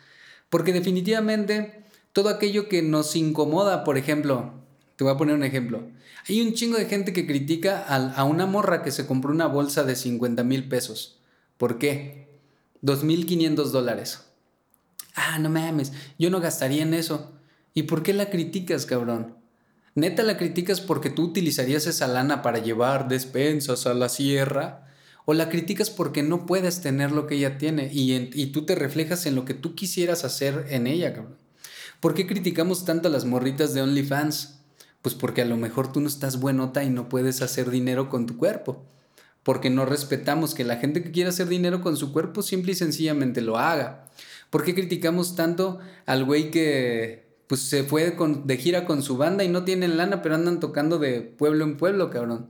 Porque 0.51 0.73
definitivamente 0.73 1.85
todo 2.13 2.29
aquello 2.29 2.69
que 2.69 2.83
nos 2.83 3.15
incomoda, 3.15 3.85
por 3.85 3.99
ejemplo, 3.99 4.55
te 4.97 5.05
voy 5.05 5.13
a 5.13 5.17
poner 5.17 5.35
un 5.35 5.45
ejemplo. 5.45 5.83
Hay 6.29 6.41
un 6.41 6.55
chingo 6.55 6.77
de 6.77 6.87
gente 6.87 7.13
que 7.13 7.27
critica 7.27 7.85
a, 7.87 8.25
una 8.25 8.47
morra 8.47 8.83
que 8.83 8.91
se 8.91 9.07
compró 9.07 9.31
una 9.31 9.47
bolsa 9.47 9.85
de 9.85 9.95
50 9.95 10.43
mil 10.43 10.69
pesos. 10.69 11.21
¿Por 11.57 11.79
qué? 11.79 12.41
2.500 12.83 13.71
dólares. 13.71 14.25
Ah, 15.15 15.39
no 15.39 15.51
mames, 15.51 15.93
yo 16.19 16.31
no 16.31 16.41
gastaría 16.41 16.83
en 16.83 16.95
eso. 16.95 17.33
¿Y 17.75 17.85
por 17.85 18.03
qué 18.03 18.13
la 18.13 18.31
criticas, 18.31 18.87
cabrón? 18.87 19.36
¿Neta 19.97 20.23
la 20.23 20.37
criticas 20.37 20.83
porque 20.83 21.09
tú 21.09 21.25
utilizarías 21.25 21.87
esa 21.87 22.07
lana 22.07 22.43
para 22.43 22.59
llevar 22.59 23.09
despensas 23.09 23.87
a 23.87 23.95
la 23.95 24.11
sierra? 24.11 24.85
¿O 25.25 25.33
la 25.33 25.49
criticas 25.49 25.89
porque 25.89 26.23
no 26.23 26.45
puedes 26.45 26.83
tener 26.83 27.13
lo 27.13 27.27
que 27.27 27.37
ella 27.37 27.57
tiene 27.57 27.89
y, 27.91 28.47
tú 28.49 28.67
te 28.67 28.75
reflejas 28.75 29.25
en 29.25 29.35
lo 29.35 29.47
que 29.47 29.55
tú 29.55 29.75
quisieras 29.75 30.23
hacer 30.23 30.67
en 30.69 30.87
ella, 30.87 31.15
cabrón? 31.15 31.39
¿Por 31.99 32.13
qué 32.13 32.27
criticamos 32.27 32.85
tanto 32.85 33.09
a 33.09 33.11
las 33.11 33.25
morritas 33.25 33.73
de 33.73 33.81
OnlyFans? 33.81 34.61
Pues 35.01 35.15
porque 35.15 35.41
a 35.41 35.47
lo 35.47 35.57
mejor 35.57 35.91
tú 35.91 36.03
no 36.03 36.09
estás 36.09 36.41
buenota 36.41 36.85
y 36.85 36.91
no 36.91 37.09
puedes 37.09 37.41
hacer 37.41 37.71
dinero 37.71 38.11
con 38.11 38.27
tu 38.27 38.37
cuerpo. 38.37 38.85
Porque 39.43 39.71
no 39.71 39.87
respetamos 39.87 40.55
que 40.55 40.65
la 40.65 40.77
gente 40.77 41.03
que 41.03 41.11
quiera 41.11 41.31
hacer 41.31 41.49
dinero 41.49 41.81
con 41.81 41.97
su 41.97 42.13
cuerpo 42.13 42.43
simple 42.43 42.73
y 42.73 42.75
sencillamente 42.75 43.41
lo 43.41 43.57
haga. 43.57 44.11
¿Por 44.51 44.63
qué 44.63 44.75
criticamos 44.75 45.37
tanto 45.37 45.79
al 46.05 46.27
güey 46.27 46.51
que 46.51 47.26
pues 47.47 47.61
se 47.61 47.85
fue 47.85 48.17
de 48.45 48.57
gira 48.57 48.85
con 48.87 49.03
su 49.03 49.17
banda 49.17 49.45
y 49.45 49.49
no 49.49 49.65
tienen 49.65 49.97
lana, 49.97 50.23
pero 50.23 50.35
andan 50.35 50.61
tocando 50.61 50.99
de 50.99 51.21
pueblo 51.21 51.65
en 51.65 51.77
pueblo, 51.77 52.11
cabrón. 52.11 52.49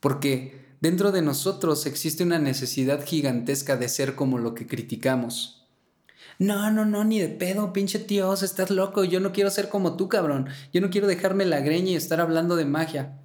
Porque 0.00 0.66
dentro 0.80 1.12
de 1.12 1.22
nosotros 1.22 1.86
existe 1.86 2.24
una 2.24 2.38
necesidad 2.38 3.04
gigantesca 3.04 3.76
de 3.76 3.88
ser 3.88 4.14
como 4.14 4.38
lo 4.38 4.54
que 4.54 4.66
criticamos. 4.66 5.66
No, 6.38 6.70
no, 6.70 6.84
no, 6.84 7.04
ni 7.04 7.18
de 7.18 7.28
pedo, 7.28 7.72
pinche 7.72 7.98
tío, 7.98 8.32
estás 8.32 8.70
loco, 8.70 9.02
yo 9.02 9.18
no 9.18 9.32
quiero 9.32 9.50
ser 9.50 9.68
como 9.68 9.96
tú, 9.96 10.08
cabrón. 10.08 10.48
Yo 10.72 10.80
no 10.80 10.90
quiero 10.90 11.08
dejarme 11.08 11.44
la 11.44 11.60
greña 11.60 11.90
y 11.90 11.96
estar 11.96 12.20
hablando 12.20 12.54
de 12.54 12.64
magia. 12.64 13.18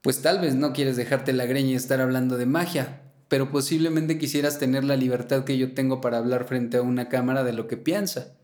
Pues 0.00 0.20
tal 0.20 0.40
vez 0.40 0.56
no 0.56 0.72
quieres 0.72 0.96
dejarte 0.96 1.32
la 1.32 1.46
greña 1.46 1.70
y 1.70 1.74
estar 1.76 2.00
hablando 2.00 2.36
de 2.38 2.46
magia, 2.46 3.02
pero 3.28 3.52
posiblemente 3.52 4.18
quisieras 4.18 4.58
tener 4.58 4.82
la 4.82 4.96
libertad 4.96 5.44
que 5.44 5.56
yo 5.58 5.74
tengo 5.74 6.00
para 6.00 6.18
hablar 6.18 6.44
frente 6.44 6.78
a 6.78 6.82
una 6.82 7.08
cámara 7.08 7.44
de 7.44 7.52
lo 7.52 7.68
que 7.68 7.76
piensa. 7.76 8.34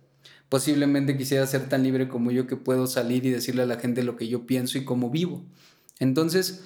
Posiblemente 0.48 1.16
quisiera 1.16 1.46
ser 1.46 1.68
tan 1.68 1.82
libre 1.82 2.08
como 2.08 2.30
yo 2.30 2.46
que 2.46 2.56
puedo 2.56 2.86
salir 2.86 3.26
y 3.26 3.30
decirle 3.30 3.62
a 3.62 3.66
la 3.66 3.78
gente 3.78 4.02
lo 4.02 4.16
que 4.16 4.28
yo 4.28 4.46
pienso 4.46 4.78
y 4.78 4.84
cómo 4.84 5.10
vivo. 5.10 5.44
Entonces, 5.98 6.62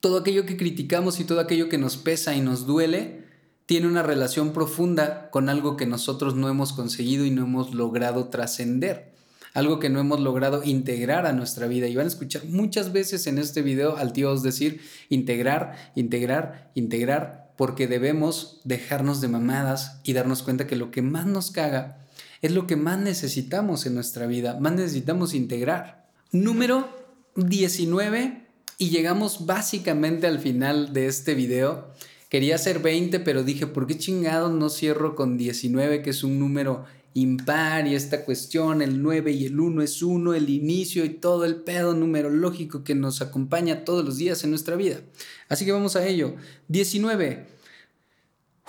todo 0.00 0.18
aquello 0.18 0.46
que 0.46 0.56
criticamos 0.56 1.20
y 1.20 1.24
todo 1.24 1.40
aquello 1.40 1.68
que 1.68 1.78
nos 1.78 1.96
pesa 1.96 2.34
y 2.34 2.40
nos 2.40 2.66
duele 2.66 3.24
tiene 3.66 3.86
una 3.86 4.02
relación 4.02 4.52
profunda 4.52 5.30
con 5.30 5.48
algo 5.48 5.76
que 5.76 5.86
nosotros 5.86 6.34
no 6.34 6.48
hemos 6.48 6.72
conseguido 6.72 7.24
y 7.26 7.30
no 7.30 7.42
hemos 7.42 7.74
logrado 7.74 8.28
trascender, 8.28 9.12
algo 9.54 9.78
que 9.78 9.90
no 9.90 10.00
hemos 10.00 10.20
logrado 10.20 10.64
integrar 10.64 11.26
a 11.26 11.32
nuestra 11.32 11.66
vida. 11.66 11.86
Y 11.86 11.94
van 11.94 12.06
a 12.06 12.08
escuchar 12.08 12.46
muchas 12.46 12.92
veces 12.92 13.26
en 13.26 13.38
este 13.38 13.62
video 13.62 13.96
al 13.96 14.12
tío 14.12 14.30
os 14.30 14.42
decir 14.42 14.80
integrar, 15.08 15.92
integrar, 15.94 16.70
integrar, 16.74 17.52
porque 17.56 17.86
debemos 17.86 18.60
dejarnos 18.64 19.20
de 19.20 19.28
mamadas 19.28 20.00
y 20.02 20.14
darnos 20.14 20.42
cuenta 20.42 20.66
que 20.66 20.76
lo 20.76 20.90
que 20.90 21.02
más 21.02 21.26
nos 21.26 21.50
caga 21.50 21.97
es 22.42 22.52
lo 22.52 22.66
que 22.66 22.76
más 22.76 22.98
necesitamos 22.98 23.86
en 23.86 23.94
nuestra 23.94 24.26
vida, 24.26 24.58
más 24.60 24.72
necesitamos 24.74 25.34
integrar. 25.34 26.08
Número 26.32 26.88
19 27.36 28.46
y 28.78 28.90
llegamos 28.90 29.46
básicamente 29.46 30.26
al 30.26 30.38
final 30.38 30.92
de 30.92 31.06
este 31.06 31.34
video. 31.34 31.92
Quería 32.28 32.56
hacer 32.56 32.80
20, 32.80 33.20
pero 33.20 33.42
dije, 33.42 33.66
¿por 33.66 33.86
qué 33.86 33.96
chingados 33.96 34.52
no 34.52 34.68
cierro 34.68 35.16
con 35.16 35.38
19, 35.38 36.02
que 36.02 36.10
es 36.10 36.22
un 36.22 36.38
número 36.38 36.84
impar 37.14 37.86
y 37.86 37.94
esta 37.94 38.24
cuestión, 38.24 38.82
el 38.82 39.02
9 39.02 39.32
y 39.32 39.46
el 39.46 39.58
1 39.58 39.82
es 39.82 40.02
1, 40.02 40.34
el 40.34 40.50
inicio 40.50 41.04
y 41.04 41.10
todo 41.10 41.44
el 41.44 41.56
pedo 41.56 41.94
numerológico 41.94 42.84
que 42.84 42.94
nos 42.94 43.22
acompaña 43.22 43.84
todos 43.84 44.04
los 44.04 44.18
días 44.18 44.44
en 44.44 44.50
nuestra 44.50 44.76
vida. 44.76 45.00
Así 45.48 45.64
que 45.64 45.72
vamos 45.72 45.96
a 45.96 46.06
ello. 46.06 46.34
19. 46.68 47.46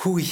Uy, 0.05 0.25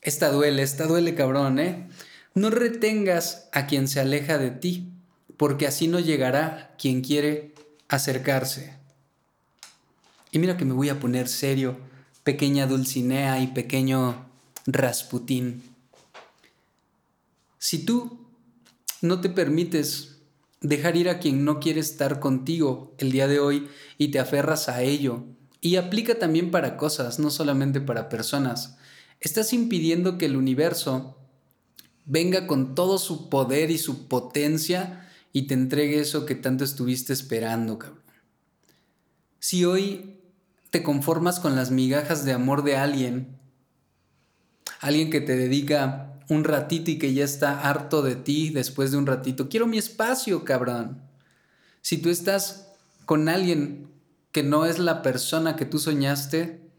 esta 0.00 0.32
duele, 0.32 0.62
esta 0.62 0.86
duele 0.86 1.14
cabrón, 1.14 1.58
¿eh? 1.58 1.89
No 2.34 2.50
retengas 2.50 3.48
a 3.52 3.66
quien 3.66 3.88
se 3.88 4.00
aleja 4.00 4.38
de 4.38 4.50
ti, 4.50 4.88
porque 5.36 5.66
así 5.66 5.88
no 5.88 6.00
llegará 6.00 6.74
quien 6.78 7.00
quiere 7.00 7.54
acercarse. 7.88 8.74
Y 10.30 10.38
mira 10.38 10.56
que 10.56 10.64
me 10.64 10.74
voy 10.74 10.88
a 10.88 11.00
poner 11.00 11.28
serio, 11.28 11.76
pequeña 12.22 12.66
Dulcinea 12.66 13.40
y 13.40 13.48
pequeño 13.48 14.26
Rasputín. 14.66 15.62
Si 17.58 17.84
tú 17.84 18.26
no 19.02 19.20
te 19.20 19.28
permites 19.28 20.18
dejar 20.60 20.96
ir 20.96 21.08
a 21.08 21.18
quien 21.18 21.44
no 21.44 21.58
quiere 21.58 21.80
estar 21.80 22.20
contigo 22.20 22.94
el 22.98 23.10
día 23.12 23.26
de 23.26 23.40
hoy 23.40 23.68
y 23.98 24.08
te 24.08 24.18
aferras 24.18 24.68
a 24.68 24.82
ello, 24.82 25.24
y 25.60 25.76
aplica 25.76 26.18
también 26.18 26.50
para 26.50 26.76
cosas, 26.76 27.18
no 27.18 27.30
solamente 27.30 27.80
para 27.80 28.08
personas, 28.08 28.78
estás 29.20 29.52
impidiendo 29.52 30.16
que 30.16 30.26
el 30.26 30.36
universo 30.36 31.19
venga 32.10 32.48
con 32.48 32.74
todo 32.74 32.98
su 32.98 33.30
poder 33.30 33.70
y 33.70 33.78
su 33.78 34.08
potencia 34.08 35.08
y 35.32 35.42
te 35.42 35.54
entregue 35.54 36.00
eso 36.00 36.26
que 36.26 36.34
tanto 36.34 36.64
estuviste 36.64 37.12
esperando, 37.12 37.78
cabrón. 37.78 38.02
Si 39.38 39.64
hoy 39.64 40.16
te 40.70 40.82
conformas 40.82 41.38
con 41.38 41.54
las 41.54 41.70
migajas 41.70 42.24
de 42.24 42.32
amor 42.32 42.64
de 42.64 42.76
alguien, 42.76 43.38
alguien 44.80 45.08
que 45.10 45.20
te 45.20 45.36
dedica 45.36 46.18
un 46.28 46.42
ratito 46.42 46.90
y 46.90 46.98
que 46.98 47.14
ya 47.14 47.24
está 47.24 47.60
harto 47.60 48.02
de 48.02 48.16
ti 48.16 48.50
después 48.50 48.90
de 48.90 48.98
un 48.98 49.06
ratito, 49.06 49.48
quiero 49.48 49.68
mi 49.68 49.78
espacio, 49.78 50.44
cabrón. 50.44 51.00
Si 51.80 51.98
tú 51.98 52.10
estás 52.10 52.72
con 53.06 53.28
alguien 53.28 53.88
que 54.32 54.42
no 54.42 54.66
es 54.66 54.80
la 54.80 55.02
persona 55.02 55.54
que 55.54 55.64
tú 55.64 55.78
soñaste, 55.78 56.69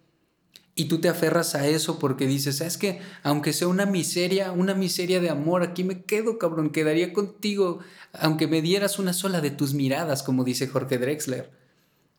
y 0.74 0.86
tú 0.86 1.01
te 1.01 1.09
aferras 1.09 1.55
a 1.55 1.67
eso 1.67 1.99
porque 1.99 2.28
dices, 2.28 2.61
es 2.61 2.78
que 2.78 3.01
aunque 3.24 3.53
sea 3.53 3.67
una 3.67 3.86
miseria, 3.86 4.51
una 4.51 4.74
miseria 4.74 5.19
de 5.19 5.30
amor, 5.30 5.63
aquí 5.63 5.84
me 5.84 6.03
quedo, 6.03 6.38
cabrón, 6.38 6.72
quedaría 6.72 7.11
contigo, 7.13 7.80
aunque 8.13 8.47
me 8.47 8.61
dieras 8.61 8.97
una 8.97 9.13
sola 9.13 9.41
de 9.41 9.51
tus 9.51 9.74
miradas, 9.74 10.24
como 10.24 10.43
dice 10.43 10.67
Jorge 10.67 10.97
Drexler. 10.97 11.51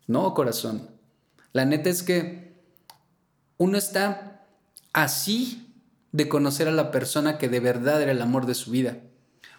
No, 0.06 0.34
corazón. 0.34 0.90
La 1.52 1.64
neta 1.64 1.88
es 1.88 2.02
que 2.02 2.52
uno 3.56 3.78
está 3.78 4.46
así 4.92 5.74
de 6.12 6.28
conocer 6.28 6.68
a 6.68 6.72
la 6.72 6.90
persona 6.90 7.38
que 7.38 7.48
de 7.48 7.60
verdad 7.60 8.02
era 8.02 8.12
el 8.12 8.20
amor 8.20 8.44
de 8.46 8.54
su 8.54 8.70
vida. 8.70 8.98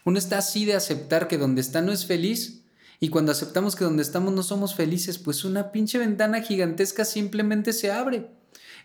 Uno 0.05 0.19
está 0.19 0.37
así 0.37 0.65
de 0.65 0.75
aceptar 0.75 1.27
que 1.27 1.37
donde 1.37 1.61
está 1.61 1.81
no 1.81 1.91
es 1.91 2.05
feliz 2.05 2.63
y 2.99 3.09
cuando 3.09 3.31
aceptamos 3.31 3.75
que 3.75 3.85
donde 3.85 4.03
estamos 4.03 4.33
no 4.33 4.43
somos 4.43 4.75
felices, 4.75 5.17
pues 5.17 5.43
una 5.45 5.71
pinche 5.71 5.97
ventana 5.97 6.41
gigantesca 6.41 7.05
simplemente 7.05 7.73
se 7.73 7.91
abre. 7.91 8.29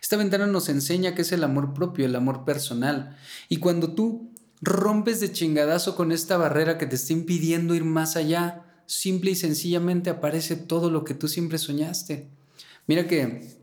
Esta 0.01 0.17
ventana 0.17 0.47
nos 0.47 0.69
enseña 0.69 1.15
que 1.15 1.23
es 1.23 1.31
el 1.31 1.43
amor 1.43 1.73
propio, 1.73 2.05
el 2.05 2.15
amor 2.15 2.45
personal. 2.45 3.17
Y 3.49 3.57
cuando 3.57 3.93
tú 3.93 4.31
rompes 4.61 5.19
de 5.19 5.31
chingadazo 5.31 5.95
con 5.95 6.11
esta 6.11 6.37
barrera 6.37 6.77
que 6.77 6.85
te 6.85 6.95
está 6.95 7.13
impidiendo 7.13 7.75
ir 7.75 7.83
más 7.83 8.15
allá, 8.15 8.65
simple 8.85 9.31
y 9.31 9.35
sencillamente 9.35 10.09
aparece 10.09 10.55
todo 10.55 10.89
lo 10.89 11.03
que 11.03 11.13
tú 11.13 11.27
siempre 11.27 11.57
soñaste. 11.57 12.29
Mira 12.87 13.07
que 13.07 13.59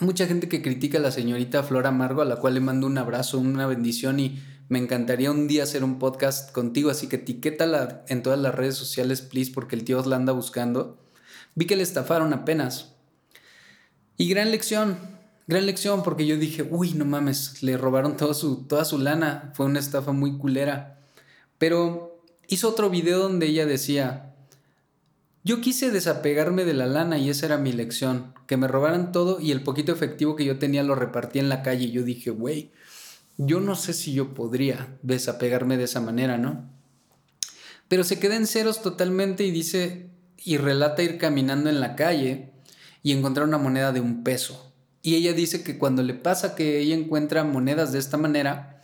mucha 0.00 0.26
gente 0.26 0.48
que 0.48 0.62
critica 0.62 0.98
a 0.98 1.00
la 1.02 1.10
señorita 1.10 1.62
Flor 1.62 1.86
Amargo, 1.86 2.22
a 2.22 2.24
la 2.24 2.36
cual 2.36 2.54
le 2.54 2.60
mando 2.60 2.86
un 2.86 2.98
abrazo, 2.98 3.38
una 3.38 3.66
bendición 3.66 4.20
y 4.20 4.42
me 4.68 4.78
encantaría 4.78 5.30
un 5.30 5.48
día 5.48 5.62
hacer 5.62 5.82
un 5.82 5.98
podcast 5.98 6.52
contigo, 6.52 6.90
así 6.90 7.08
que 7.08 7.16
etiquétala 7.16 8.04
en 8.08 8.22
todas 8.22 8.38
las 8.38 8.54
redes 8.54 8.74
sociales, 8.74 9.22
please, 9.22 9.50
porque 9.52 9.76
el 9.76 9.84
tío 9.84 10.02
la 10.04 10.16
anda 10.16 10.32
buscando. 10.32 10.98
Vi 11.54 11.66
que 11.66 11.76
le 11.76 11.82
estafaron 11.82 12.32
apenas. 12.32 12.94
Y 14.16 14.28
gran 14.28 14.50
lección, 14.50 14.98
Gran 15.48 15.64
lección 15.64 16.02
porque 16.02 16.26
yo 16.26 16.36
dije, 16.36 16.68
uy, 16.70 16.92
no 16.92 17.06
mames, 17.06 17.62
le 17.62 17.78
robaron 17.78 18.16
su, 18.34 18.66
toda 18.66 18.84
su 18.84 18.98
lana, 18.98 19.50
fue 19.54 19.64
una 19.64 19.80
estafa 19.80 20.12
muy 20.12 20.36
culera. 20.36 21.00
Pero 21.56 22.22
hizo 22.48 22.68
otro 22.68 22.90
video 22.90 23.18
donde 23.18 23.46
ella 23.46 23.64
decía, 23.64 24.34
yo 25.44 25.62
quise 25.62 25.90
desapegarme 25.90 26.66
de 26.66 26.74
la 26.74 26.86
lana 26.86 27.16
y 27.16 27.30
esa 27.30 27.46
era 27.46 27.56
mi 27.56 27.72
lección, 27.72 28.34
que 28.46 28.58
me 28.58 28.68
robaran 28.68 29.10
todo 29.10 29.40
y 29.40 29.50
el 29.50 29.62
poquito 29.62 29.90
efectivo 29.90 30.36
que 30.36 30.44
yo 30.44 30.58
tenía 30.58 30.82
lo 30.82 30.94
repartí 30.94 31.38
en 31.38 31.48
la 31.48 31.62
calle 31.62 31.86
y 31.86 31.92
yo 31.92 32.02
dije, 32.02 32.28
güey, 32.28 32.70
yo 33.38 33.58
no 33.58 33.74
sé 33.74 33.94
si 33.94 34.12
yo 34.12 34.34
podría 34.34 34.98
desapegarme 35.02 35.78
de 35.78 35.84
esa 35.84 36.02
manera, 36.02 36.36
¿no? 36.36 36.68
Pero 37.88 38.04
se 38.04 38.18
queda 38.18 38.36
en 38.36 38.46
ceros 38.46 38.82
totalmente 38.82 39.44
y 39.44 39.50
dice 39.50 40.10
y 40.36 40.58
relata 40.58 41.02
ir 41.02 41.16
caminando 41.16 41.70
en 41.70 41.80
la 41.80 41.96
calle 41.96 42.52
y 43.02 43.12
encontrar 43.12 43.46
una 43.46 43.56
moneda 43.56 43.92
de 43.92 44.00
un 44.00 44.22
peso. 44.24 44.67
Y 45.02 45.14
ella 45.14 45.32
dice 45.32 45.62
que 45.62 45.78
cuando 45.78 46.02
le 46.02 46.14
pasa 46.14 46.54
que 46.54 46.80
ella 46.80 46.94
encuentra 46.94 47.44
monedas 47.44 47.92
de 47.92 47.98
esta 47.98 48.16
manera, 48.16 48.82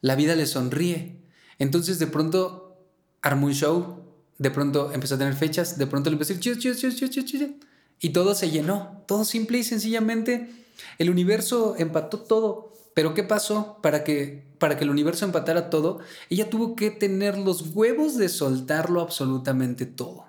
la 0.00 0.16
vida 0.16 0.34
le 0.34 0.46
sonríe. 0.46 1.22
Entonces 1.58 1.98
de 1.98 2.06
pronto 2.06 2.86
armó 3.20 3.46
un 3.46 3.54
show, 3.54 4.04
de 4.38 4.50
pronto 4.50 4.92
empezó 4.92 5.14
a 5.14 5.18
tener 5.18 5.34
fechas, 5.34 5.78
de 5.78 5.86
pronto 5.86 6.10
le 6.10 6.14
empezó 6.14 6.32
a 6.32 6.36
decir 6.36 7.58
y 8.04 8.10
todo 8.10 8.34
se 8.34 8.50
llenó, 8.50 9.04
todo 9.06 9.24
simple 9.24 9.58
y 9.58 9.64
sencillamente 9.64 10.50
el 10.98 11.08
universo 11.08 11.76
empató 11.78 12.18
todo. 12.18 12.72
Pero 12.94 13.14
¿qué 13.14 13.22
pasó? 13.22 13.78
Para 13.80 14.02
que, 14.02 14.52
para 14.58 14.76
que 14.76 14.84
el 14.84 14.90
universo 14.90 15.24
empatara 15.24 15.70
todo, 15.70 16.00
ella 16.28 16.50
tuvo 16.50 16.74
que 16.74 16.90
tener 16.90 17.38
los 17.38 17.74
huevos 17.74 18.18
de 18.18 18.28
soltarlo 18.28 19.00
absolutamente 19.00 19.86
todo. 19.86 20.26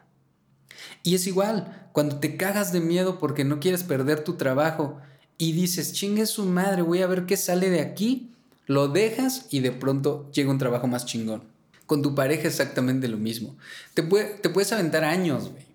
Y 1.02 1.16
es 1.16 1.26
igual, 1.26 1.90
cuando 1.92 2.20
te 2.20 2.38
cagas 2.38 2.72
de 2.72 2.80
miedo 2.80 3.18
porque 3.20 3.44
no 3.44 3.60
quieres 3.60 3.84
perder 3.84 4.24
tu 4.24 4.36
trabajo, 4.36 5.00
y 5.38 5.52
dices, 5.54 5.94
chingue 5.94 6.26
su 6.26 6.46
madre, 6.46 6.82
voy 6.82 7.02
a 7.02 7.08
ver 7.08 7.26
qué 7.26 7.38
sale 7.38 7.70
de 7.70 7.82
aquí, 7.82 8.30
lo 8.66 8.88
dejas 8.88 9.48
y 9.50 9.60
de 9.60 9.72
pronto 9.72 10.30
llega 10.32 10.52
un 10.52 10.58
trabajo 10.58 10.88
más 10.88 11.06
chingón. 11.06 11.44
Con 11.86 12.02
tu 12.02 12.16
pareja 12.16 12.48
exactamente 12.48 13.08
lo 13.08 13.18
mismo. 13.18 13.58
Te, 13.94 14.04
te 14.04 14.50
puedes 14.50 14.72
aventar 14.72 15.04
años, 15.04 15.50
güey. 15.50 15.66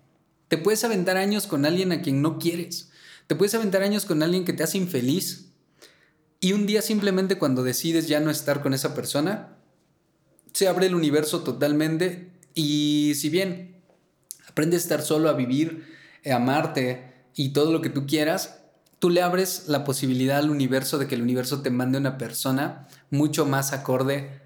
Te 0.47 0.57
puedes 0.57 0.83
aventar 0.83 1.17
años 1.17 1.45
con 1.45 1.65
alguien 1.65 1.91
a 1.91 2.01
quien 2.01 2.21
no 2.21 2.39
quieres. 2.39 2.89
Te 3.27 3.35
puedes 3.35 3.53
aventar 3.53 3.83
años 3.83 4.05
con 4.05 4.23
alguien 4.23 4.43
que 4.43 4.53
te 4.53 4.63
hace 4.63 4.79
infeliz. 4.79 5.49
Y 6.39 6.53
un 6.53 6.65
día 6.65 6.81
simplemente 6.81 7.37
cuando 7.37 7.63
decides 7.63 8.07
ya 8.07 8.19
no 8.19 8.31
estar 8.31 8.63
con 8.63 8.73
esa 8.73 8.95
persona, 8.95 9.55
se 10.53 10.67
abre 10.67 10.87
el 10.87 10.95
universo 10.95 11.41
totalmente 11.41 12.31
y 12.55 13.13
si 13.15 13.29
bien 13.29 13.75
aprendes 14.47 14.81
a 14.81 14.83
estar 14.83 15.01
solo, 15.03 15.29
a 15.29 15.33
vivir, 15.33 15.85
a 16.25 16.35
amarte 16.35 17.13
y 17.35 17.49
todo 17.49 17.71
lo 17.71 17.81
que 17.81 17.89
tú 17.89 18.07
quieras, 18.07 18.58
tú 18.99 19.09
le 19.09 19.21
abres 19.21 19.63
la 19.67 19.83
posibilidad 19.83 20.37
al 20.37 20.49
universo 20.49 20.97
de 20.97 21.07
que 21.07 21.15
el 21.15 21.21
universo 21.21 21.61
te 21.61 21.69
mande 21.69 21.97
una 21.97 22.17
persona 22.17 22.87
mucho 23.09 23.45
más 23.45 23.73
acorde 23.73 24.41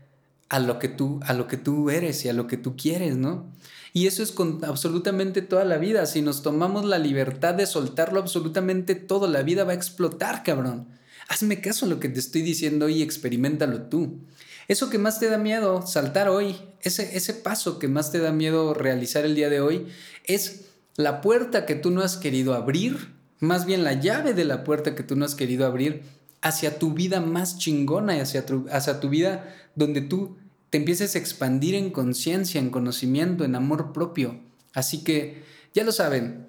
a 0.49 0.59
lo 0.59 0.77
que 0.77 0.87
tú, 0.87 1.19
a 1.23 1.33
lo 1.33 1.47
que 1.47 1.57
tú 1.57 1.89
eres 1.89 2.23
y 2.25 2.29
a 2.29 2.33
lo 2.33 2.47
que 2.47 2.57
tú 2.57 2.75
quieres, 2.77 3.17
¿no? 3.17 3.51
Y 3.91 4.07
eso 4.07 4.23
es 4.23 4.31
con 4.31 4.63
absolutamente 4.63 5.41
toda 5.41 5.65
la 5.65 5.77
vida. 5.77 6.05
Si 6.05 6.21
nos 6.21 6.41
tomamos 6.41 6.85
la 6.85 6.99
libertad 6.99 7.53
de 7.55 7.65
soltarlo 7.65 8.19
absolutamente 8.19 8.95
todo, 8.95 9.27
la 9.27 9.43
vida 9.43 9.63
va 9.63 9.71
a 9.71 9.75
explotar, 9.75 10.43
cabrón. 10.43 10.87
Hazme 11.27 11.61
caso 11.61 11.85
en 11.85 11.91
lo 11.91 11.99
que 11.99 12.09
te 12.09 12.19
estoy 12.19 12.41
diciendo 12.41 12.89
y 12.89 13.01
experimentalo 13.01 13.83
tú. 13.83 14.19
Eso 14.67 14.89
que 14.89 14.97
más 14.97 15.19
te 15.19 15.29
da 15.29 15.37
miedo 15.37 15.85
saltar 15.85 16.29
hoy, 16.29 16.55
ese, 16.81 17.17
ese 17.17 17.33
paso 17.33 17.79
que 17.79 17.87
más 17.87 18.11
te 18.11 18.19
da 18.19 18.31
miedo 18.31 18.73
realizar 18.73 19.25
el 19.25 19.35
día 19.35 19.49
de 19.49 19.61
hoy, 19.61 19.87
es 20.25 20.65
la 20.95 21.21
puerta 21.21 21.65
que 21.65 21.75
tú 21.75 21.91
no 21.91 22.01
has 22.01 22.17
querido 22.17 22.53
abrir, 22.53 23.12
más 23.43 23.65
bien 23.65 23.83
la 23.83 23.93
llave 23.93 24.33
de 24.33 24.45
la 24.45 24.63
puerta 24.63 24.95
que 24.95 25.03
tú 25.03 25.15
no 25.15 25.25
has 25.25 25.35
querido 25.35 25.65
abrir 25.65 26.03
hacia 26.41 26.79
tu 26.79 26.93
vida 26.93 27.19
más 27.19 27.57
chingona 27.57 28.17
y 28.17 28.19
hacia 28.19 28.45
tu, 28.45 28.65
hacia 28.71 28.99
tu 28.99 29.09
vida 29.09 29.53
donde 29.75 30.01
tú 30.01 30.37
te 30.69 30.77
empieces 30.77 31.15
a 31.15 31.19
expandir 31.19 31.75
en 31.75 31.91
conciencia, 31.91 32.59
en 32.59 32.69
conocimiento, 32.69 33.43
en 33.43 33.55
amor 33.55 33.93
propio. 33.93 34.39
Así 34.73 35.03
que, 35.03 35.43
ya 35.73 35.83
lo 35.83 35.91
saben, 35.91 36.47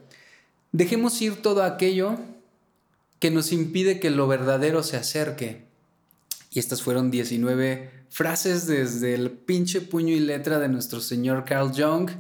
dejemos 0.73 1.21
ir 1.21 1.43
todo 1.43 1.63
aquello 1.63 2.17
que 3.19 3.31
nos 3.31 3.53
impide 3.53 4.01
que 4.01 4.11
lo 4.11 4.27
verdadero 4.27 4.83
se 4.83 4.97
acerque. 4.97 5.65
Y 6.51 6.59
estas 6.59 6.83
fueron 6.83 7.11
19 7.11 7.91
frases 8.09 8.67
desde 8.67 9.15
el 9.15 9.31
pinche 9.31 9.81
puño 9.81 10.15
y 10.15 10.21
letra 10.21 10.59
de 10.59 10.69
nuestro 10.69 11.01
señor 11.01 11.45
Carl 11.45 11.73
Jung. 11.75 12.11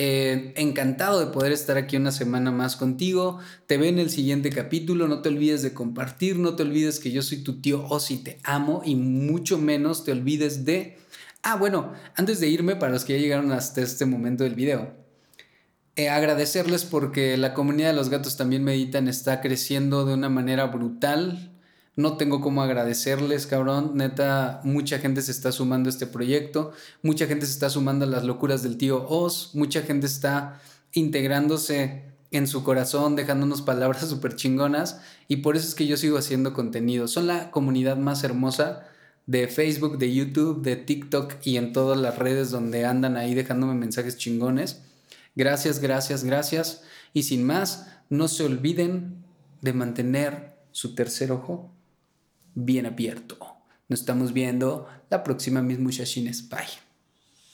Eh, 0.00 0.52
encantado 0.54 1.18
de 1.18 1.26
poder 1.32 1.50
estar 1.50 1.76
aquí 1.76 1.96
una 1.96 2.12
semana 2.12 2.52
más 2.52 2.76
contigo. 2.76 3.40
Te 3.66 3.78
ve 3.78 3.88
en 3.88 3.98
el 3.98 4.10
siguiente 4.10 4.48
capítulo. 4.50 5.08
No 5.08 5.22
te 5.22 5.28
olvides 5.28 5.62
de 5.62 5.74
compartir. 5.74 6.38
No 6.38 6.54
te 6.54 6.62
olvides 6.62 7.00
que 7.00 7.10
yo 7.10 7.20
soy 7.20 7.38
tu 7.38 7.60
tío 7.60 7.84
Osi, 7.88 8.18
te 8.18 8.38
amo. 8.44 8.82
Y 8.84 8.94
mucho 8.94 9.58
menos 9.58 10.04
te 10.04 10.12
olvides 10.12 10.64
de. 10.64 10.98
Ah, 11.42 11.56
bueno, 11.56 11.92
antes 12.14 12.38
de 12.38 12.46
irme, 12.46 12.76
para 12.76 12.92
los 12.92 13.04
que 13.04 13.14
ya 13.14 13.18
llegaron 13.18 13.50
hasta 13.50 13.80
este 13.80 14.06
momento 14.06 14.44
del 14.44 14.54
video, 14.54 14.92
eh, 15.96 16.08
agradecerles 16.08 16.84
porque 16.84 17.36
la 17.36 17.52
comunidad 17.52 17.88
de 17.88 17.96
los 17.96 18.08
gatos 18.08 18.36
también 18.36 18.62
meditan 18.62 19.08
está 19.08 19.40
creciendo 19.40 20.04
de 20.04 20.14
una 20.14 20.28
manera 20.28 20.66
brutal. 20.66 21.57
No 21.98 22.16
tengo 22.16 22.40
cómo 22.40 22.62
agradecerles, 22.62 23.48
cabrón. 23.48 23.96
Neta, 23.96 24.60
mucha 24.62 25.00
gente 25.00 25.20
se 25.20 25.32
está 25.32 25.50
sumando 25.50 25.88
a 25.88 25.90
este 25.90 26.06
proyecto. 26.06 26.70
Mucha 27.02 27.26
gente 27.26 27.44
se 27.44 27.50
está 27.50 27.70
sumando 27.70 28.04
a 28.04 28.08
las 28.08 28.22
locuras 28.22 28.62
del 28.62 28.76
tío 28.76 29.04
Oz. 29.08 29.50
Mucha 29.54 29.82
gente 29.82 30.06
está 30.06 30.62
integrándose 30.92 32.04
en 32.30 32.46
su 32.46 32.62
corazón, 32.62 33.16
dejándonos 33.16 33.62
palabras 33.62 34.02
súper 34.08 34.36
chingonas. 34.36 35.00
Y 35.26 35.38
por 35.38 35.56
eso 35.56 35.66
es 35.66 35.74
que 35.74 35.88
yo 35.88 35.96
sigo 35.96 36.18
haciendo 36.18 36.54
contenido. 36.54 37.08
Son 37.08 37.26
la 37.26 37.50
comunidad 37.50 37.96
más 37.96 38.22
hermosa 38.22 38.86
de 39.26 39.48
Facebook, 39.48 39.98
de 39.98 40.14
YouTube, 40.14 40.62
de 40.62 40.76
TikTok 40.76 41.34
y 41.42 41.56
en 41.56 41.72
todas 41.72 41.98
las 41.98 42.16
redes 42.16 42.52
donde 42.52 42.84
andan 42.86 43.16
ahí 43.16 43.34
dejándome 43.34 43.74
mensajes 43.74 44.16
chingones. 44.16 44.82
Gracias, 45.34 45.80
gracias, 45.80 46.22
gracias. 46.22 46.84
Y 47.12 47.24
sin 47.24 47.42
más, 47.42 47.88
no 48.08 48.28
se 48.28 48.44
olviden 48.44 49.24
de 49.62 49.72
mantener 49.72 50.54
su 50.70 50.94
tercer 50.94 51.32
ojo 51.32 51.74
bien 52.64 52.86
abierto. 52.86 53.38
Nos 53.88 54.00
estamos 54.00 54.32
viendo 54.32 54.88
la 55.10 55.22
próxima, 55.22 55.62
mis 55.62 55.78
muchachines. 55.78 56.48
Bye. 56.48 56.87